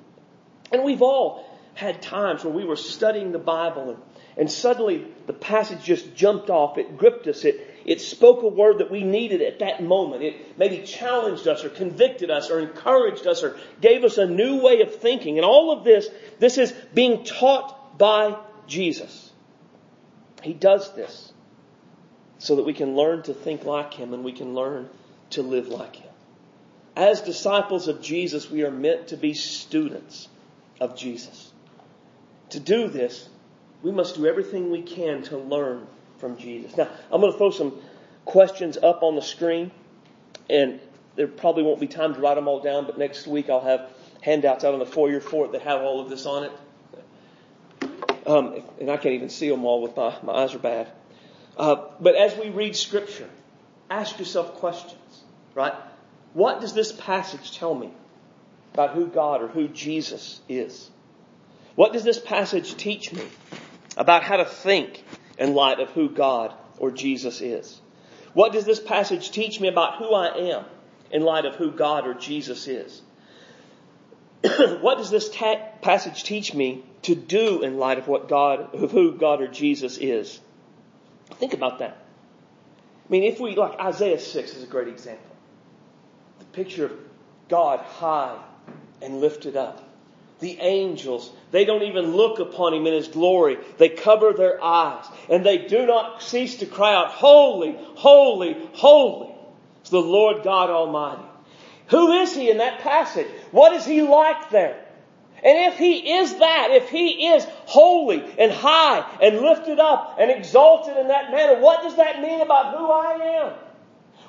And 0.73 0.85
we've 0.85 1.03
all 1.03 1.47
had 1.75 2.03
times 2.03 2.45
where 2.45 2.53
we 2.53 2.65
were 2.65 2.77
studying 2.77 3.33
the 3.33 3.39
Bible 3.39 3.91
and, 3.91 3.99
and 4.37 4.51
suddenly 4.51 5.07
the 5.27 5.33
passage 5.33 5.83
just 5.83 6.15
jumped 6.15 6.51
off. 6.51 6.79
It 6.79 6.97
gripped 6.97 7.27
us. 7.27 7.45
It, 7.45 7.67
it 7.85 8.01
spoke 8.01 8.43
a 8.43 8.49
word 8.49 8.79
that 8.79 8.91
we 8.91 9.03
needed 9.03 9.43
at 9.43 9.59
that 9.61 9.83
moment. 9.83 10.23
It 10.23 10.59
maybe 10.59 10.83
challenged 10.83 11.49
us 11.49 11.65
or 11.65 11.69
convicted 11.69 12.31
us 12.31 12.51
or 12.51 12.61
encouraged 12.61 13.27
us 13.27 13.43
or 13.43 13.57
gave 13.81 14.05
us 14.05 14.19
a 14.19 14.27
new 14.27 14.61
way 14.61 14.83
of 14.83 14.95
thinking. 14.97 15.39
And 15.39 15.45
all 15.45 15.73
of 15.77 15.85
this, 15.85 16.09
this 16.39 16.59
is 16.59 16.73
being 16.95 17.25
taught 17.25 17.99
by 17.99 18.37
Jesus. 18.67 19.31
He 20.43 20.53
does 20.53 20.95
this 20.95 21.33
so 22.39 22.57
that 22.57 22.65
we 22.65 22.73
can 22.73 22.97
learn 22.97 23.23
to 23.25 23.35
think 23.35 23.65
like 23.65 23.95
Him 23.95 24.15
and 24.15 24.25
we 24.25 24.33
can 24.33 24.55
learn 24.55 24.89
to 25.31 25.43
live 25.43 25.69
like 25.69 25.97
Him. 25.97 26.10
As 26.97 27.21
disciples 27.21 27.89
of 27.89 28.03
Jesus, 28.03 28.51
we 28.51 28.65
are 28.65 28.71
meant 28.71 29.09
to 29.09 29.17
be 29.17 29.35
students 29.35 30.29
of 30.81 30.97
Jesus. 30.97 31.53
To 32.51 32.61
do 32.61 32.89
this, 32.89 33.29
we 33.83 33.93
must 33.93 34.17
do 34.17 34.27
everything 34.27 34.71
we 34.71 34.83
can 34.83 35.23
to 35.25 35.39
learn 35.39 35.87
from 36.19 36.37
Jesus. 36.37 36.77
Now, 36.77 36.89
I'm 37.11 37.21
going 37.21 37.33
to 37.33 37.39
throw 37.39 37.51
some 37.51 37.81
questions 38.25 38.77
up 38.77 39.03
on 39.03 39.15
the 39.15 39.23
screen, 39.23 39.71
and 40.49 40.81
there 41.17 41.29
probably 41.29 41.63
won't 41.63 41.81
be 41.81 41.87
time 41.87 42.15
to 42.15 42.21
write 42.21 42.35
them 42.35 42.49
all 42.49 42.61
down, 42.61 42.87
but 42.87 42.99
next 42.99 43.27
week 43.27 43.49
I'll 43.49 43.61
have 43.61 43.91
handouts 44.21 44.65
out 44.65 44.75
on 44.75 44.81
the 44.81 44.87
foyer 44.87 45.21
for 45.21 45.47
it 45.47 45.53
that 45.53 45.63
have 45.63 45.81
all 45.81 46.01
of 46.01 46.11
this 46.11 46.27
on 46.27 46.45
it. 46.45 46.53
Um, 48.27 48.63
and 48.79 48.91
I 48.91 48.97
can't 48.97 49.15
even 49.15 49.31
see 49.31 49.49
them 49.49 49.65
all 49.65 49.81
with 49.81 49.97
my, 49.97 50.15
my 50.23 50.33
eyes 50.35 50.55
are 50.55 50.59
bad. 50.59 50.89
Uh, 51.57 51.77
but 52.01 52.15
as 52.15 52.37
we 52.37 52.51
read 52.51 52.77
Scripture, 52.77 53.29
ask 53.89 54.19
yourself 54.19 54.57
questions, 54.57 55.23
right? 55.55 55.75
What 56.33 56.61
does 56.61 56.73
this 56.73 56.93
passage 56.93 57.57
tell 57.57 57.75
me 57.75 57.91
about 58.73 58.91
who 58.91 59.07
God 59.07 59.43
or 59.43 59.49
who 59.49 59.69
Jesus 59.69 60.41
is? 60.49 60.91
What 61.75 61.93
does 61.93 62.05
this 62.05 62.21
passage 62.21 62.77
teach 62.77 63.13
me 63.13 63.23
about 63.97 64.23
how 64.23 64.37
to 64.37 64.45
think 64.45 65.05
in 65.39 65.55
light 65.55 65.81
of 65.81 65.91
who 65.91 66.09
God 66.09 66.55
or 66.79 66.91
Jesus 66.91 67.41
is? 67.41 67.81
What 68.33 68.53
does 68.53 68.65
this 68.65 68.81
passage 68.81 69.31
teach 69.31 69.61
me 69.61 69.69
about 69.69 69.97
who 69.97 70.15
I 70.15 70.53
am 70.53 70.65
in 71.11 71.23
light 71.23 71.47
of 71.47 71.57
who 71.57 71.73
God 71.73 72.07
or 72.07 72.15
Jesus 72.15 72.69
is? 72.69 73.03
what 74.81 74.99
does 74.99 75.11
this 75.11 75.29
ta- 75.31 75.67
passage 75.83 76.23
teach 76.23 76.55
me 76.55 76.85
to 77.03 77.15
do 77.15 77.63
in 77.63 77.79
light 77.79 77.99
of 77.99 78.07
what 78.07 78.29
God, 78.29 78.75
of 78.75 78.93
who 78.93 79.17
God 79.17 79.43
or 79.43 79.49
Jesus 79.49 79.99
is? 79.99 80.41
Think 81.35 81.55
about 81.55 81.81
that. 81.81 81.97
I 83.09 83.11
mean, 83.11 83.25
if 83.25 83.41
we, 83.41 83.57
like 83.57 83.81
Isaiah 83.81 84.21
6 84.21 84.55
is 84.55 84.63
a 84.63 84.67
great 84.67 84.89
example 84.89 85.30
picture 86.63 86.85
of 86.85 86.93
God 87.49 87.81
high 87.81 88.39
and 89.01 89.23
lifted 89.23 89.57
up. 89.57 89.83
The 90.41 90.59
angels, 90.61 91.33
they 91.53 91.65
don't 91.65 91.85
even 91.85 92.15
look 92.15 92.39
upon 92.39 92.75
him 92.75 92.87
in 92.87 92.93
his 92.93 93.09
glory. 93.09 93.57
They 93.79 93.89
cover 93.89 94.35
their 94.35 94.63
eyes 94.63 95.07
and 95.31 95.45
they 95.45 95.57
do 95.57 95.87
not 95.87 96.23
cease 96.23 96.57
to 96.57 96.67
cry 96.67 96.95
out, 96.95 97.13
Holy, 97.13 97.79
holy, 97.95 98.57
holy 98.75 99.35
is 99.83 99.89
the 99.89 100.03
Lord 100.03 100.45
God 100.45 100.69
Almighty. 100.69 101.23
Who 101.89 102.13
is 102.13 102.35
he 102.35 102.51
in 102.51 102.59
that 102.59 102.81
passage? 102.81 103.29
What 103.53 103.73
is 103.73 103.87
he 103.87 104.03
like 104.03 104.51
there? 104.51 104.85
And 105.43 105.73
if 105.73 105.79
he 105.79 106.13
is 106.13 106.37
that, 106.41 106.69
if 106.73 106.91
he 106.91 107.29
is 107.29 107.47
holy 107.65 108.23
and 108.39 108.53
high 108.53 109.19
and 109.23 109.41
lifted 109.41 109.79
up 109.79 110.19
and 110.21 110.31
exalted 110.31 110.99
in 110.99 111.09
that 111.09 111.31
manner, 111.33 111.59
what 111.59 111.83
does 111.83 111.97
that 111.97 112.21
mean 112.21 112.43
about 112.43 112.77
who 112.77 112.87
I 112.87 113.45
am? 113.47 113.70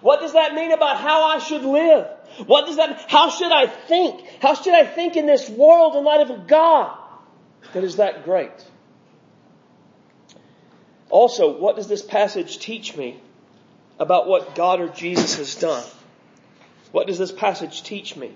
What 0.02 0.20
does 0.20 0.34
that 0.34 0.54
mean 0.54 0.72
about 0.72 0.98
how 0.98 1.24
I 1.24 1.40
should 1.40 1.64
live? 1.64 2.08
What 2.46 2.66
does 2.66 2.78
that, 2.78 3.06
how 3.10 3.30
should 3.30 3.52
I 3.52 3.68
think? 3.68 4.26
How 4.42 4.56
should 4.56 4.74
I 4.74 4.86
think 4.86 5.16
in 5.16 5.26
this 5.26 5.50
world 5.50 5.96
in 5.96 6.04
light 6.04 6.22
of 6.22 6.30
a 6.30 6.38
God 6.40 6.98
that 7.74 7.84
is 7.84 7.98
that 7.98 8.26
great? 8.26 8.52
Also, 11.10 11.58
what 11.58 11.76
does 11.76 11.88
this 11.88 12.02
passage 12.02 12.58
teach 12.60 12.96
me 12.96 13.20
about 14.00 14.28
what 14.28 14.56
God 14.56 14.80
or 14.80 14.88
Jesus 14.88 15.38
has 15.38 15.56
done? 15.56 15.84
What 16.92 17.08
does 17.08 17.18
this 17.18 17.32
passage 17.32 17.84
teach 17.84 18.16
me 18.16 18.34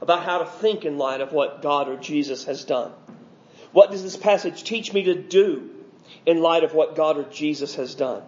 about 0.00 0.22
how 0.22 0.38
to 0.38 0.46
think 0.46 0.84
in 0.84 0.98
light 0.98 1.20
of 1.20 1.32
what 1.32 1.62
God 1.62 1.88
or 1.88 1.96
Jesus 1.96 2.44
has 2.44 2.64
done? 2.64 2.92
What 3.72 3.90
does 3.90 4.02
this 4.02 4.16
passage 4.16 4.64
teach 4.64 4.92
me 4.92 5.04
to 5.04 5.14
do 5.14 5.70
in 6.26 6.40
light 6.40 6.64
of 6.64 6.74
what 6.74 6.94
God 6.94 7.18
or 7.18 7.24
Jesus 7.24 7.74
has 7.76 7.94
done? 7.94 8.22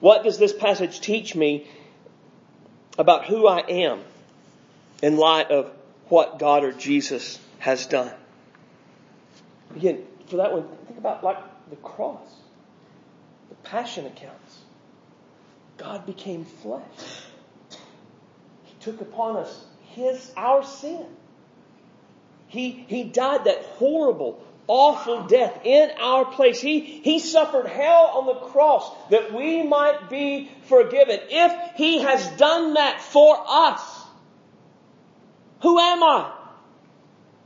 What 0.00 0.22
does 0.24 0.38
this 0.38 0.52
passage 0.52 1.00
teach 1.00 1.34
me 1.34 1.66
about 2.98 3.26
who 3.26 3.46
I 3.46 3.60
am 3.60 4.00
in 5.02 5.16
light 5.16 5.50
of 5.50 5.70
what 6.08 6.38
God 6.38 6.64
or 6.64 6.72
Jesus 6.72 7.38
has 7.58 7.86
done. 7.86 8.10
Again, 9.76 10.04
for 10.26 10.36
that 10.36 10.52
one, 10.52 10.68
think 10.86 10.98
about 10.98 11.24
like 11.24 11.38
the 11.70 11.76
cross, 11.76 12.28
the 13.48 13.54
passion 13.56 14.06
accounts. 14.06 14.60
God 15.76 16.06
became 16.06 16.44
flesh. 16.44 16.82
He 18.64 18.74
took 18.80 19.00
upon 19.00 19.36
us 19.36 19.64
his, 19.94 20.32
our 20.36 20.62
sin. 20.64 21.06
He, 22.48 22.84
he 22.88 23.04
died 23.04 23.44
that 23.44 23.62
horrible, 23.64 24.44
awful 24.66 25.24
death 25.24 25.60
in 25.64 25.90
our 26.00 26.24
place. 26.24 26.60
He, 26.60 26.80
he 26.80 27.18
suffered 27.18 27.66
hell 27.66 28.12
on 28.14 28.26
the 28.26 28.46
cross 28.46 28.90
that 29.10 29.32
we 29.32 29.62
might 29.62 30.08
be 30.08 30.50
forgiven. 30.62 31.20
If 31.28 31.76
he 31.76 32.00
has 32.00 32.26
done 32.36 32.74
that 32.74 33.00
for 33.00 33.36
us, 33.46 34.02
who 35.62 35.78
am 35.78 36.02
I? 36.02 36.32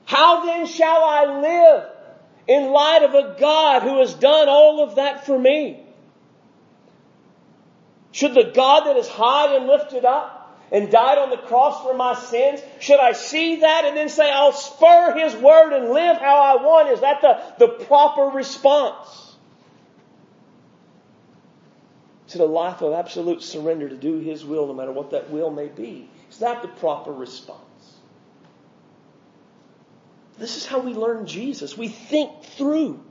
How 0.04 0.46
then 0.46 0.66
shall 0.66 1.04
I 1.04 1.40
live 1.40 1.84
in 2.46 2.70
light 2.70 3.02
of 3.02 3.14
a 3.14 3.36
God 3.38 3.82
who 3.82 4.00
has 4.00 4.14
done 4.14 4.48
all 4.48 4.82
of 4.82 4.96
that 4.96 5.26
for 5.26 5.38
me? 5.38 5.84
Should 8.12 8.34
the 8.34 8.50
God 8.54 8.86
that 8.86 8.96
is 8.96 9.06
high 9.06 9.54
and 9.54 9.66
lifted 9.66 10.04
up 10.04 10.37
and 10.70 10.90
died 10.90 11.18
on 11.18 11.30
the 11.30 11.36
cross 11.36 11.82
for 11.82 11.94
my 11.94 12.14
sins? 12.14 12.60
Should 12.80 13.00
I 13.00 13.12
see 13.12 13.60
that 13.60 13.84
and 13.84 13.96
then 13.96 14.08
say, 14.08 14.30
I'll 14.30 14.52
spur 14.52 15.14
His 15.16 15.34
word 15.34 15.72
and 15.72 15.90
live 15.90 16.18
how 16.18 16.36
I 16.36 16.62
want? 16.62 16.90
Is 16.90 17.00
that 17.00 17.20
the, 17.20 17.66
the 17.66 17.84
proper 17.84 18.24
response? 18.24 19.36
To 22.28 22.38
the 22.38 22.46
life 22.46 22.82
of 22.82 22.92
absolute 22.92 23.42
surrender 23.42 23.88
to 23.88 23.96
do 23.96 24.18
His 24.18 24.44
will 24.44 24.66
no 24.66 24.74
matter 24.74 24.92
what 24.92 25.12
that 25.12 25.30
will 25.30 25.50
may 25.50 25.68
be? 25.68 26.08
Is 26.30 26.38
that 26.38 26.62
the 26.62 26.68
proper 26.68 27.12
response? 27.12 27.62
This 30.38 30.56
is 30.56 30.66
how 30.66 30.78
we 30.78 30.94
learn 30.94 31.26
Jesus. 31.26 31.76
We 31.76 31.88
think 31.88 32.44
through 32.44 33.02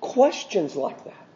questions 0.00 0.76
like 0.76 1.04
that. 1.04 1.26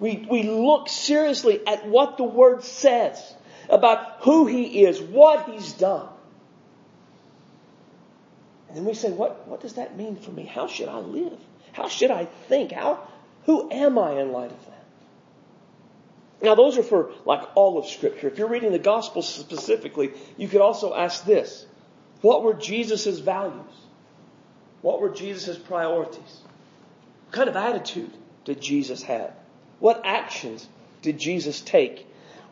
We, 0.00 0.26
we 0.28 0.42
look 0.44 0.88
seriously 0.88 1.60
at 1.66 1.86
what 1.86 2.16
the 2.16 2.24
Word 2.24 2.64
says 2.64 3.34
about 3.70 4.18
who 4.20 4.46
He 4.46 4.84
is, 4.84 5.00
what 5.00 5.48
He's 5.48 5.72
done. 5.72 6.08
And 8.68 8.76
then 8.76 8.84
we 8.84 8.94
say, 8.94 9.10
what, 9.10 9.48
what 9.48 9.60
does 9.60 9.74
that 9.74 9.96
mean 9.96 10.16
for 10.16 10.30
me? 10.30 10.44
How 10.44 10.68
should 10.68 10.88
I 10.88 10.98
live? 10.98 11.38
How 11.72 11.88
should 11.88 12.10
I 12.10 12.26
think? 12.48 12.72
How, 12.72 13.06
who 13.44 13.70
am 13.70 13.98
I 13.98 14.20
in 14.20 14.32
light 14.32 14.52
of 14.52 14.64
that? 14.66 14.84
Now 16.42 16.54
those 16.54 16.78
are 16.78 16.82
for 16.82 17.10
like 17.24 17.42
all 17.54 17.78
of 17.78 17.86
scripture. 17.86 18.28
If 18.28 18.38
you're 18.38 18.48
reading 18.48 18.72
the 18.72 18.78
gospel 18.78 19.22
specifically, 19.22 20.12
you 20.36 20.48
could 20.48 20.60
also 20.60 20.94
ask 20.94 21.24
this. 21.24 21.66
What 22.22 22.42
were 22.42 22.54
Jesus' 22.54 23.18
values? 23.18 23.74
What 24.82 25.00
were 25.00 25.10
Jesus' 25.10 25.58
priorities? 25.58 26.40
What 27.26 27.32
kind 27.32 27.48
of 27.48 27.56
attitude 27.56 28.12
did 28.44 28.60
Jesus 28.60 29.02
have? 29.02 29.32
What 29.78 30.02
actions 30.04 30.66
did 31.02 31.18
Jesus 31.18 31.60
take? 31.60 32.06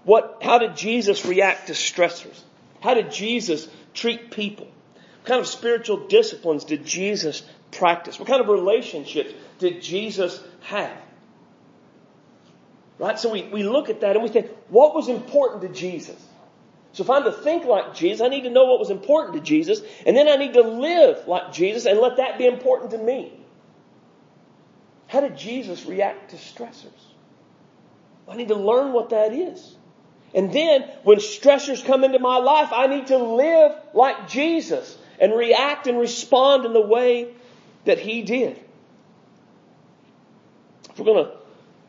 What, 0.08 0.38
how 0.40 0.56
did 0.56 0.74
Jesus 0.74 1.26
react 1.26 1.66
to 1.66 1.74
stressors? 1.74 2.40
How 2.80 2.94
did 2.94 3.12
Jesus 3.12 3.68
treat 3.92 4.30
people? 4.30 4.64
What 4.64 5.26
kind 5.26 5.38
of 5.38 5.46
spiritual 5.46 6.06
disciplines 6.06 6.64
did 6.64 6.86
Jesus 6.86 7.42
practice? 7.72 8.18
What 8.18 8.26
kind 8.26 8.40
of 8.40 8.48
relationships 8.48 9.34
did 9.58 9.82
Jesus 9.82 10.42
have? 10.62 10.96
Right? 12.98 13.18
So 13.18 13.30
we, 13.30 13.42
we 13.48 13.62
look 13.64 13.90
at 13.90 14.00
that 14.00 14.16
and 14.16 14.22
we 14.22 14.30
think, 14.30 14.50
what 14.70 14.94
was 14.94 15.10
important 15.10 15.60
to 15.60 15.68
Jesus? 15.68 16.16
So 16.92 17.02
if 17.02 17.10
I'm 17.10 17.24
to 17.24 17.32
think 17.32 17.66
like 17.66 17.94
Jesus, 17.94 18.22
I 18.22 18.28
need 18.28 18.44
to 18.44 18.50
know 18.50 18.64
what 18.64 18.78
was 18.78 18.88
important 18.88 19.34
to 19.34 19.42
Jesus, 19.42 19.82
and 20.06 20.16
then 20.16 20.26
I 20.26 20.36
need 20.36 20.54
to 20.54 20.62
live 20.62 21.28
like 21.28 21.52
Jesus 21.52 21.84
and 21.84 21.98
let 21.98 22.16
that 22.16 22.38
be 22.38 22.46
important 22.46 22.92
to 22.92 22.98
me. 22.98 23.38
How 25.06 25.20
did 25.20 25.36
Jesus 25.36 25.84
react 25.84 26.30
to 26.30 26.36
stressors? 26.36 27.04
I 28.26 28.36
need 28.36 28.48
to 28.48 28.56
learn 28.56 28.94
what 28.94 29.10
that 29.10 29.34
is. 29.34 29.74
And 30.34 30.52
then 30.52 30.82
when 31.04 31.18
stressors 31.18 31.84
come 31.84 32.04
into 32.04 32.18
my 32.18 32.38
life, 32.38 32.68
I 32.72 32.86
need 32.86 33.08
to 33.08 33.18
live 33.18 33.72
like 33.94 34.28
Jesus 34.28 34.96
and 35.18 35.34
react 35.34 35.86
and 35.86 35.98
respond 35.98 36.64
in 36.64 36.72
the 36.72 36.86
way 36.86 37.34
that 37.84 37.98
he 37.98 38.22
did. 38.22 38.60
If 40.90 40.98
we're 40.98 41.04
going 41.04 41.24
to 41.24 41.38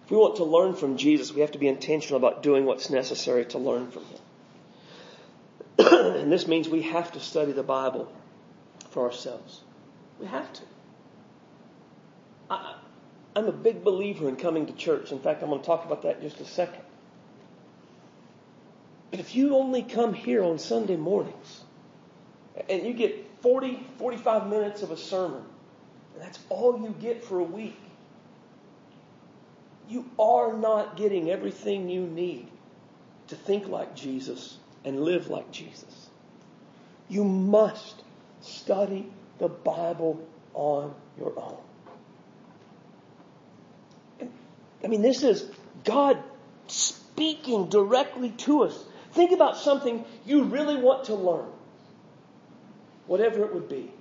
if 0.09 0.11
we 0.11 0.17
want 0.17 0.37
to 0.37 0.43
learn 0.43 0.73
from 0.73 0.97
Jesus, 0.97 1.31
we 1.31 1.41
have 1.41 1.51
to 1.51 1.59
be 1.59 1.67
intentional 1.67 2.17
about 2.17 2.41
doing 2.41 2.65
what's 2.65 2.89
necessary 2.89 3.45
to 3.45 3.59
learn 3.59 3.91
from 3.91 4.03
him. 4.05 4.17
and 6.15 6.31
this 6.31 6.47
means 6.47 6.67
we 6.67 6.81
have 6.81 7.11
to 7.11 7.19
study 7.19 7.51
the 7.51 7.61
Bible 7.61 8.11
for 8.89 9.05
ourselves. 9.05 9.61
We 10.19 10.25
have 10.25 10.51
to. 10.51 10.61
I, 12.49 12.75
I'm 13.35 13.45
a 13.45 13.51
big 13.51 13.83
believer 13.83 14.27
in 14.27 14.35
coming 14.35 14.65
to 14.65 14.73
church. 14.73 15.11
In 15.11 15.19
fact, 15.19 15.43
I'm 15.43 15.49
going 15.49 15.61
to 15.61 15.65
talk 15.67 15.85
about 15.85 16.01
that 16.01 16.15
in 16.15 16.21
just 16.23 16.41
a 16.41 16.45
second. 16.45 16.81
But 19.11 19.19
if 19.19 19.35
you 19.35 19.55
only 19.55 19.83
come 19.83 20.13
here 20.13 20.43
on 20.43 20.59
Sunday 20.59 20.95
mornings 20.95 21.61
and 22.69 22.85
you 22.85 22.93
get 22.93 23.25
40, 23.41 23.85
45 23.97 24.47
minutes 24.47 24.81
of 24.81 24.91
a 24.91 24.97
sermon, 24.97 25.43
and 26.13 26.23
that's 26.23 26.39
all 26.49 26.79
you 26.81 26.95
get 26.99 27.23
for 27.23 27.39
a 27.39 27.43
week, 27.43 27.79
you 29.87 30.05
are 30.19 30.53
not 30.53 30.97
getting 30.97 31.31
everything 31.31 31.89
you 31.89 32.05
need 32.05 32.47
to 33.29 33.35
think 33.35 33.67
like 33.67 33.95
Jesus 33.95 34.57
and 34.85 35.01
live 35.01 35.27
like 35.29 35.51
Jesus. 35.51 36.09
You 37.07 37.23
must 37.23 38.03
study 38.41 39.11
the 39.39 39.47
Bible 39.47 40.23
on 40.53 40.93
your 41.17 41.33
own. 41.39 41.57
I 44.83 44.87
mean, 44.87 45.01
this 45.01 45.23
is 45.23 45.49
God 45.83 46.21
speaking 46.67 47.69
directly 47.69 48.29
to 48.29 48.63
us. 48.63 48.85
Think 49.13 49.31
about 49.31 49.57
something 49.57 50.05
you 50.25 50.43
really 50.43 50.77
want 50.77 51.05
to 51.05 51.15
learn, 51.15 51.47
whatever 53.07 53.43
it 53.43 53.53
would 53.53 53.69
be. 53.69 53.91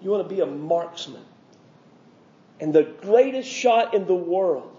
You 0.00 0.10
want 0.10 0.28
to 0.28 0.34
be 0.34 0.40
a 0.40 0.46
marksman. 0.46 1.24
And 2.60 2.72
the 2.72 2.82
greatest 2.82 3.48
shot 3.48 3.94
in 3.94 4.06
the 4.06 4.14
world 4.14 4.76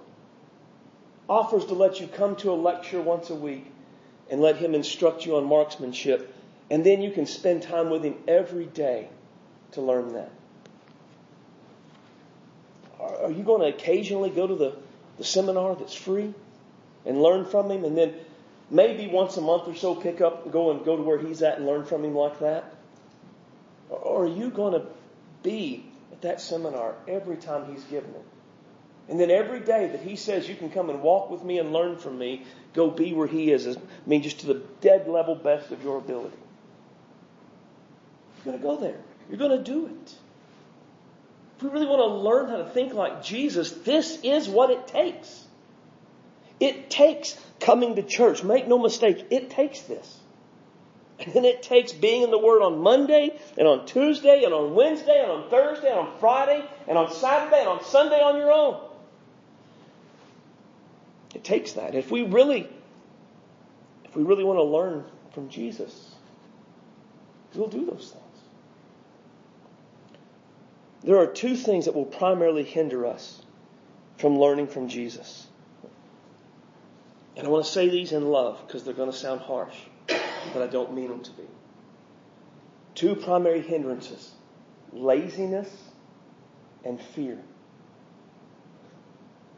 offers 1.28 1.66
to 1.66 1.74
let 1.74 2.00
you 2.00 2.08
come 2.08 2.36
to 2.38 2.52
a 2.52 2.54
lecture 2.54 3.02
once 3.02 3.30
a 3.30 3.36
week 3.36 3.66
and 4.30 4.42
let 4.42 4.58
him 4.58 4.74
instruct 4.76 5.26
you 5.26 5.36
on 5.36 5.46
marksmanship. 5.46 6.34
And 6.70 6.86
then 6.86 7.02
you 7.02 7.12
can 7.12 7.26
spend 7.26 7.64
time 7.64 7.90
with 7.90 8.04
him 8.04 8.16
every 8.28 8.66
day 8.66 9.10
to 9.74 9.82
learn 9.82 10.14
that. 10.14 10.32
Are 13.00 13.32
you 13.32 13.44
going 13.44 13.62
to 13.62 13.68
occasionally 13.68 14.30
go 14.30 14.48
to 14.48 14.56
the, 14.56 14.76
the 15.18 15.24
seminar 15.24 15.76
that's 15.76 15.94
free 15.94 16.34
and 17.06 17.22
learn 17.22 17.46
from 17.46 17.70
him 17.70 17.84
and 17.84 17.98
then 17.98 18.14
maybe 18.72 19.08
once 19.08 19.38
a 19.38 19.42
month 19.42 19.68
or 19.68 19.76
so 19.76 19.94
pick 19.94 20.22
up 20.22 20.52
go 20.52 20.72
and 20.72 20.84
go 20.84 20.98
to 20.98 21.04
where 21.04 21.20
he's 21.20 21.44
at 21.44 21.58
and 21.58 21.68
learn 21.68 21.86
from 21.86 22.04
him 22.04 22.16
like 22.16 22.40
that? 22.40 22.74
Or 23.90 24.24
are 24.24 24.28
you 24.28 24.50
going 24.50 24.74
to 24.74 24.88
be 25.44 25.86
at 26.12 26.22
that 26.22 26.42
seminar 26.42 26.96
every 27.08 27.38
time 27.38 27.72
he's 27.72 27.84
given 27.84 28.10
it? 28.12 28.26
And 29.10 29.20
then 29.20 29.30
every 29.30 29.60
day 29.60 29.88
that 29.88 30.02
he 30.02 30.16
says 30.16 30.48
you 30.48 30.56
can 30.56 30.70
come 30.70 30.90
and 30.90 31.02
walk 31.02 31.30
with 31.30 31.44
me 31.44 31.60
and 31.60 31.74
learn 31.74 31.98
from 31.98 32.18
me, 32.18 32.46
go 32.74 32.90
be 32.90 33.14
where 33.14 33.28
he 33.28 33.52
is. 33.52 33.68
I 33.68 33.76
mean, 34.06 34.24
just 34.24 34.40
to 34.40 34.48
the 34.48 34.62
dead 34.80 35.08
level 35.08 35.36
best 35.36 35.72
of 35.72 35.84
your 35.84 35.98
ability. 35.98 36.38
You're 38.38 38.58
going 38.58 38.62
to 38.62 38.68
go 38.68 38.78
there. 38.78 39.00
You're 39.30 39.38
going 39.38 39.58
to 39.58 39.64
do 39.64 39.88
it. 39.88 40.16
If 41.58 41.64
we 41.64 41.70
really 41.70 41.88
want 41.88 42.00
to 42.00 42.16
learn 42.16 42.50
how 42.50 42.58
to 42.58 42.70
think 42.70 42.94
like 42.94 43.24
Jesus, 43.24 43.72
this 43.72 44.20
is 44.24 44.48
what 44.48 44.70
it 44.70 44.88
takes. 44.88 45.41
It 46.62 46.92
takes 46.92 47.38
coming 47.60 47.96
to 47.96 48.04
church. 48.04 48.44
Make 48.44 48.68
no 48.68 48.78
mistake, 48.78 49.26
it 49.32 49.50
takes 49.50 49.82
this. 49.82 50.20
And 51.20 51.46
it 51.46 51.62
takes 51.62 51.92
being 51.92 52.24
in 52.24 52.32
the 52.32 52.38
Word 52.38 52.62
on 52.62 52.80
Monday 52.80 53.40
and 53.58 53.68
on 53.68 53.86
Tuesday 53.86 54.44
and 54.44 54.54
on 54.54 54.74
Wednesday 54.74 55.22
and 55.22 55.32
on 55.32 55.50
Thursday 55.50 55.90
and 55.90 56.00
on 56.00 56.20
Friday 56.20 56.64
and 56.88 56.98
on 56.98 57.12
Saturday 57.12 57.60
and 57.60 57.68
on 57.68 57.84
Sunday 57.84 58.22
on 58.22 58.38
your 58.38 58.52
own. 58.52 58.80
It 61.36 61.44
takes 61.44 61.74
that. 61.74 61.96
If 61.96 62.12
we 62.12 62.24
really, 62.24 62.68
if 64.06 64.16
we 64.16 64.24
really 64.24 64.44
want 64.44 64.58
to 64.58 64.64
learn 64.64 65.06
from 65.34 65.50
Jesus, 65.50 66.16
we'll 67.54 67.68
do 67.68 67.86
those 67.86 68.14
things. 68.14 68.26
There 71.04 71.18
are 71.18 71.28
two 71.28 71.56
things 71.56 71.86
that 71.86 71.96
will 71.96 72.06
primarily 72.06 72.64
hinder 72.64 73.06
us 73.06 73.42
from 74.18 74.38
learning 74.38 74.68
from 74.68 74.88
Jesus. 74.88 75.48
And 77.42 77.48
I 77.48 77.52
want 77.52 77.66
to 77.66 77.72
say 77.72 77.90
these 77.90 78.12
in 78.12 78.30
love 78.30 78.62
because 78.68 78.84
they're 78.84 78.94
going 78.94 79.12
to 79.12 79.18
sound 79.18 79.42
harsh, 79.42 79.76
but 80.54 80.62
I 80.62 80.68
don't 80.68 80.94
mean 80.94 81.08
them 81.08 81.24
to 81.24 81.32
be. 81.32 81.48
Two 82.94 83.16
primary 83.16 83.64
hindrances 83.64 84.32
laziness 84.94 85.76
and 86.86 87.02
fear. 87.02 87.40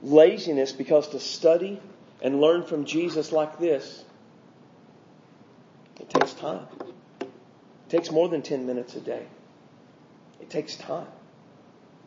Laziness 0.02 0.72
because 0.72 1.10
to 1.10 1.20
study 1.20 1.78
and 2.22 2.40
learn 2.40 2.64
from 2.64 2.86
Jesus 2.86 3.34
like 3.34 3.60
this, 3.60 4.06
it 6.00 6.10
takes 6.10 6.32
time. 6.32 6.66
It 7.20 7.28
takes 7.90 8.10
more 8.12 8.30
than 8.30 8.44
10 8.44 8.66
minutes 8.66 8.96
a 8.96 9.02
day. 9.02 9.26
It 10.40 10.50
takes 10.50 10.78
time. 10.78 11.08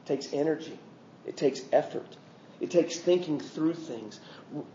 It 0.04 0.08
takes 0.08 0.32
energy. 0.32 0.78
It 1.26 1.36
takes 1.36 1.60
effort. 1.70 2.16
It 2.60 2.70
takes 2.70 2.96
thinking 2.96 3.40
through 3.40 3.74
things, 3.74 4.18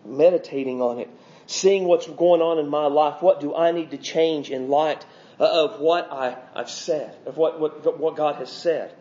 meditating 0.05 0.82
on 0.82 0.99
it, 0.99 1.09
seeing 1.47 1.86
what's 1.86 2.07
going 2.07 2.41
on 2.41 2.59
in 2.59 2.67
my 2.67 2.86
life. 2.86 3.21
What 3.21 3.39
do 3.39 3.55
I 3.55 3.71
need 3.71 3.91
to 3.91 3.97
change 3.97 4.51
in 4.51 4.69
light 4.69 5.05
of 5.39 5.79
what 5.79 6.11
I, 6.11 6.38
have 6.55 6.69
said, 6.69 7.15
of 7.25 7.38
what, 7.38 7.59
what, 7.59 7.99
what 7.99 8.15
God 8.15 8.36
has 8.36 8.51
said? 8.51 8.93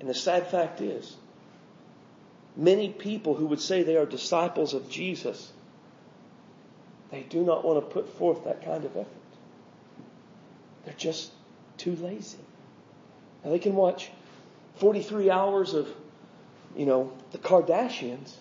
And 0.00 0.08
the 0.08 0.14
sad 0.14 0.48
fact 0.48 0.80
is, 0.80 1.16
many 2.56 2.88
people 2.88 3.34
who 3.34 3.46
would 3.46 3.60
say 3.60 3.82
they 3.82 3.96
are 3.96 4.06
disciples 4.06 4.74
of 4.74 4.90
Jesus, 4.90 5.52
they 7.10 7.22
do 7.22 7.44
not 7.44 7.64
want 7.64 7.78
to 7.78 7.94
put 7.94 8.08
forth 8.18 8.44
that 8.44 8.64
kind 8.64 8.84
of 8.84 8.96
effort. 8.96 9.06
They're 10.84 10.94
just 10.94 11.30
too 11.78 11.96
lazy. 11.96 12.38
Now 13.44 13.50
they 13.50 13.58
can 13.58 13.74
watch 13.74 14.10
43 14.76 15.30
hours 15.30 15.74
of, 15.74 15.88
you 16.76 16.86
know, 16.86 17.12
the 17.32 17.38
Kardashians. 17.38 18.32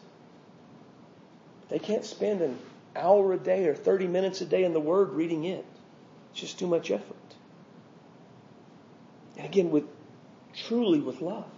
They 1.69 1.79
can't 1.79 2.05
spend 2.05 2.41
an 2.41 2.57
hour 2.95 3.33
a 3.33 3.37
day 3.37 3.67
or 3.67 3.75
30 3.75 4.07
minutes 4.07 4.41
a 4.41 4.45
day 4.45 4.63
in 4.63 4.73
the 4.73 4.79
Word 4.79 5.11
reading 5.11 5.45
it. 5.45 5.65
It's 6.31 6.41
just 6.41 6.59
too 6.59 6.67
much 6.67 6.91
effort. 6.91 7.15
And 9.37 9.45
again, 9.45 9.71
with 9.71 9.85
truly 10.53 10.99
with 10.99 11.21
love. 11.21 11.49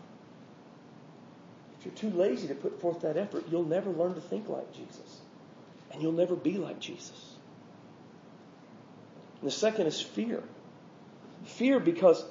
If 1.80 1.86
you're 1.86 2.12
too 2.12 2.18
lazy 2.18 2.48
to 2.48 2.56
put 2.56 2.80
forth 2.82 3.02
that 3.02 3.18
effort, 3.18 3.46
you'll 3.52 3.66
never 3.66 3.90
learn 3.90 4.16
to 4.16 4.22
think 4.22 4.50
like 4.50 4.74
Jesus. 4.74 5.20
And 5.92 6.02
you'll 6.02 6.14
never 6.14 6.36
be 6.36 6.58
like 6.58 6.80
Jesus. 6.80 7.34
And 9.42 9.48
the 9.48 9.56
second 9.56 9.88
is 9.88 10.02
fear. 10.02 10.42
Fear 11.46 11.80
because 11.80 12.24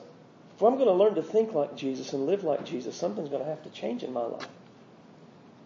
if 0.56 0.62
I'm 0.62 0.74
going 0.74 0.86
to 0.86 0.92
learn 0.92 1.16
to 1.16 1.22
think 1.22 1.52
like 1.52 1.76
Jesus 1.76 2.12
and 2.12 2.26
live 2.26 2.44
like 2.44 2.64
Jesus, 2.64 2.96
something's 2.96 3.28
going 3.28 3.42
to 3.42 3.48
have 3.48 3.62
to 3.64 3.70
change 3.70 4.02
in 4.02 4.12
my 4.12 4.24
life. 4.24 4.48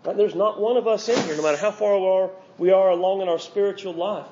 Right? 0.05 0.17
There's 0.17 0.35
not 0.35 0.61
one 0.61 0.77
of 0.77 0.87
us 0.87 1.09
in 1.09 1.23
here, 1.25 1.37
no 1.37 1.43
matter 1.43 1.59
how 1.59 1.71
far 1.71 2.31
we 2.57 2.71
are 2.71 2.91
along 2.91 3.21
in 3.21 3.29
our 3.29 3.39
spiritual 3.39 3.93
life, 3.93 4.27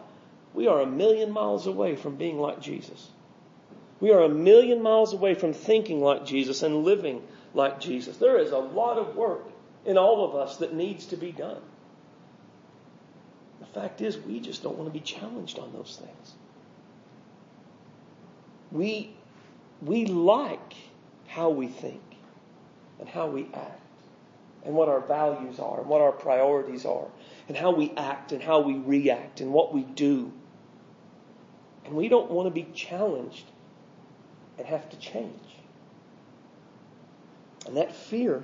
we 0.54 0.66
are 0.68 0.80
a 0.80 0.86
million 0.86 1.30
miles 1.30 1.66
away 1.66 1.96
from 1.96 2.16
being 2.16 2.38
like 2.38 2.60
Jesus. 2.60 3.10
We 4.00 4.12
are 4.12 4.22
a 4.22 4.28
million 4.28 4.82
miles 4.82 5.12
away 5.12 5.34
from 5.34 5.52
thinking 5.52 6.00
like 6.00 6.24
Jesus 6.24 6.62
and 6.62 6.84
living 6.84 7.22
like 7.54 7.80
Jesus. 7.80 8.16
There 8.16 8.38
is 8.38 8.52
a 8.52 8.58
lot 8.58 8.98
of 8.98 9.16
work 9.16 9.46
in 9.84 9.98
all 9.98 10.24
of 10.24 10.34
us 10.34 10.58
that 10.58 10.74
needs 10.74 11.06
to 11.06 11.16
be 11.16 11.32
done. 11.32 11.60
The 13.60 13.66
fact 13.66 14.00
is, 14.00 14.18
we 14.18 14.40
just 14.40 14.62
don't 14.62 14.76
want 14.76 14.88
to 14.88 14.98
be 14.98 15.04
challenged 15.04 15.58
on 15.58 15.72
those 15.72 16.00
things. 16.02 16.34
We, 18.70 19.14
we 19.82 20.06
like 20.06 20.74
how 21.26 21.50
we 21.50 21.68
think 21.68 22.02
and 22.98 23.08
how 23.08 23.26
we 23.28 23.48
act 23.54 23.80
and 24.64 24.74
what 24.74 24.88
our 24.88 25.00
values 25.00 25.58
are 25.58 25.80
and 25.80 25.88
what 25.88 26.00
our 26.00 26.12
priorities 26.12 26.84
are 26.84 27.06
and 27.48 27.56
how 27.56 27.70
we 27.70 27.92
act 27.96 28.32
and 28.32 28.42
how 28.42 28.60
we 28.60 28.74
react 28.74 29.40
and 29.40 29.52
what 29.52 29.72
we 29.72 29.82
do. 29.82 30.32
And 31.84 31.94
we 31.94 32.08
don't 32.08 32.30
want 32.30 32.46
to 32.46 32.50
be 32.50 32.66
challenged 32.74 33.44
and 34.58 34.66
have 34.66 34.88
to 34.90 34.96
change. 34.98 35.40
And 37.66 37.76
that 37.76 37.94
fear 37.94 38.42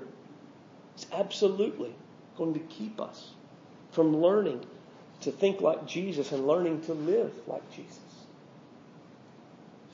is 0.96 1.06
absolutely 1.12 1.94
going 2.36 2.54
to 2.54 2.60
keep 2.60 3.00
us 3.00 3.30
from 3.90 4.16
learning 4.16 4.64
to 5.22 5.32
think 5.32 5.60
like 5.60 5.86
Jesus 5.86 6.32
and 6.32 6.46
learning 6.46 6.82
to 6.82 6.94
live 6.94 7.32
like 7.46 7.68
Jesus. 7.74 8.01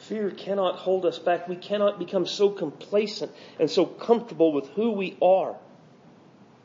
Fear 0.09 0.31
cannot 0.31 0.77
hold 0.77 1.05
us 1.05 1.19
back. 1.19 1.49
We 1.49 1.57
cannot 1.57 1.99
become 1.99 2.25
so 2.25 2.49
complacent 2.49 3.31
and 3.61 3.71
so 3.71 3.85
comfortable 3.85 4.55
with 4.55 4.67
who 4.71 4.93
we 4.93 5.19
are 5.21 5.55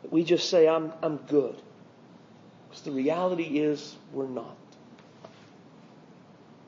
that 0.02 0.14
we 0.14 0.24
just 0.24 0.50
say, 0.50 0.66
I'm, 0.66 0.94
I'm 1.02 1.18
good. 1.18 1.62
Because 2.70 2.84
the 2.84 2.92
reality 2.92 3.60
is, 3.60 3.98
we're 4.14 4.30
not. 4.30 4.56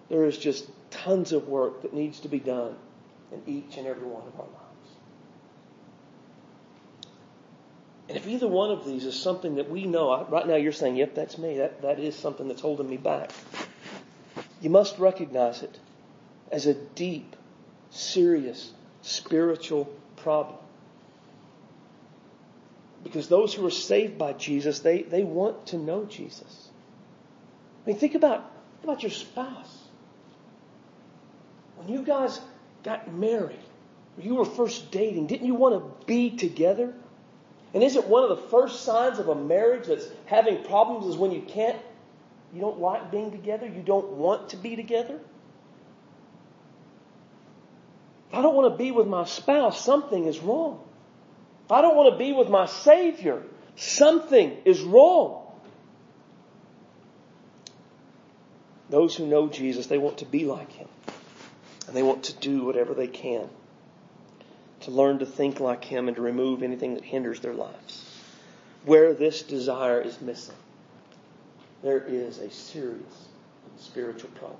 There 0.09 0.25
is 0.25 0.37
just 0.37 0.69
tons 0.91 1.31
of 1.31 1.47
work 1.47 1.83
that 1.83 1.93
needs 1.93 2.19
to 2.21 2.27
be 2.27 2.39
done 2.39 2.75
in 3.31 3.41
each 3.47 3.77
and 3.77 3.87
every 3.87 4.05
one 4.05 4.27
of 4.27 4.37
our 4.37 4.45
lives. 4.45 4.89
And 8.09 8.17
if 8.17 8.27
either 8.27 8.49
one 8.49 8.71
of 8.71 8.85
these 8.85 9.05
is 9.05 9.17
something 9.17 9.55
that 9.55 9.69
we 9.69 9.85
know, 9.85 10.25
right 10.25 10.45
now 10.45 10.55
you're 10.55 10.73
saying, 10.73 10.97
yep, 10.97 11.15
that's 11.15 11.37
me. 11.37 11.57
That, 11.57 11.83
that 11.83 11.99
is 11.99 12.17
something 12.17 12.49
that's 12.49 12.61
holding 12.61 12.89
me 12.89 12.97
back. 12.97 13.31
You 14.59 14.69
must 14.69 14.99
recognize 14.99 15.63
it 15.63 15.79
as 16.51 16.65
a 16.67 16.73
deep, 16.73 17.35
serious, 17.89 18.71
spiritual 19.01 19.85
problem. 20.17 20.57
Because 23.03 23.27
those 23.27 23.53
who 23.53 23.65
are 23.65 23.71
saved 23.71 24.17
by 24.17 24.33
Jesus, 24.33 24.79
they, 24.79 25.03
they 25.03 25.23
want 25.23 25.67
to 25.67 25.77
know 25.77 26.05
Jesus. 26.05 26.69
I 27.85 27.89
mean, 27.89 27.99
think 27.99 28.15
about, 28.15 28.51
think 28.81 28.85
about 28.85 29.03
your 29.03 29.11
spouse. 29.11 29.83
When 31.75 31.87
you 31.87 32.03
guys 32.03 32.39
got 32.83 33.13
married, 33.13 33.59
you 34.17 34.35
were 34.35 34.45
first 34.45 34.91
dating, 34.91 35.27
didn't 35.27 35.45
you 35.45 35.55
want 35.55 35.75
to 35.75 36.05
be 36.05 36.31
together? 36.31 36.93
And 37.73 37.83
isn't 37.83 38.07
one 38.07 38.23
of 38.23 38.29
the 38.29 38.47
first 38.47 38.83
signs 38.83 39.19
of 39.19 39.27
a 39.27 39.35
marriage 39.35 39.87
that's 39.87 40.07
having 40.25 40.63
problems 40.63 41.07
is 41.07 41.17
when 41.17 41.31
you 41.31 41.41
can't, 41.41 41.77
you 42.53 42.61
don't 42.61 42.79
like 42.79 43.11
being 43.11 43.31
together, 43.31 43.67
you 43.67 43.81
don't 43.81 44.13
want 44.13 44.49
to 44.49 44.57
be 44.57 44.75
together? 44.77 45.19
If 48.24 48.24
I 48.35 48.41
don't 48.41 48.53
want 48.53 48.73
to 48.73 48.77
be 48.77 48.91
with 48.91 49.07
my 49.07 49.23
spouse, 49.23 49.83
something 49.83 50.25
is 50.25 50.39
wrong. 50.39 50.81
I 51.69 51.81
don't 51.81 51.95
want 51.95 52.13
to 52.13 52.17
be 52.19 52.33
with 52.33 52.49
my 52.49 52.65
Savior, 52.65 53.41
something 53.77 54.57
is 54.65 54.81
wrong. 54.81 55.43
Those 58.89 59.15
who 59.15 59.25
know 59.25 59.47
Jesus, 59.47 59.87
they 59.87 59.97
want 59.97 60.17
to 60.17 60.25
be 60.25 60.43
like 60.43 60.71
Him. 60.73 60.89
And 61.87 61.95
they 61.95 62.03
want 62.03 62.23
to 62.23 62.33
do 62.33 62.65
whatever 62.65 62.93
they 62.93 63.07
can 63.07 63.49
to 64.81 64.91
learn 64.91 65.19
to 65.19 65.25
think 65.25 65.61
like 65.61 65.85
Him 65.85 66.09
and 66.09 66.17
to 66.17 66.21
remove 66.21 66.61
anything 66.61 66.95
that 66.95 67.05
hinders 67.05 67.39
their 67.39 67.53
lives. 67.53 68.19
Where 68.83 69.13
this 69.13 69.43
desire 69.43 70.01
is 70.01 70.19
missing, 70.19 70.55
there 71.81 72.03
is 72.03 72.39
a 72.39 72.51
serious 72.51 73.27
spiritual 73.77 74.29
problem. 74.31 74.59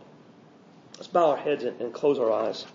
Let's 0.96 1.08
bow 1.08 1.32
our 1.32 1.38
heads 1.38 1.66
and 1.66 1.94
close 1.94 2.18
our 2.20 2.32
eyes. 2.32 2.66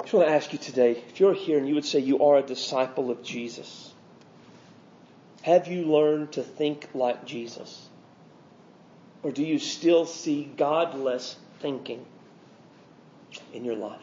I 0.00 0.03
just 0.03 0.03
want 0.14 0.28
to 0.28 0.34
ask 0.34 0.52
you 0.52 0.58
today, 0.58 0.92
if 1.08 1.20
you're 1.20 1.34
here 1.34 1.58
and 1.58 1.68
you 1.68 1.74
would 1.74 1.84
say 1.84 1.98
you 1.98 2.24
are 2.24 2.38
a 2.38 2.42
disciple 2.42 3.10
of 3.10 3.22
Jesus, 3.22 3.92
have 5.42 5.68
you 5.68 5.84
learned 5.84 6.32
to 6.32 6.42
think 6.42 6.88
like 6.94 7.24
Jesus? 7.24 7.88
Or 9.22 9.30
do 9.30 9.42
you 9.42 9.58
still 9.58 10.06
see 10.06 10.44
godless 10.56 11.36
thinking 11.60 12.04
in 13.52 13.64
your 13.64 13.76
life? 13.76 14.00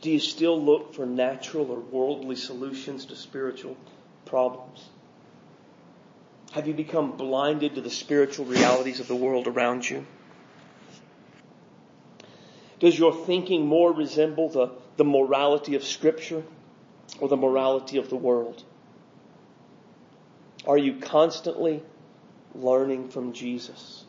Do 0.00 0.10
you 0.10 0.20
still 0.20 0.60
look 0.60 0.94
for 0.94 1.06
natural 1.06 1.70
or 1.70 1.80
worldly 1.80 2.36
solutions 2.36 3.06
to 3.06 3.16
spiritual 3.16 3.76
problems? 4.26 4.86
Have 6.52 6.66
you 6.68 6.74
become 6.74 7.16
blinded 7.16 7.74
to 7.76 7.80
the 7.80 7.90
spiritual 7.90 8.44
realities 8.44 9.00
of 9.00 9.08
the 9.08 9.16
world 9.16 9.46
around 9.46 9.88
you? 9.88 10.06
Does 12.84 12.98
your 12.98 13.14
thinking 13.14 13.66
more 13.66 13.94
resemble 13.94 14.50
the, 14.50 14.70
the 14.98 15.04
morality 15.04 15.74
of 15.74 15.84
Scripture 15.84 16.42
or 17.18 17.28
the 17.28 17.36
morality 17.36 17.96
of 17.96 18.10
the 18.10 18.16
world? 18.16 18.62
Are 20.66 20.76
you 20.76 20.96
constantly 20.96 21.82
learning 22.54 23.08
from 23.08 23.32
Jesus? 23.32 24.04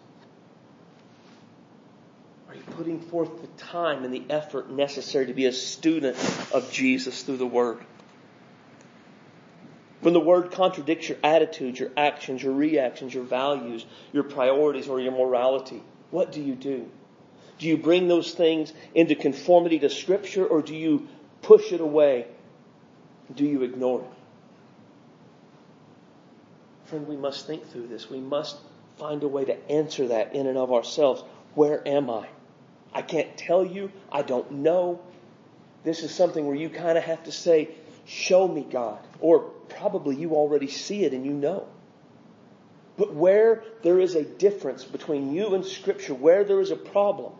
Are 2.49 2.55
you 2.55 2.63
putting 2.71 2.99
forth 2.99 3.39
the 3.39 3.47
time 3.63 4.03
and 4.03 4.13
the 4.13 4.25
effort 4.29 4.69
necessary 4.69 5.27
to 5.27 5.33
be 5.33 5.45
a 5.45 5.53
student 5.53 6.17
of 6.53 6.69
Jesus 6.69 7.23
through 7.23 7.37
the 7.37 7.45
Word? 7.45 7.79
When 10.01 10.13
the 10.13 10.19
Word 10.19 10.51
contradicts 10.51 11.07
your 11.07 11.19
attitudes, 11.23 11.79
your 11.79 11.91
actions, 11.95 12.43
your 12.43 12.51
reactions, 12.51 13.13
your 13.13 13.23
values, 13.23 13.85
your 14.11 14.23
priorities, 14.23 14.89
or 14.89 14.99
your 14.99 15.13
morality, 15.13 15.81
what 16.11 16.33
do 16.33 16.41
you 16.41 16.55
do? 16.55 16.91
Do 17.57 17.67
you 17.67 17.77
bring 17.77 18.07
those 18.07 18.33
things 18.33 18.73
into 18.93 19.15
conformity 19.15 19.79
to 19.79 19.89
Scripture 19.89 20.45
or 20.45 20.61
do 20.61 20.75
you 20.75 21.07
push 21.41 21.71
it 21.71 21.81
away? 21.81 22.27
Do 23.33 23.45
you 23.45 23.63
ignore 23.63 24.01
it? 24.01 24.09
Friend, 26.85 27.07
we 27.07 27.17
must 27.17 27.47
think 27.47 27.67
through 27.71 27.87
this. 27.87 28.09
We 28.09 28.19
must 28.19 28.57
find 28.97 29.23
a 29.23 29.27
way 29.27 29.45
to 29.45 29.71
answer 29.71 30.09
that 30.09 30.35
in 30.35 30.47
and 30.47 30.57
of 30.57 30.71
ourselves. 30.71 31.23
Where 31.55 31.85
am 31.87 32.09
I? 32.09 32.27
I 32.93 33.01
can't 33.01 33.35
tell 33.37 33.65
you. 33.65 33.91
I 34.11 34.21
don't 34.21 34.51
know. 34.51 35.01
This 35.83 36.03
is 36.03 36.13
something 36.13 36.45
where 36.45 36.55
you 36.55 36.69
kind 36.69 36.97
of 36.97 37.03
have 37.03 37.23
to 37.23 37.31
say, 37.31 37.69
Show 38.05 38.47
me, 38.47 38.65
God. 38.69 38.99
Or 39.19 39.39
probably 39.39 40.15
you 40.15 40.35
already 40.35 40.67
see 40.67 41.03
it 41.05 41.13
and 41.13 41.25
you 41.25 41.33
know. 41.33 41.67
But 42.97 43.13
where 43.13 43.63
there 43.81 43.99
is 43.99 44.15
a 44.15 44.23
difference 44.23 44.85
between 44.85 45.33
you 45.33 45.55
and 45.55 45.65
Scripture, 45.65 46.13
where 46.13 46.43
there 46.43 46.61
is 46.61 46.71
a 46.71 46.75
problem, 46.75 47.33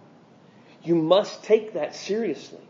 You 0.86 0.96
must 0.96 1.44
take 1.44 1.74
that 1.74 1.96
seriously. 1.96 2.62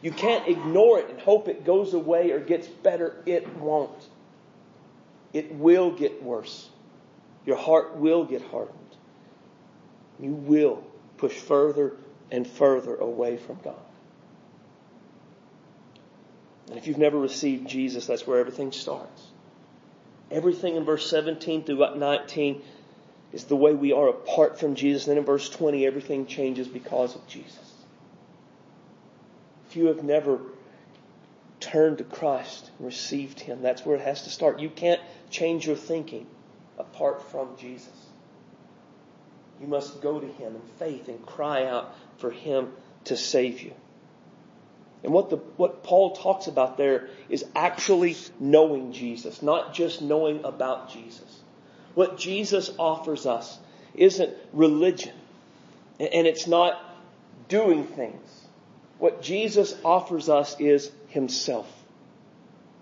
You 0.00 0.12
can't 0.12 0.48
ignore 0.48 1.00
it 1.00 1.10
and 1.10 1.20
hope 1.20 1.48
it 1.48 1.64
goes 1.64 1.94
away 1.94 2.30
or 2.30 2.40
gets 2.40 2.66
better. 2.66 3.16
It 3.26 3.56
won't. 3.56 4.08
It 5.32 5.52
will 5.52 5.90
get 5.90 6.22
worse. 6.22 6.68
Your 7.44 7.56
heart 7.56 7.96
will 7.96 8.24
get 8.24 8.42
hardened. 8.42 8.78
You 10.20 10.30
will 10.30 10.84
push 11.16 11.34
further 11.34 11.96
and 12.30 12.46
further 12.46 12.94
away 12.94 13.36
from 13.36 13.58
God. 13.62 13.74
And 16.68 16.78
if 16.78 16.86
you've 16.86 16.98
never 16.98 17.18
received 17.18 17.68
Jesus, 17.68 18.06
that's 18.06 18.26
where 18.26 18.38
everything 18.38 18.72
starts. 18.72 19.22
Everything 20.30 20.76
in 20.76 20.84
verse 20.84 21.08
17 21.10 21.64
through 21.64 21.96
19 21.96 22.62
is 23.32 23.44
the 23.44 23.56
way 23.56 23.74
we 23.74 23.92
are 23.92 24.08
apart 24.08 24.58
from 24.58 24.74
Jesus. 24.74 25.06
And 25.06 25.12
then 25.12 25.18
in 25.18 25.24
verse 25.24 25.48
20, 25.50 25.86
everything 25.86 26.26
changes 26.26 26.68
because 26.68 27.14
of 27.14 27.26
Jesus. 27.26 27.63
You 29.74 29.86
have 29.86 30.02
never 30.02 30.40
turned 31.60 31.98
to 31.98 32.04
Christ 32.04 32.70
and 32.78 32.86
received 32.86 33.40
Him, 33.40 33.62
that's 33.62 33.84
where 33.84 33.96
it 33.96 34.02
has 34.02 34.22
to 34.22 34.30
start. 34.30 34.60
You 34.60 34.70
can't 34.70 35.00
change 35.30 35.66
your 35.66 35.76
thinking 35.76 36.26
apart 36.78 37.30
from 37.30 37.56
Jesus. 37.58 37.88
You 39.60 39.66
must 39.66 40.02
go 40.02 40.20
to 40.20 40.26
Him 40.26 40.56
in 40.56 40.62
faith 40.78 41.08
and 41.08 41.24
cry 41.24 41.64
out 41.66 41.94
for 42.18 42.30
Him 42.30 42.72
to 43.04 43.16
save 43.16 43.62
you. 43.62 43.72
And 45.02 45.12
what 45.12 45.28
the, 45.28 45.36
what 45.36 45.82
Paul 45.82 46.16
talks 46.16 46.46
about 46.46 46.78
there 46.78 47.08
is 47.28 47.44
actually 47.54 48.16
knowing 48.40 48.92
Jesus, 48.92 49.42
not 49.42 49.74
just 49.74 50.00
knowing 50.00 50.44
about 50.44 50.90
Jesus. 50.90 51.42
What 51.94 52.18
Jesus 52.18 52.70
offers 52.78 53.26
us 53.26 53.58
isn't 53.94 54.34
religion. 54.52 55.14
And 56.00 56.26
it's 56.26 56.46
not 56.46 56.82
doing 57.48 57.84
things. 57.86 58.43
What 58.98 59.22
Jesus 59.22 59.74
offers 59.84 60.28
us 60.28 60.58
is 60.60 60.90
Himself. 61.08 61.70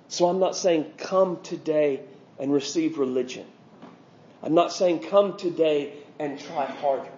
So 0.09 0.29
I'm 0.29 0.39
not 0.39 0.57
saying 0.57 0.93
come 0.99 1.41
today 1.43 2.01
and 2.39 2.53
receive 2.53 2.99
religion. 2.99 3.47
I'm 4.43 4.55
not 4.55 4.73
saying 4.73 5.01
come 5.01 5.37
today 5.37 5.95
and 6.19 6.39
try 6.39 6.67
harder. 6.67 7.09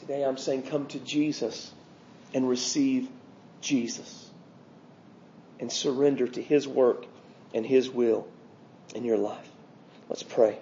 Today 0.00 0.22
I'm 0.24 0.36
saying 0.36 0.64
come 0.64 0.86
to 0.88 0.98
Jesus 0.98 1.72
and 2.34 2.48
receive 2.48 3.08
Jesus 3.60 4.30
and 5.60 5.72
surrender 5.72 6.26
to 6.28 6.42
His 6.42 6.68
work 6.68 7.06
and 7.54 7.64
His 7.64 7.88
will 7.88 8.26
in 8.94 9.04
your 9.04 9.16
life. 9.16 9.48
Let's 10.08 10.22
pray. 10.22 10.58